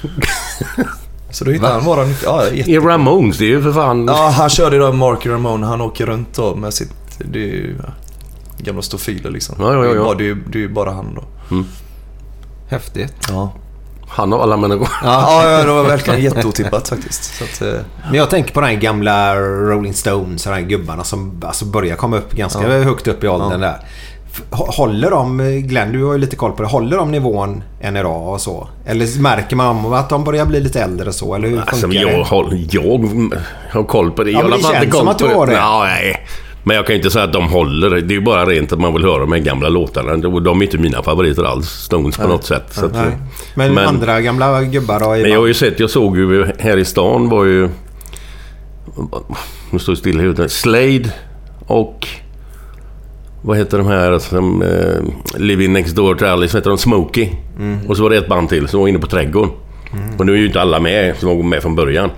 [1.31, 1.75] Så då hittade Va?
[1.75, 2.45] han våra nycklar.
[2.55, 4.07] Ja, I Ramones, det är ju för fan...
[4.07, 5.67] Ja, han körde då Marky Ramone.
[5.67, 6.93] Han åker runt då med sitt...
[7.19, 7.93] Det är ju, ja.
[8.59, 9.57] gamla stofiler liksom.
[9.59, 11.25] Ja, ja, ja, Det är ju det är ju bara han då.
[12.69, 13.15] Häftigt.
[13.29, 13.53] Ja.
[14.09, 14.89] Han och alla människor.
[15.03, 17.25] Ja, ja, det var verkligen jätteotippat faktiskt.
[17.39, 21.05] Så att, eh, Men jag tänker på de här gamla Rolling Stones, de här gubbarna
[21.05, 22.85] som alltså börjar komma upp ganska Ja.
[22.85, 23.77] högt upp i åldern där.
[24.33, 27.97] F- Håller de, Glenn du har ju lite koll på det, håller de nivån än
[27.97, 28.69] idag och så?
[28.87, 31.35] Eller märker man att de börjar bli lite äldre så?
[31.35, 32.25] Eller hur Alltså, funkar jag, det?
[32.25, 33.33] har, jag
[33.73, 34.31] har koll på det.
[34.31, 35.53] Ja, jag men det inte känns som att du har det.
[35.53, 36.27] Ja, nej.
[36.67, 37.91] Men jag kan ju inte säga att de håller.
[37.91, 40.17] Det är ju bara rent att man vill höra de här gamla låtarna.
[40.17, 42.31] De är inte mina favoriter alls, Stones på Nej.
[42.31, 42.65] något sätt.
[42.71, 43.17] Så att, Nej.
[43.55, 45.09] Men, andra gamla gubbar då?
[45.09, 47.69] Men jag har ju sett, jag såg ju här i stan var ju...
[49.71, 50.53] Nu står det still i huvudet.
[50.53, 51.11] Slade
[51.67, 52.09] och...
[53.43, 54.63] Vad heter de här som...
[54.63, 56.79] Eh, Living Next Door to Alice, heter de?
[56.79, 57.31] Smokey.
[57.59, 57.79] Mm.
[57.89, 59.51] Och så var det ett band till som var inne på Trädgården.
[60.19, 62.11] Och nu är ju inte alla med som var med från början.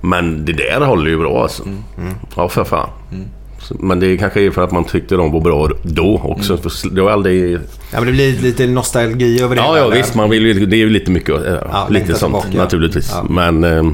[0.00, 1.62] Men det där håller ju bra alltså.
[1.62, 2.14] Mm.
[2.36, 2.88] Ja, för fan.
[3.10, 6.52] Så- Men det kanske är för att man tyckte de var bra då också.
[6.52, 6.62] Mm.
[6.62, 7.54] För det var aldrig...
[7.54, 7.60] Ja,
[7.92, 9.62] men det blir lite nostalgi över det.
[9.62, 10.14] Ja, ja visst.
[10.14, 11.28] Man vill ju, det är ju lite mycket.
[11.28, 12.48] Ja, Ja, lite sånt tillbaka.
[12.64, 13.10] naturligtvis.
[13.14, 13.22] Ja.
[13.30, 13.92] Men eh,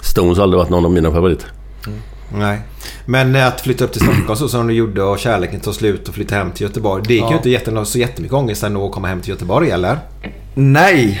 [0.00, 1.48] Stones har aldrig varit någon av mina favoriter.
[2.38, 2.58] Nej.
[3.06, 6.14] Men att flytta upp till Stockholm så som du gjorde och kärleken tog slut och
[6.14, 7.04] flytta hem till Göteborg.
[7.08, 7.30] Det gick Ja.
[7.30, 9.98] ju inte jätte, så jättemycket ångest ändå att komma hem till Göteborg eller?
[10.54, 11.20] nej.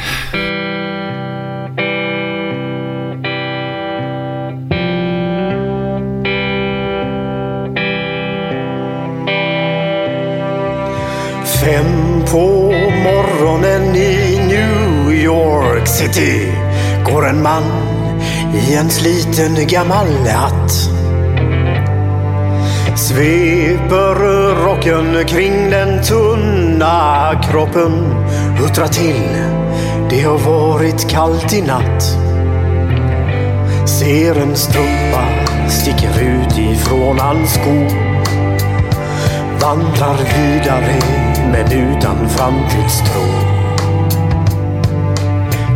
[15.96, 16.52] City
[17.04, 17.62] går en man
[18.54, 20.70] i en sliten gammal hatt.
[22.96, 24.20] Sveper
[24.64, 27.92] rocken kring den tunna kroppen,
[28.58, 29.22] huttrar till.
[30.10, 32.02] Det har varit kallt i natt.
[33.88, 35.24] Ser en strumpa
[35.68, 38.06] sticker ut ifrån hans sko
[39.60, 41.00] vandrar vidare
[41.52, 43.55] men utan framtidstro.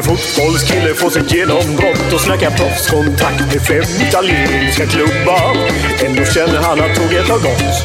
[0.00, 5.56] En fotbollskille får sitt genombrott och snackar proffskontakt med fem italienska klubbar.
[6.04, 7.76] Ändå känner han att tåget har gått.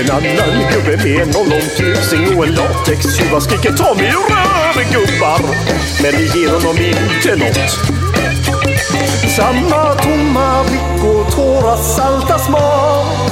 [0.00, 5.40] En annan gubbe med en ollontusing och en latextjuva skriker ta mig ur röven gubbar.
[6.02, 7.70] Men det ger honom inte nåt.
[9.36, 13.30] Samma tomma blick och tårar salta smak.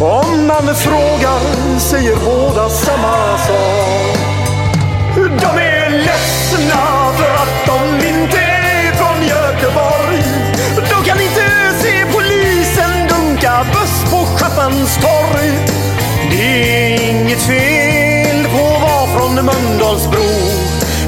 [0.00, 4.23] Om man frågar säger båda samma sak.
[5.40, 10.22] De är ledsna för att de inte är från Göteborg.
[10.90, 11.46] De kan inte
[11.82, 15.50] se polisen dunka buss på Schappans torg.
[16.30, 20.28] Det är inget fel på att vara från Mölndalsbro.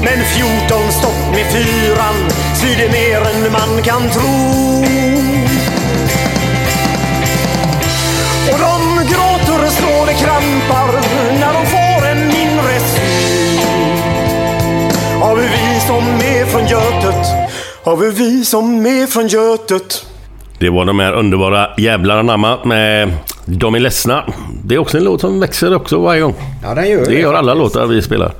[0.01, 4.57] Men 14 stopp med fyran svider mer än man kan tro.
[8.51, 11.01] Och de gråter och slår det krampar
[11.39, 11.76] när de får
[15.27, 17.25] av hur vi som är från Götet,
[17.83, 20.05] av hur vi som är från Götet
[20.59, 23.13] Det var de här underbara jävlarna namma med
[23.45, 24.33] De är ledsna.
[24.63, 26.35] Det är också en låt som växer också varje gång.
[26.63, 28.33] Ja, den gör Det gör alla låtar vi spelar.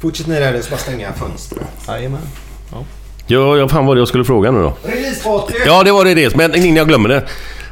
[0.00, 1.62] Fortsätt ni där, det ska bara stänga fönstret.
[1.88, 2.20] Jajamän.
[3.26, 4.72] Ja, ja, fan vad det jag skulle fråga nu då.
[4.84, 5.20] Release
[5.66, 6.36] Ja, det var det det.
[6.36, 7.24] Men innan jag glömmer det.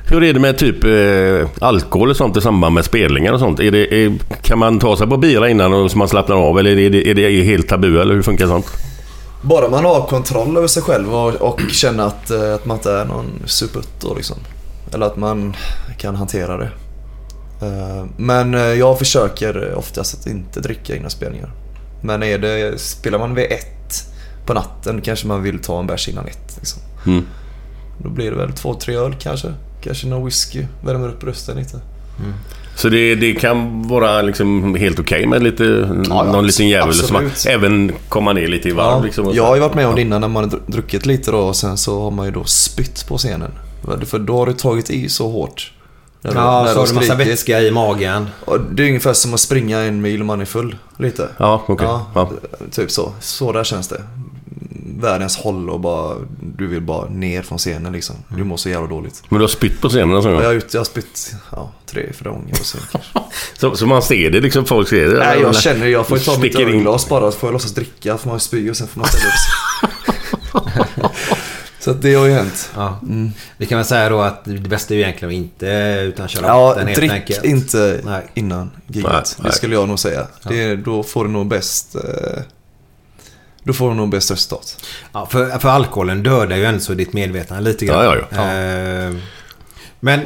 [0.09, 3.61] Hur är det med typ eh, alkohol och sånt i samband med spelningar och sånt?
[3.61, 6.59] Är det, är, kan man ta sig på bira innan och så man slappnar av?
[6.59, 8.01] Eller är det, är det helt tabu?
[8.01, 8.67] Eller hur funkar sånt?
[9.43, 12.93] Bara man har kontroll över sig själv och, och känner att, eh, att man inte
[12.93, 14.37] är någon superutto liksom.
[14.93, 15.57] Eller att man
[15.99, 16.71] kan hantera det.
[17.63, 21.51] Eh, Men eh, jag försöker oftast att inte dricka innan spelningar.
[22.03, 24.05] Men är det, spelar man vid ett
[24.47, 26.57] på natten kanske man vill ta en bärs innan ett.
[26.57, 26.83] Liksom.
[27.07, 27.27] Mm.
[28.03, 29.49] Då blir det väl två, tre öl kanske.
[29.87, 30.65] Kanske någon whisky.
[30.85, 31.81] Värmer upp rösten lite.
[32.77, 35.65] Så det, det kan vara liksom helt okej med lite,
[36.09, 38.97] ja, någon liten jävel som även komma ner lite i varv.
[38.99, 40.61] Ja, liksom, och jag har ju varit med om det innan när man har dr-
[40.67, 43.51] druckit lite då och sen så har man ju då spytt på scenen.
[44.07, 45.73] För då har du tagit i så hårt.
[46.23, 48.27] När du- Ja, när så har du massa vätska i magen.
[48.45, 50.77] Och det är ungefär som att springa en mil om man är full.
[50.99, 51.29] Lite.
[51.39, 51.87] Ja, okej.
[51.87, 52.31] Ja, Ja.
[52.71, 53.13] Typ så.
[53.21, 54.03] Så där känns det.
[55.01, 56.17] Världens håll och bara...
[56.41, 58.17] Du vill bara ner från scenen liksom.
[58.29, 59.23] Du mår så jävla dåligt.
[59.29, 60.31] Men du har spytt på scenen alltså?
[60.31, 62.55] Jag har, ut, jag har spytt ja, tre, fyra gånger
[62.93, 62.99] kanske.
[63.59, 64.65] Så, så man ser det liksom?
[64.65, 65.19] Folk ser det?
[65.19, 65.43] Nej, eller?
[65.43, 67.33] jag känner Jag får ju ta mitt ölglas bara.
[67.33, 68.19] Så får jag låtsas dricka.
[68.19, 71.11] får man spy och sen får man ställa upp sig.
[71.81, 72.71] Så det har ju hänt.
[72.75, 73.01] Ja.
[73.57, 75.67] Vi kan väl säga då att det bästa är ju egentligen att inte
[76.07, 77.45] utan köra Ja, vatten helt drick enkelt.
[77.45, 78.23] inte Nej.
[78.35, 79.11] innan giget.
[79.13, 80.27] Nej, Det skulle jag nog säga.
[80.49, 81.95] Det är, då får du nog bäst...
[81.95, 82.43] Eh,
[83.67, 84.85] då får du nog bäst resultat.
[85.13, 88.05] Ja, för, för alkoholen dödar ju ändå så ditt medvetande lite grann.
[88.05, 88.55] Ja, ja, ja.
[88.55, 89.15] Eh,
[90.01, 90.21] men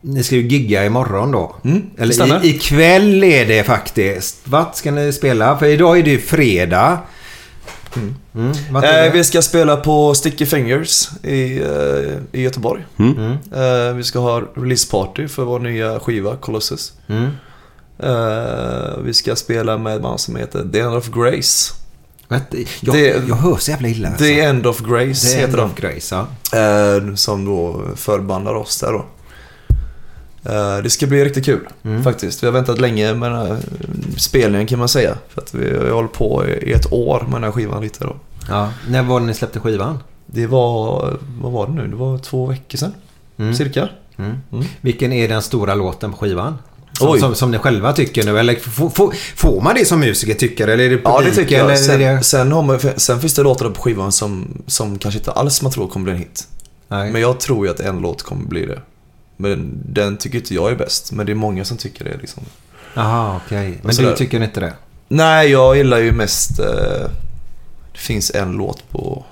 [0.00, 1.56] ni ska ju gigga imorgon då.
[1.64, 2.44] Mm, Eller stämmer.
[2.44, 4.36] i, ikväll är det faktiskt.
[4.44, 5.58] Vad ska ni spela?
[5.58, 6.98] För idag är det ju fredag.
[7.96, 8.52] Mm.
[8.84, 12.84] är Eh, vi ska spela på Sticky Fingers i, eh, i Göteborg.
[12.98, 13.32] Mm.
[13.54, 16.92] Eh, vi ska ha releaseparty för vår nya skiva Colossus.
[17.08, 17.30] Mm.
[17.98, 21.83] Eh, vi ska spela med ett band som heter The End of Grace.
[22.28, 24.08] Jag, det- jag hör så jävla illa.
[24.08, 24.24] Alltså.
[24.24, 26.14] The End of Grace Det är heter End of Grace,
[26.52, 26.58] ja.
[26.58, 29.04] Eh, som då förbandar oss där då.
[30.52, 32.02] Eh, det ska bli riktigt kul Mm.
[32.04, 32.42] faktiskt.
[32.42, 33.58] Vi har väntat länge med den här
[34.16, 35.18] spelningen kan man säga.
[35.28, 38.16] För att vi har hållit på i ett år med den här skivan lite då.
[38.48, 38.70] ja.
[38.88, 39.98] När var det ni släppte skivan?
[40.26, 41.86] Det var, vad var det nu?
[41.88, 42.92] Det var två veckor sedan.
[43.38, 43.54] Mm.
[43.54, 43.88] Cirka.
[44.16, 44.32] Mm.
[44.52, 44.64] Mm.
[44.80, 46.58] Vilken är den stora låten på skivan?
[46.98, 48.38] Som, som, som ni själva tycker nu?
[48.38, 48.54] Eller
[49.36, 50.68] får, man det som musiker tycker?
[50.68, 51.14] Eller är det publik?
[51.14, 51.78] Ja, det tycker jag.
[51.78, 52.24] Sen, det...
[52.24, 55.72] sen, har man, sen finns det låtar på skivan som, som kanske inte alls man
[55.72, 56.48] tror kommer bli en hit.
[56.88, 57.12] Nej.
[57.12, 58.80] Men jag tror ju att en låt kommer bli det.
[59.36, 61.12] Men den tycker inte jag är bäst.
[61.12, 62.42] Men det är många som tycker det liksom.
[62.94, 63.80] Jaha, okej.
[63.82, 64.10] Men sådär.
[64.10, 64.72] du tycker inte det?
[65.08, 66.58] Nej, jag gillar ju mest...
[66.58, 67.10] Eh,
[67.92, 69.24] det finns en låt på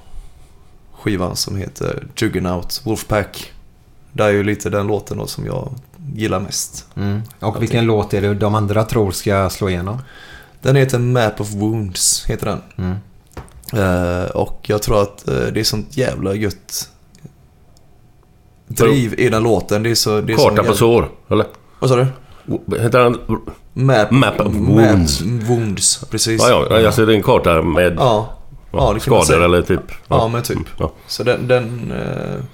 [0.93, 3.53] skivan som heter Juggernaut Wolfpack.
[4.13, 5.75] Det är ju lite den låten då som jag
[6.15, 6.87] gillar mest.
[6.97, 7.23] Mm.
[7.41, 9.99] Och vilken låt är det de andra tror ska slå igenom?
[10.63, 12.61] Den heter Map of Wounds, heter den.
[12.77, 12.97] Mm.
[13.73, 16.89] Eh, och jag tror att eh, det är sånt jävla gött
[18.67, 19.83] driv i den låten.
[19.83, 20.21] Det är så...
[20.21, 21.47] Det är Karta på jävla- sår, eller?
[21.79, 22.07] Vad sa du?
[22.79, 23.19] Heter den...
[23.73, 25.21] Map, Map of Wounds.
[25.21, 26.43] Map Wounds, precis.
[26.49, 28.29] Ja, ja, alltså det är en karta med Ja.
[28.73, 29.81] Ja, skador eller typ...
[30.09, 30.59] Ja, men typ.
[30.79, 30.93] Ja.
[31.07, 32.45] Så den, den, eh,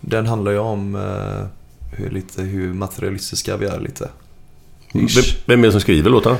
[0.00, 1.46] den handlar ju om eh,
[1.96, 4.08] hur, lite, hur materialistiska vi är lite.
[4.92, 5.36] Vem, Ish.
[5.46, 6.36] vem är det som skriver låtarna?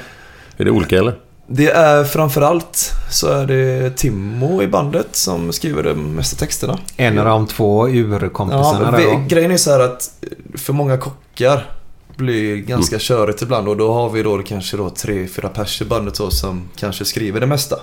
[0.57, 1.19] Är det olika eller?
[1.47, 6.79] Det är framförallt så är det Timmo i bandet som skriver de mesta texterna.
[6.97, 9.25] En av de två urkompisarna Ja, där vi, då?
[9.29, 10.11] grejen är så här att
[10.55, 11.71] för många kockar
[12.17, 15.85] blir ganska körigt ibland och då har vi då kanske då tre, fyra pers i
[15.85, 17.77] bandet då som kanske skriver det mesta.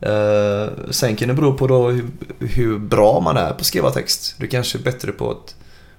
[0.00, 2.06] Eh, sen kan det bero på då hur,
[2.38, 4.34] hur bra man är på att skriva text.
[4.38, 5.54] Du kanske är bättre på att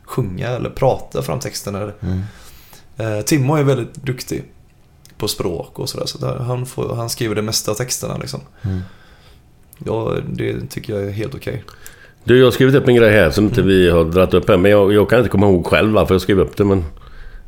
[0.09, 1.75] sjunga eller prata fram texten.
[1.75, 1.93] Eller.
[2.01, 2.21] Mm.
[2.97, 4.43] Eh, Timmo är väldigt duktig
[5.17, 6.05] på språk och sådär.
[6.05, 8.39] Så där, han, får, han skriver det mesta av texterna liksom.
[8.61, 8.79] Mm.
[9.85, 11.63] Ja, det tycker jag är helt okej.
[12.23, 14.57] Du, jag har skrivit upp en grej här som inte vi har dragit upp här.
[14.57, 16.65] Men jag, jag kan inte komma ihåg själv varför jag skrev upp det.
[16.65, 16.85] Men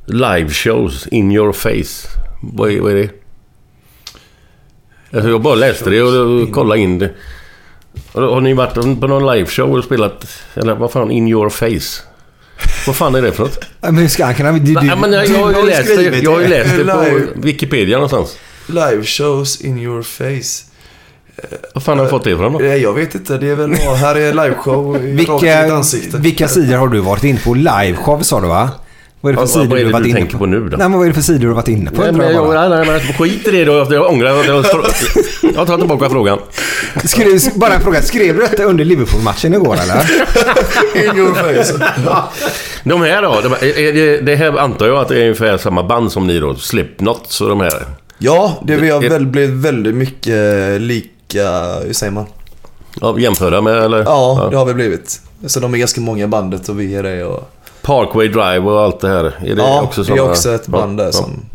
[0.06, 2.20] live shows in your face.
[2.42, 3.10] Vad är, vad är det?
[5.14, 7.12] Alltså jag bara läste det och, kollade in det.
[8.14, 10.44] Har ni varit på någon liveshow och spelat...
[10.54, 12.11] Eller vad fan, in your face?
[12.88, 13.60] Vad fan är det för något?
[13.82, 14.52] Men hur ska han kunna...
[14.52, 16.86] Du, du, Nej, men jag, jag, har ju läst det, jag har ju läst det
[16.86, 17.40] på.
[17.42, 18.38] Wikipedia någonstans.
[18.68, 20.68] Live shows in your face.
[21.74, 22.60] Vad fan har du fått det ifrån då?
[22.62, 23.74] Eh, Jag vet inte, det är väl.
[23.74, 26.18] Här är liveshow i rakt i Vilka, ansikte.
[26.18, 27.54] vilka sidor har du varit inne på?
[27.54, 28.70] Liveshow sa du va?
[29.22, 30.40] Vad är det för Ja, sidor du varit du inne tänker på?
[30.40, 30.78] på nu då?
[30.78, 32.02] Nej, men vad är det för sidor du har varit inne på?
[32.02, 33.88] Nej, men jag nej, nej, men skit i det då.
[33.92, 34.66] Jag ångrar att jag...
[35.56, 36.40] Jag tar tillbaka frågan.
[37.06, 38.02] Skrev, bara en fråga.
[38.02, 40.12] Skrev du detta under Liverpool-matchen igår eller?
[41.12, 41.86] In your face.
[42.84, 43.42] De här då?
[43.44, 46.28] De, är- är det, det här antar jag att det är ungefär samma band som
[46.28, 46.56] ni då.
[46.56, 47.86] Slipknot och de här.
[48.18, 52.26] Ja, det vi har väl blivit väldigt mycket lika, hur säger man?
[53.02, 54.04] Ja, jämföra med eller?
[54.04, 55.22] Ja, det har vi blivit.
[55.46, 57.50] Så de är ganska många i bandet och vi är det och...
[57.82, 59.24] Parkway Drive och allt det här.
[59.26, 61.12] Är det ja, också det är också ett band där ja.
[61.12, 61.46] som...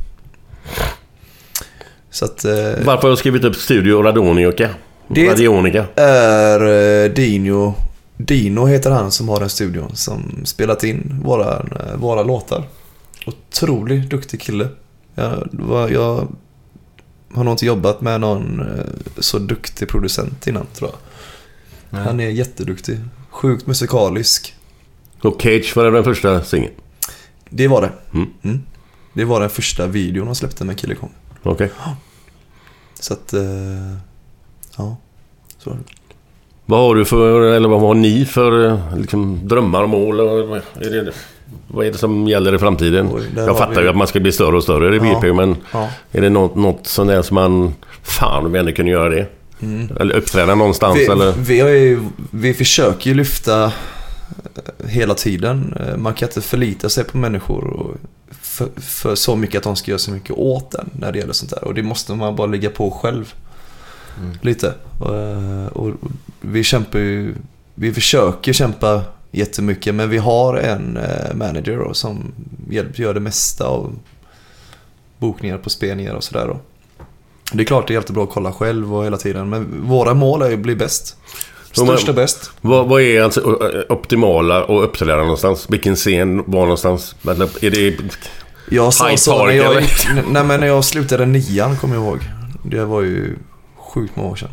[2.11, 2.45] Så att...
[2.45, 2.53] Eh,
[2.85, 4.71] Varför har jag skrivit upp Studio Radionica?
[5.09, 5.87] Det- Radionica.
[5.97, 6.61] är
[7.05, 7.75] eh, Dino...
[8.17, 11.65] Dino heter han som har den studion som spelat in våra,
[11.97, 12.65] våra låtar.
[13.27, 14.69] otroligt duktig kille.
[15.15, 16.29] Jag, var, jag
[17.35, 18.85] har nog inte jobbat med någon eh,
[19.19, 20.99] så duktig producent innan tror jag.
[21.91, 22.03] Nej.
[22.07, 22.99] Han är jätteduktig.
[23.31, 24.56] Sjukt musikalisk.
[25.27, 26.73] Och Cage var den första singeln?
[27.51, 27.91] Det var det.
[28.15, 28.29] Mm.
[28.43, 28.61] Mm.
[29.13, 31.11] Det var den första videon de släppte med Kille Kong.
[31.43, 31.71] Okej.
[33.01, 33.41] Så att, eh,
[34.77, 34.97] ja.
[35.59, 35.83] Så var det.
[36.69, 40.21] Vad har du för, eller vad har ni för eh, liksom, drömmar och mål?
[40.21, 41.13] Är det,
[41.69, 43.09] vad är det som gäller i framtiden?
[43.13, 45.15] Oj, Jag fattar vi- ju att man ska bli större och större i Ja.
[45.21, 45.89] BP, men Ja.
[46.13, 47.75] är det något, något sånt där som man...
[48.03, 49.27] Fan, om vi ändå kunde göra det.
[49.63, 49.89] Mm.
[50.01, 51.33] Eller uppträda någonstans, Vi, eller...
[51.33, 52.01] vi, har ju,
[52.31, 53.73] vi försöker ju lyfta
[54.87, 55.75] hela tiden.
[55.81, 57.97] Eh, Man kan inte förlita sig på människor och
[58.31, 61.33] för, för så mycket att de ska göra så mycket åt den när det gäller
[61.33, 61.65] sånt där.
[61.65, 63.35] Och det måste man bara ligga på själv.
[64.41, 64.75] Lite.
[64.99, 65.95] Och, eh, och
[66.41, 67.35] vi kämpar ju,
[67.75, 72.33] vi försöker kämpa jättemycket men vi har en eh, manager då, som
[72.95, 73.93] gör det mesta av
[75.19, 76.57] bokningar på spelningar och sådär.
[77.53, 80.43] Det är klart det är jättebra att kolla själv och hela tiden men våra mål
[80.43, 81.17] är ju att bli bäst.
[81.85, 82.51] Störst och bäst.
[82.61, 83.41] Vad, vad är alltså
[83.89, 85.67] optimala och uppträda någonstans?
[85.71, 87.15] Vilken scen var någonstans?
[87.61, 87.97] Är det...
[88.71, 89.85] Jag sa så när jag,
[90.31, 92.19] nej, men när jag slutade nian kommer jag ihåg.
[92.65, 93.37] Det var ju
[93.77, 94.51] sjukt många år sedan.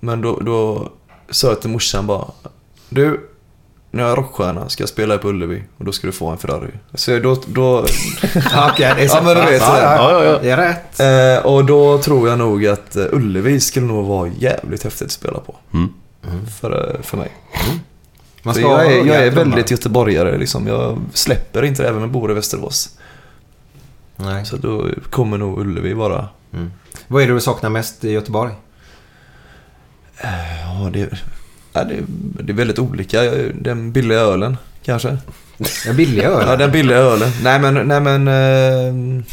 [0.00, 0.88] Men då, då
[1.30, 2.24] sa jag till morsan bara
[2.88, 3.28] Du,
[3.90, 6.38] när jag är rockstjärna ska jag spela på Ullevi och då ska du få en
[6.38, 6.70] Ferrari.
[6.94, 7.42] Så då...
[7.46, 7.78] då
[8.72, 9.62] okej, det är så ja men du vet.
[9.62, 10.38] Ja, ja, ja.
[10.42, 11.00] Det är rätt.
[11.40, 15.12] Eh, och då tror jag nog att eh, Ullevi skulle nog vara jävligt häftigt att
[15.12, 15.56] spela på.
[15.74, 15.92] Mm.
[16.60, 17.30] För, eh, för mig.
[18.42, 20.66] Man För jag är, jag är väldigt göteborgare liksom.
[20.66, 22.98] Jag släpper inte det även om jag bor i Västerås.
[24.16, 24.46] Nej.
[24.46, 26.28] Så då kommer nog Ullevi vara...
[27.06, 28.52] Vad är det du saknar mest i Göteborg?
[30.22, 31.08] Ja, det,
[31.72, 32.04] ja, det,
[32.42, 33.22] det är väldigt olika.
[33.54, 35.18] Den billiga ölen kanske.
[35.86, 36.48] Den billiga ölen?
[36.48, 37.30] Ja, den billiga ölen.
[37.42, 38.28] Nej men, nej men...
[38.28, 39.24] Eh,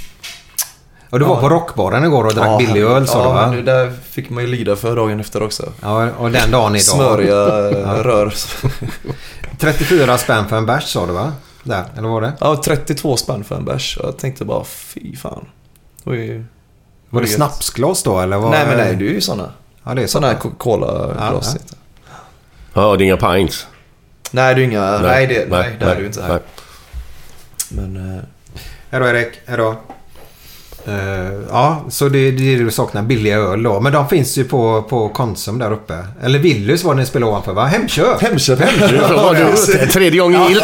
[1.16, 1.42] Och du var Ja.
[1.42, 3.56] på rockbaren igår och drack ja, billig öl sa ja, du va?
[3.56, 5.72] det där fick man ju lida för dagen efter också.
[5.82, 6.82] Ja, och den dagen idag.
[6.82, 8.04] Smöriga eh, Ja.
[8.04, 8.34] rör.
[9.60, 11.34] 34 spänn för en bärs sa du va?
[11.64, 12.34] Där, eller var det?
[12.40, 13.98] Ja, 32 spänn för en bärs.
[14.04, 15.46] Jag tänkte bara, fy fan.
[16.04, 16.44] Oj,
[17.10, 17.36] Var det gött.
[17.36, 18.38] snapsglas då eller?
[18.38, 19.50] Var Nej men nej, det är ju sådana.
[19.84, 20.42] Ja, det är Sådana här så.
[20.42, 21.58] Coca-Cola-glas.
[21.70, 22.12] Ja,
[22.74, 23.68] Ja, det är inga pints.
[24.32, 24.98] Nej, det är inga...
[24.98, 26.28] Nej, det, nej, det är det ju inte.
[26.28, 26.40] nej.
[27.70, 28.16] Men...
[28.18, 28.24] Eh,
[28.90, 29.58] Hej då Erik, hej
[30.88, 33.02] Eh, ja, så det, det är det du saknar.
[33.02, 33.80] Billiga öl då.
[33.80, 35.98] Men de finns ju på, på Konsum där uppe.
[36.24, 37.66] Eller Willys var det ni spelade ovanför va?
[37.66, 38.22] Hemköp!
[38.22, 38.60] Hemköp!
[38.60, 39.34] Var
[39.80, 40.64] det tredje gången gillt.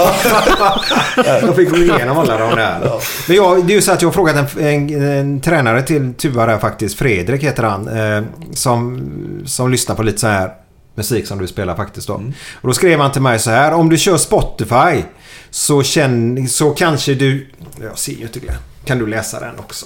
[1.41, 2.91] Då fick vi igenom alla de där.
[3.27, 6.13] Men jag, det är ju så att jag har frågat en, en, en tränare till
[6.13, 6.97] Tuva där faktiskt.
[6.97, 7.87] Fredrik heter han.
[7.87, 8.23] Eh,
[8.53, 9.01] som,
[9.45, 10.51] som lyssnar på lite så här
[10.95, 12.13] musik som du spelar faktiskt då.
[12.61, 13.73] Och då skrev han till mig så här.
[13.73, 15.03] Om du kör Spotify
[15.49, 17.49] så, känn, så kanske du...
[17.81, 18.53] Jag ser ju inte det.
[18.85, 19.85] Kan du läsa den också?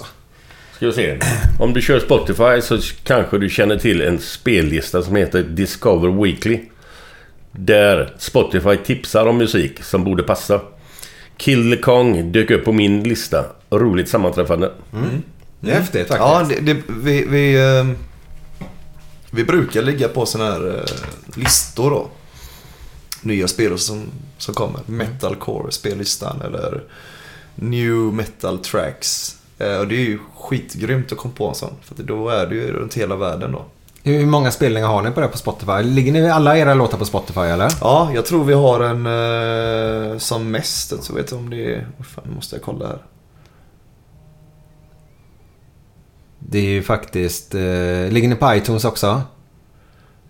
[0.76, 1.18] Ska vi se.
[1.58, 6.60] Om du kör Spotify så kanske du känner till en spellista som heter Discover Weekly.
[7.52, 10.60] Där Spotify tipsar om musik som borde passa.
[11.36, 13.44] Kill the Kong dök upp på min lista.
[13.70, 14.72] Roligt sammanträffande.
[15.60, 16.18] Det är häftigt faktiskt.
[16.18, 17.86] ja, det, det, vi, vi, eh,
[19.30, 22.08] vi brukar ligga på sådana här eh, listor då.
[23.20, 24.04] Nya spel som,
[24.38, 24.80] som kommer.
[24.86, 26.82] Metalcore spellistan eller
[27.54, 29.36] New Metal Tracks.
[29.58, 31.74] Eh, och det är ju skitgrymt att komma på en sån.
[31.82, 33.64] För då är det ju runt hela världen då.
[34.02, 35.82] Hur många spelningar har ni på det på Spotify?
[35.82, 37.72] Ligger ni alla era låtar på Spotify eller?
[37.80, 41.04] Ja, jag tror vi har en eh, som mest.
[41.04, 41.86] Så vet jag om det är...
[42.02, 42.98] Fan, nu måste jag kolla här.
[46.38, 47.54] Det är ju faktiskt...
[47.54, 47.60] Eh,
[48.10, 49.22] ligger ni på iTunes också?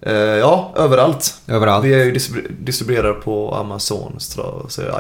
[0.07, 1.35] Eh, ja, överallt.
[1.47, 1.85] Överallt?
[1.85, 4.19] Vi är ju distribue- distribuerade på Amazon,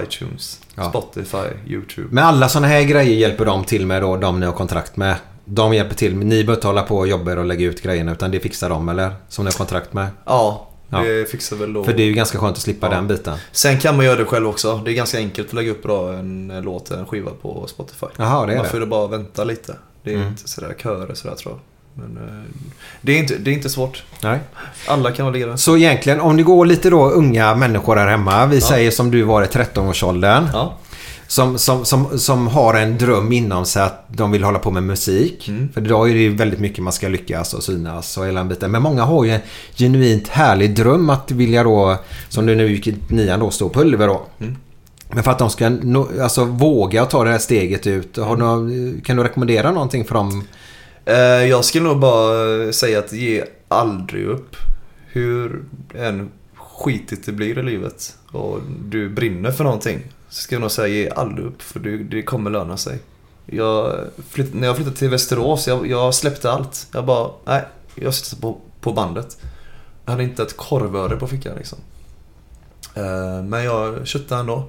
[0.03, 0.89] iTunes, Ja.
[0.91, 2.09] Spotify, YouTube.
[2.11, 5.17] Men alla sådana här grejer hjälper de till med då, de ni har kontrakt med?
[5.45, 6.17] De hjälper till.
[6.17, 8.89] Ni behöver inte hålla på och jobba och lägga ut grejerna utan det fixar de
[8.89, 9.15] eller?
[9.29, 10.07] Som ni har kontrakt med?
[10.25, 10.99] Ja, Ja.
[10.99, 11.85] det fixar väl då.
[11.85, 12.95] För det är ju ganska skönt att slippa Ja.
[12.95, 13.39] den biten.
[13.53, 14.81] Sen kan man göra det själv också.
[14.85, 18.07] Det är ganska enkelt att lägga upp bra en låt, en skiva på Spotify.
[18.17, 19.77] Jaha, det är man får ju bara vänta lite.
[20.03, 20.29] Det är Mm.
[20.29, 21.61] inte sådär körer sådär tror jag.
[21.99, 22.43] Men eh,
[23.01, 24.05] det, är inte, det är inte svårt.
[24.23, 24.39] Nej.
[24.89, 25.59] Alla kan vara det.
[25.59, 28.47] Så egentligen om det går lite då unga människor här hemma.
[28.47, 30.47] Vi säger som du var i 13-årsåldern.
[30.53, 30.79] Ja.
[31.29, 34.83] Som, som, som, som har en dröm inom sig att de vill hålla på med
[34.83, 35.49] musik.
[35.49, 35.69] Mm.
[35.73, 38.49] För idag är det ju väldigt mycket man ska lyckas och synas och hela den
[38.49, 38.71] biten.
[38.71, 39.41] Men många har ju en
[39.75, 41.99] genuint härlig dröm att vilja då,
[42.29, 44.27] som du nu gick i nian då, stå på Ullevi då.
[44.41, 44.57] Mm.
[45.11, 48.17] Men för att de ska nå, alltså, våga ta det här steget ut.
[48.17, 50.45] Har du, kan du rekommendera någonting för dem?
[51.07, 51.17] Eh,
[51.49, 54.57] jag skulle nog bara eh, säga att ge aldrig upp.
[55.07, 55.65] Hur
[55.95, 60.71] än skitigt det blir i livet och du brinner för någonting så ska jag nog
[60.71, 62.99] säga ge aldrig upp för det, det kommer löna sig.
[63.47, 63.95] Jag
[64.31, 66.87] flytt, när jag flyttade till Västerås, jag, jag släppte allt.
[66.93, 67.65] Jag bara, nej,
[67.95, 69.39] jag sitter på, på bandet.
[70.05, 71.79] Jag hade inte ett korvöre på fickan liksom.
[72.95, 74.69] Eh, Men jag köttade ändå.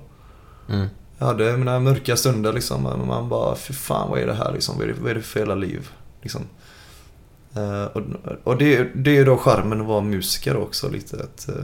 [0.69, 0.87] Mm.
[1.17, 2.83] Jag hade mina mörka stunder liksom.
[2.83, 4.77] men Man bara, fy fan vad är det här liksom?
[4.77, 5.89] Vad är det, vad är det för jävla liv?
[6.21, 6.41] Liksom.
[7.55, 8.01] Eh, och,
[8.43, 11.23] och det, det är ju då charmen att vara musiker också lite.
[11.23, 11.63] Att, eh,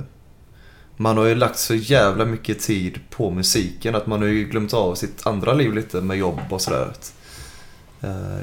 [0.97, 4.73] man har ju lagt så jävla mycket tid på musiken att man har ju glömt
[4.73, 6.93] av sitt andra liv lite med jobb och sådär.
[8.01, 8.39] Eh,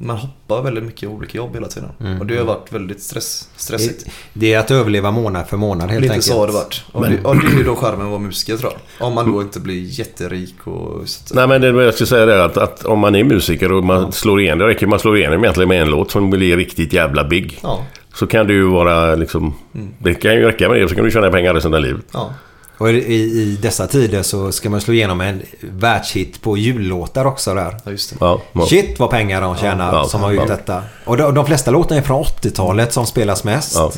[0.00, 1.88] man hoppar väldigt mycket olika jobb hela tiden.
[2.00, 2.20] Mm.
[2.20, 4.04] Och det har varit väldigt stress, stressigt.
[4.32, 6.24] Det är att överleva månad för månad helt Lite enkelt.
[6.26, 6.84] så har det varit.
[6.92, 9.06] Och, Men- det, och det är ju då charmen att vara musiker tror jag.
[9.06, 11.04] Om man då inte blir jätterik och...
[11.34, 13.84] Nej men det jag skulle säga det är att, att om man är musiker och
[13.84, 16.92] man slår igen, det räcker man slår igenom egentligen med en låt som blir riktigt
[16.92, 17.58] jävla big.
[17.62, 17.84] Ja.
[18.14, 19.54] Så kan det ju vara liksom,
[19.98, 22.04] det kan ju räcka med det så kan du tjäna pengar resten av livet.
[22.12, 22.30] Ja.
[22.78, 27.54] Och i, i dessa tider så ska man slå igenom en världshit på jullåtar också
[27.54, 27.76] där.
[27.84, 28.16] Ja, just det.
[28.20, 28.66] Ja, ja.
[28.66, 30.56] Shit vad pengar de tjänar Ja, som har gjort ja.
[30.56, 30.82] detta.
[31.04, 33.74] Och de, de flesta låtarna är från 80-talet som spelas mest.
[33.74, 33.92] Ja.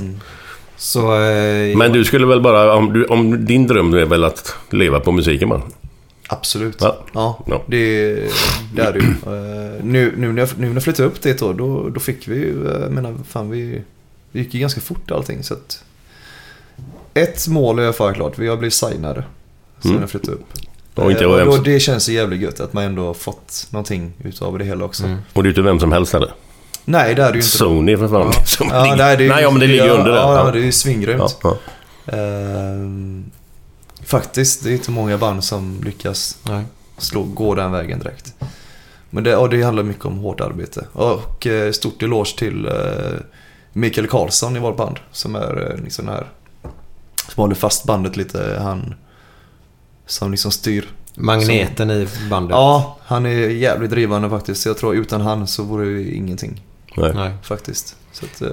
[0.77, 1.15] Så...
[1.21, 5.01] eh, Men du skulle väl bara, om, du, om din dröm är väl att leva
[5.01, 5.63] på musiken man?
[6.29, 6.77] Absolut.
[6.81, 6.97] Ja.
[7.13, 7.63] Ja, Ja.
[7.67, 8.15] det,
[8.75, 9.05] det är det ju.
[9.81, 12.29] Eh, nu, nu, när jag, nu när jag flyttade upp dit då, då, då fick
[12.29, 13.83] vi ju, eh, jag menar, fan vi,
[14.33, 15.83] det gick ju ganska fort allting så att
[17.15, 19.25] ett mål är alla fall klart, vi har blivit signade
[19.83, 20.01] sen Mm.
[20.03, 20.47] jag flyttade upp.
[20.95, 23.67] Och inte Eh, vem då, det känns ju jävligt gött att man ändå har fått
[23.71, 25.05] någonting utav det hela också.
[25.05, 25.19] Mm.
[25.33, 26.33] Och det är inte vem som helst heller.
[26.85, 27.49] Nej, det är det ju inte.
[27.57, 28.33] Sony för fan.
[28.47, 30.17] Som Ja, ligger- nej, det är, ju- nej, ja, men det ligger ja, under det.
[30.17, 30.51] Ja, Ja.
[30.53, 31.37] det är ju svingrymt.
[31.43, 31.57] Ja,
[32.07, 32.13] ja.
[32.17, 33.31] Ehm,
[34.05, 36.65] faktiskt, det är inte många band som lyckas Nej.
[36.99, 38.35] slå, gå den vägen direkt.
[39.11, 40.87] Men det, och det handlar mycket om hårt arbete.
[40.93, 42.73] Och eh, stort eloge till eh,
[43.73, 44.97] Mikael Karlsson i vårt band.
[45.13, 46.27] Som är liksom här,
[47.35, 48.59] som håller fast bandet lite.
[48.63, 48.95] Han
[50.07, 50.89] som liksom styr.
[51.15, 52.55] Magneten i bandet.
[52.55, 54.67] Ja, han är jävligt drivande faktiskt.
[54.67, 56.63] Jag tror utan han så vore det ju ingenting.
[56.97, 57.13] Nej.
[57.15, 57.33] Nej.
[57.43, 57.97] Faktiskt.
[58.13, 58.49] Så att, eh,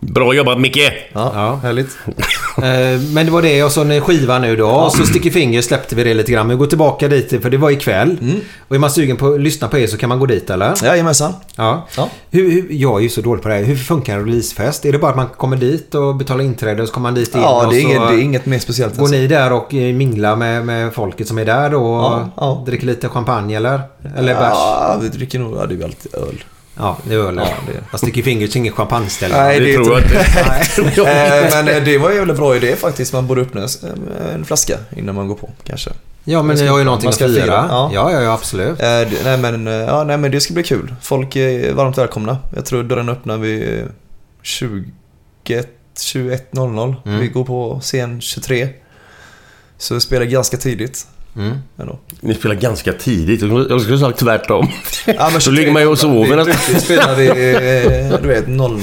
[0.00, 0.76] Bra jobbat Micke!
[1.12, 1.60] ja, Ja.
[1.62, 1.98] härligt.
[2.56, 4.68] Eh, Men det var det och så en skiva nu då.
[4.70, 6.46] Och så Sticky Fingers släppte vi det lite grann.
[6.46, 8.18] Men vi går tillbaka dit för det var ikväll.
[8.22, 8.40] Mm.
[8.68, 10.74] Och är man sugen på att lyssna på er så kan man gå dit eller?
[10.84, 11.32] Jajamensan.
[11.56, 11.86] Ja.
[11.96, 12.08] Ja.
[12.30, 13.62] Hur, hur, jag är ju så dålig på det här.
[13.64, 14.84] Hur funkar en releasefest?
[14.84, 17.34] Är det bara att man kommer dit och betalar inträde och så kommer man dit
[17.34, 18.94] in Ja, och det är, inget, det är inget mer speciellt.
[18.96, 19.16] går alltså.
[19.16, 21.82] ni där och eh, minglar med, med folket som är där då?
[21.94, 22.62] Och Ja, ja.
[22.66, 23.80] dricker lite champagne eller?
[24.16, 24.52] Eller bärs?
[24.52, 26.44] Ja, vi dricker nog, ja det är alltid öl.
[26.80, 27.34] Ja, det är öl.
[27.36, 29.36] Ja, det- Fast Sticky Fingers är ingen champagneställe.
[29.36, 31.10] Nej, Det det tror jag inte.
[31.10, 33.12] Eh, Men eh, det var ju en bra idé faktiskt.
[33.12, 35.90] Man borde öppna en- en flaska innan man går på kanske.
[36.24, 37.42] Ja, men ni har ju någonting att ska fira.
[37.42, 37.90] fira, Ja.
[37.94, 38.12] ja.
[38.12, 38.80] ja, ja, absolut.
[38.82, 38.86] Eh,
[39.24, 40.94] Nej men, eh, ja, nej men det ska bli kul.
[41.02, 42.38] Folk är varmt välkomna.
[42.56, 43.84] Jag tror dörren öppnar vid eh,
[44.42, 44.84] 21
[45.98, 46.94] 21.00.
[47.06, 47.20] Mm.
[47.20, 48.68] Vi går på scen 23.
[49.78, 51.06] Så vi spelar ganska tidigt.
[51.36, 51.56] Mm.
[51.78, 51.98] Ändå.
[52.20, 53.42] Ni spelar ganska tidigt.
[53.42, 54.68] Jag skulle sagt tvärtom.
[55.06, 56.54] Ja, men Så ligger man ju och sover Vi nästan.
[56.66, 58.80] brukar spela vid, eh, du vet, 00,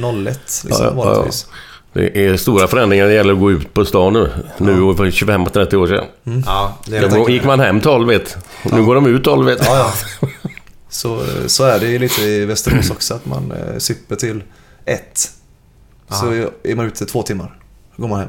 [0.00, 0.90] 00, 01 liksom, Ja, ja, ja.
[1.04, 1.46] vanligtvis.
[1.92, 4.30] Det är stora förändringar när det gäller att gå ut på stan nu.
[4.58, 6.04] Nu och för 25-30 år sedan.
[6.46, 7.32] Ja, det är Då det.
[7.32, 8.36] gick man hem 12 ett.
[8.62, 9.58] Nu går de ut 12 ett.
[9.64, 10.28] Ja, ja.
[10.88, 14.42] Så, så är det ju lite i Västerås också, att man eh, super till
[14.84, 15.30] ett.
[16.10, 16.26] Så
[16.64, 17.56] är man ute två timmar.
[17.96, 18.28] Då går man hem.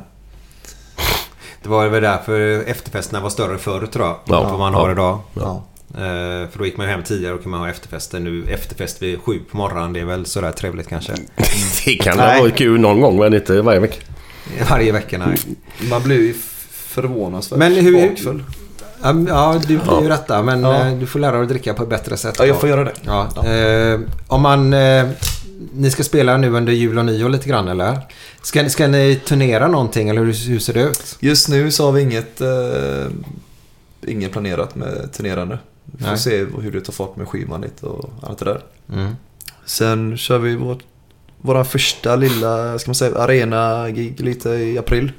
[1.63, 4.15] Det var väl därför efterfesterna var större förr tror jag.
[4.25, 4.43] Ja.
[4.43, 4.79] än vad man Ja.
[4.79, 5.19] har idag.
[5.33, 5.63] Ja.
[5.95, 8.19] Eh, för då gick man ju hem tidigare och kunde man ha efterfester.
[8.19, 9.93] Nu efterfest vid sju på morgonen.
[9.93, 11.13] Det är väl sådär trevligt kanske.
[11.85, 12.41] Det kan Nej.
[12.41, 13.95] vara kul någon gång men inte varje vecka.
[14.69, 15.37] Varje vecka nej.
[15.89, 16.33] Man blir ju
[16.71, 18.43] förvånansvärt Men hur- bakfull.
[19.03, 20.43] Ja, Ja, du blir ju detta.
[20.43, 20.87] Men Ja.
[20.87, 22.35] eh, du får lära dig att dricka på ett bättre sätt.
[22.39, 22.93] Ja, jag får göra det.
[23.05, 23.45] Ja.
[23.47, 24.73] Eh, om man...
[24.73, 25.05] Eh,
[25.73, 27.99] ni ska spela nu under jul och nyår lite grann eller?
[28.41, 31.17] Ska, ska ni turnera någonting eller hur, hur ser det ut?
[31.19, 33.05] Just nu så har vi inget, eh,
[34.07, 35.59] inget planerat med turnerande.
[35.85, 36.19] Vi får Nej.
[36.19, 38.61] se hur det tar fart med skivan lite och allt det där.
[38.93, 39.15] Mm.
[39.65, 40.77] Sen kör vi vår,
[41.41, 45.11] våra första lilla, ska man säga, arena-gig lite i april.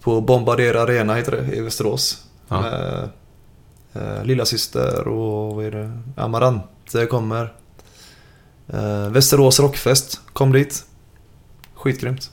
[0.00, 2.24] På Bombardier Arena heter det i Västerås.
[2.48, 2.60] Ja.
[2.60, 3.08] Med
[3.92, 5.92] eh, Lilla syster och vad är det?
[6.16, 7.52] Amarante kommer.
[8.72, 10.84] Eh, Västerås Rockfest, kom dit.
[11.74, 12.30] Skitgrymt.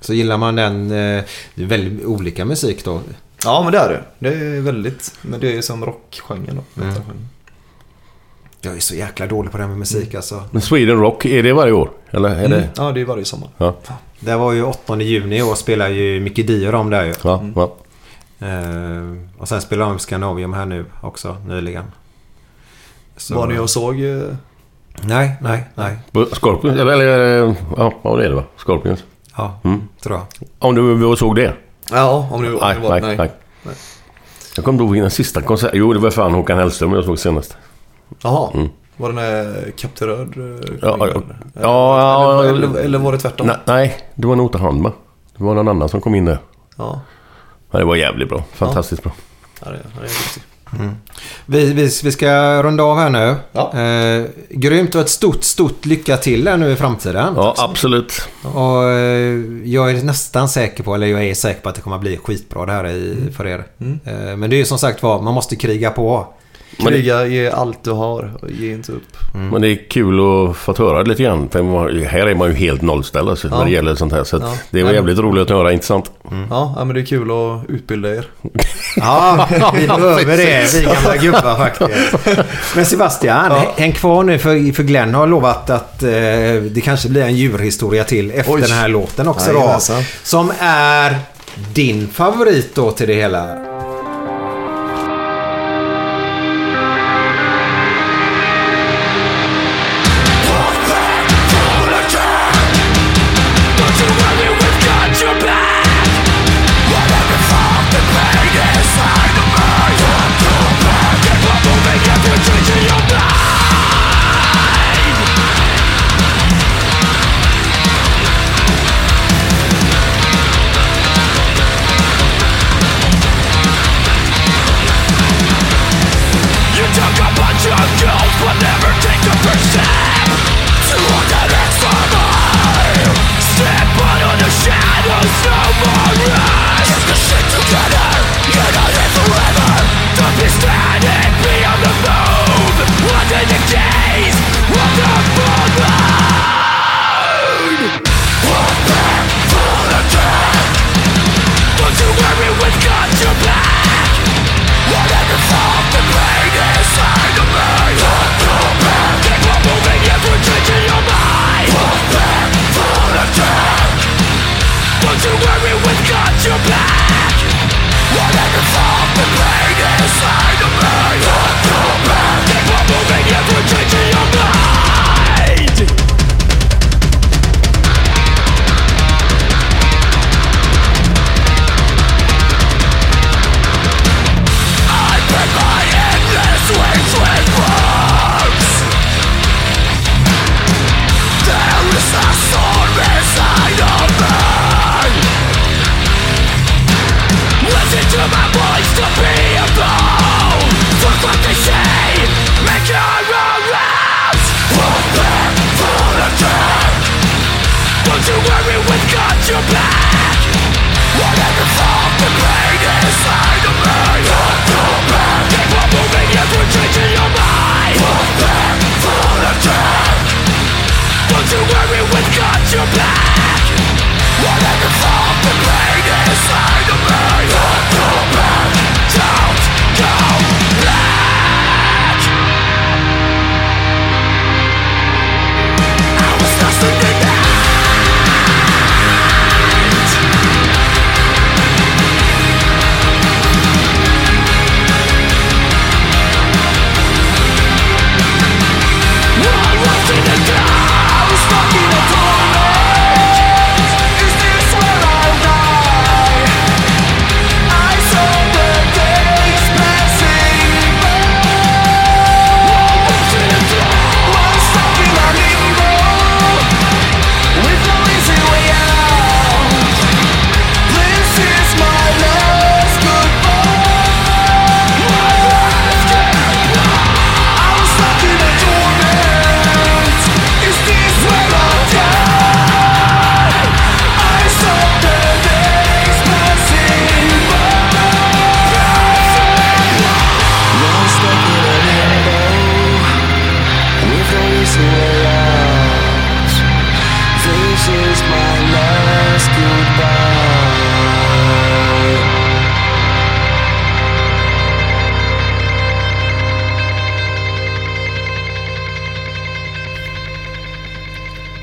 [0.00, 0.82] Så gillar man den...
[0.90, 1.24] Eh,
[1.54, 3.00] det är väldigt olika musik då.
[3.44, 4.02] Ja men det är det.
[4.18, 6.82] Det är väldigt, men det är som rockgenren då.
[6.82, 6.94] Mm.
[8.60, 10.42] Jag är så jäkla dålig på det här med musik alltså.
[10.50, 11.90] Men Sweden Rock, är det varje år?
[12.10, 12.50] Eller är Mm.
[12.50, 12.68] det...
[12.76, 13.48] Ja det är varje sommar.
[13.56, 13.76] Ja,
[14.20, 17.14] Det var ju 8 juni i år spelar ju Micke Dio dem där ju.
[17.24, 17.74] ja, ja.
[18.46, 21.84] Eh, och sen spelar de Scandinavium här nu också nyligen.
[23.16, 23.96] Så- Var ni och såg?
[25.02, 25.96] Eh, Nej, nej, nej.
[26.32, 26.78] Scorpions?
[26.78, 28.44] Eller, eller ja, vad är det va?
[28.56, 29.04] Scorpions.
[29.36, 29.82] Ja, Mm.
[30.02, 30.26] tror jag.
[30.58, 31.52] Om du såg det?
[31.90, 33.00] Ja, om du Nej, det var...
[33.00, 33.30] nej, nej.
[34.56, 35.78] Jag kommer inte ihåg den sista konserten.
[35.78, 37.56] Jo, det var fan Håkan Hellström jag såg senast.
[38.22, 38.50] Jaha.
[38.54, 38.68] Mm.
[38.96, 41.22] Var det när Kapten Röd eh, Ja, ja,
[41.54, 43.46] ja, eller, ja, eller, eller var det tvärtom?
[43.46, 44.92] Nej, nej, det var nog inte han va?
[45.36, 46.38] Det var någon annan som kom in där.
[46.76, 47.00] Ja.
[47.70, 48.44] Ja, det var jävligt bra.
[48.52, 49.12] Fantastiskt bra.
[49.64, 50.08] Ja, det, han är
[50.70, 50.90] duktig.
[51.46, 53.36] Vi, vi, vi ska runda av här nu.
[53.74, 57.32] Eh, grymt och ett stort, stort lycka till här nu i framtiden.
[57.36, 58.28] Ja, absolut.
[58.42, 61.96] Och eh, jag är nästan säker på, eller jag är säker på att det kommer
[61.96, 63.32] att bli skitbra det här i, Mm.
[63.32, 63.64] för er.
[64.04, 66.26] Eh, men det är ju som sagt var, man måste kriga på.
[66.78, 68.32] Kriga, ge allt du har.
[68.42, 69.02] och Ge inte upp.
[69.34, 71.48] Men det är kul att få höra det lite grann.
[71.48, 73.58] För man- här är man ju helt nollställd alltså, Ja.
[73.58, 74.24] när det gäller sånt här.
[74.24, 74.52] Så Ja.
[74.70, 75.72] det var jävligt roligt att höra.
[75.72, 76.10] Intressant.
[76.50, 78.24] Ja, ja, men det är kul att utbilda er.
[78.96, 82.46] Ja, vi behöver det, vi gamla gubbar faktiskt.
[82.76, 86.08] Men Sebastian, häng kvar nu för, för Glenn har lovat att eh,
[86.70, 88.60] det kanske blir en djurhistoria till efter Oj.
[88.60, 89.76] den här låten också då.
[90.22, 91.16] Som är
[91.74, 93.67] din favorit då till det hela.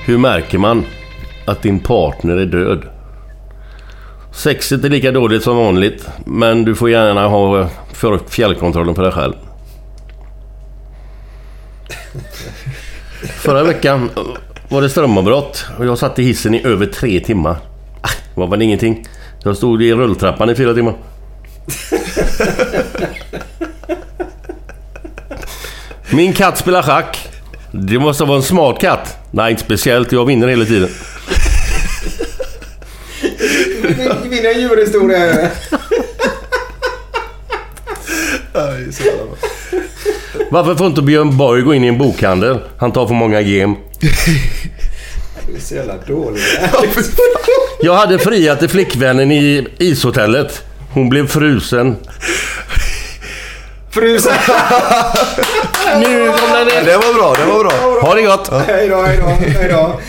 [0.06, 0.86] Hur märker man
[1.46, 2.84] att din partner är död?
[4.32, 9.12] Sexet är lika dåligt som vanligt, men du får gärna ha eh, fjällkontrollen på dig
[9.12, 9.34] själv.
[13.22, 14.10] Förra veckan
[14.70, 17.58] var det strömavbrott och jag satt i hissen i över tre timmar.
[18.02, 19.08] Det var väl ingenting.
[19.44, 20.94] Jag stod i rulltrappan i fyra timmar.
[26.12, 27.28] Min katt spelar schack.
[27.72, 29.25] Det måste vara en smart katt.
[29.36, 30.12] Nej, inte speciellt.
[30.12, 30.90] Jag vinner hela tiden.
[34.24, 35.50] Vinna en djurhistoria.
[38.54, 38.72] Bra.
[40.52, 42.60] Varför får inte Björn Borg gå in i en bokhandel?
[42.78, 43.76] Han tar för många gem.
[44.00, 46.60] Det är så jävla dåligt.
[47.82, 50.64] Jag hade friat till flickvännen i ishotellet.
[50.94, 51.96] Hon blev frusen.
[53.96, 54.32] Frusen!
[56.00, 56.86] Nu kom den in.
[56.86, 58.02] Det var bra, det var bra.
[58.02, 58.48] Ha det gott!
[58.68, 60.00] Hej då, hej då, hej då.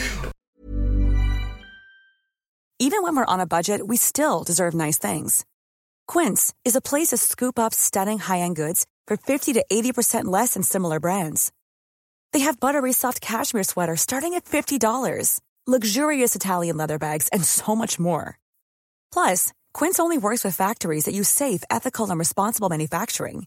[2.78, 5.44] Even when we're on a budget, we still deserve nice things.
[6.12, 10.54] Quince is a place to scoop up stunning high-end goods for 50 to 80% less
[10.54, 11.52] than similar brands.
[12.32, 17.76] They have buttery soft cashmere sweaters starting at $50, luxurious Italian leather bags, and so
[17.76, 18.38] much more.
[19.12, 23.46] Plus, Quince only works with factories that use safe, ethical, and responsible manufacturing.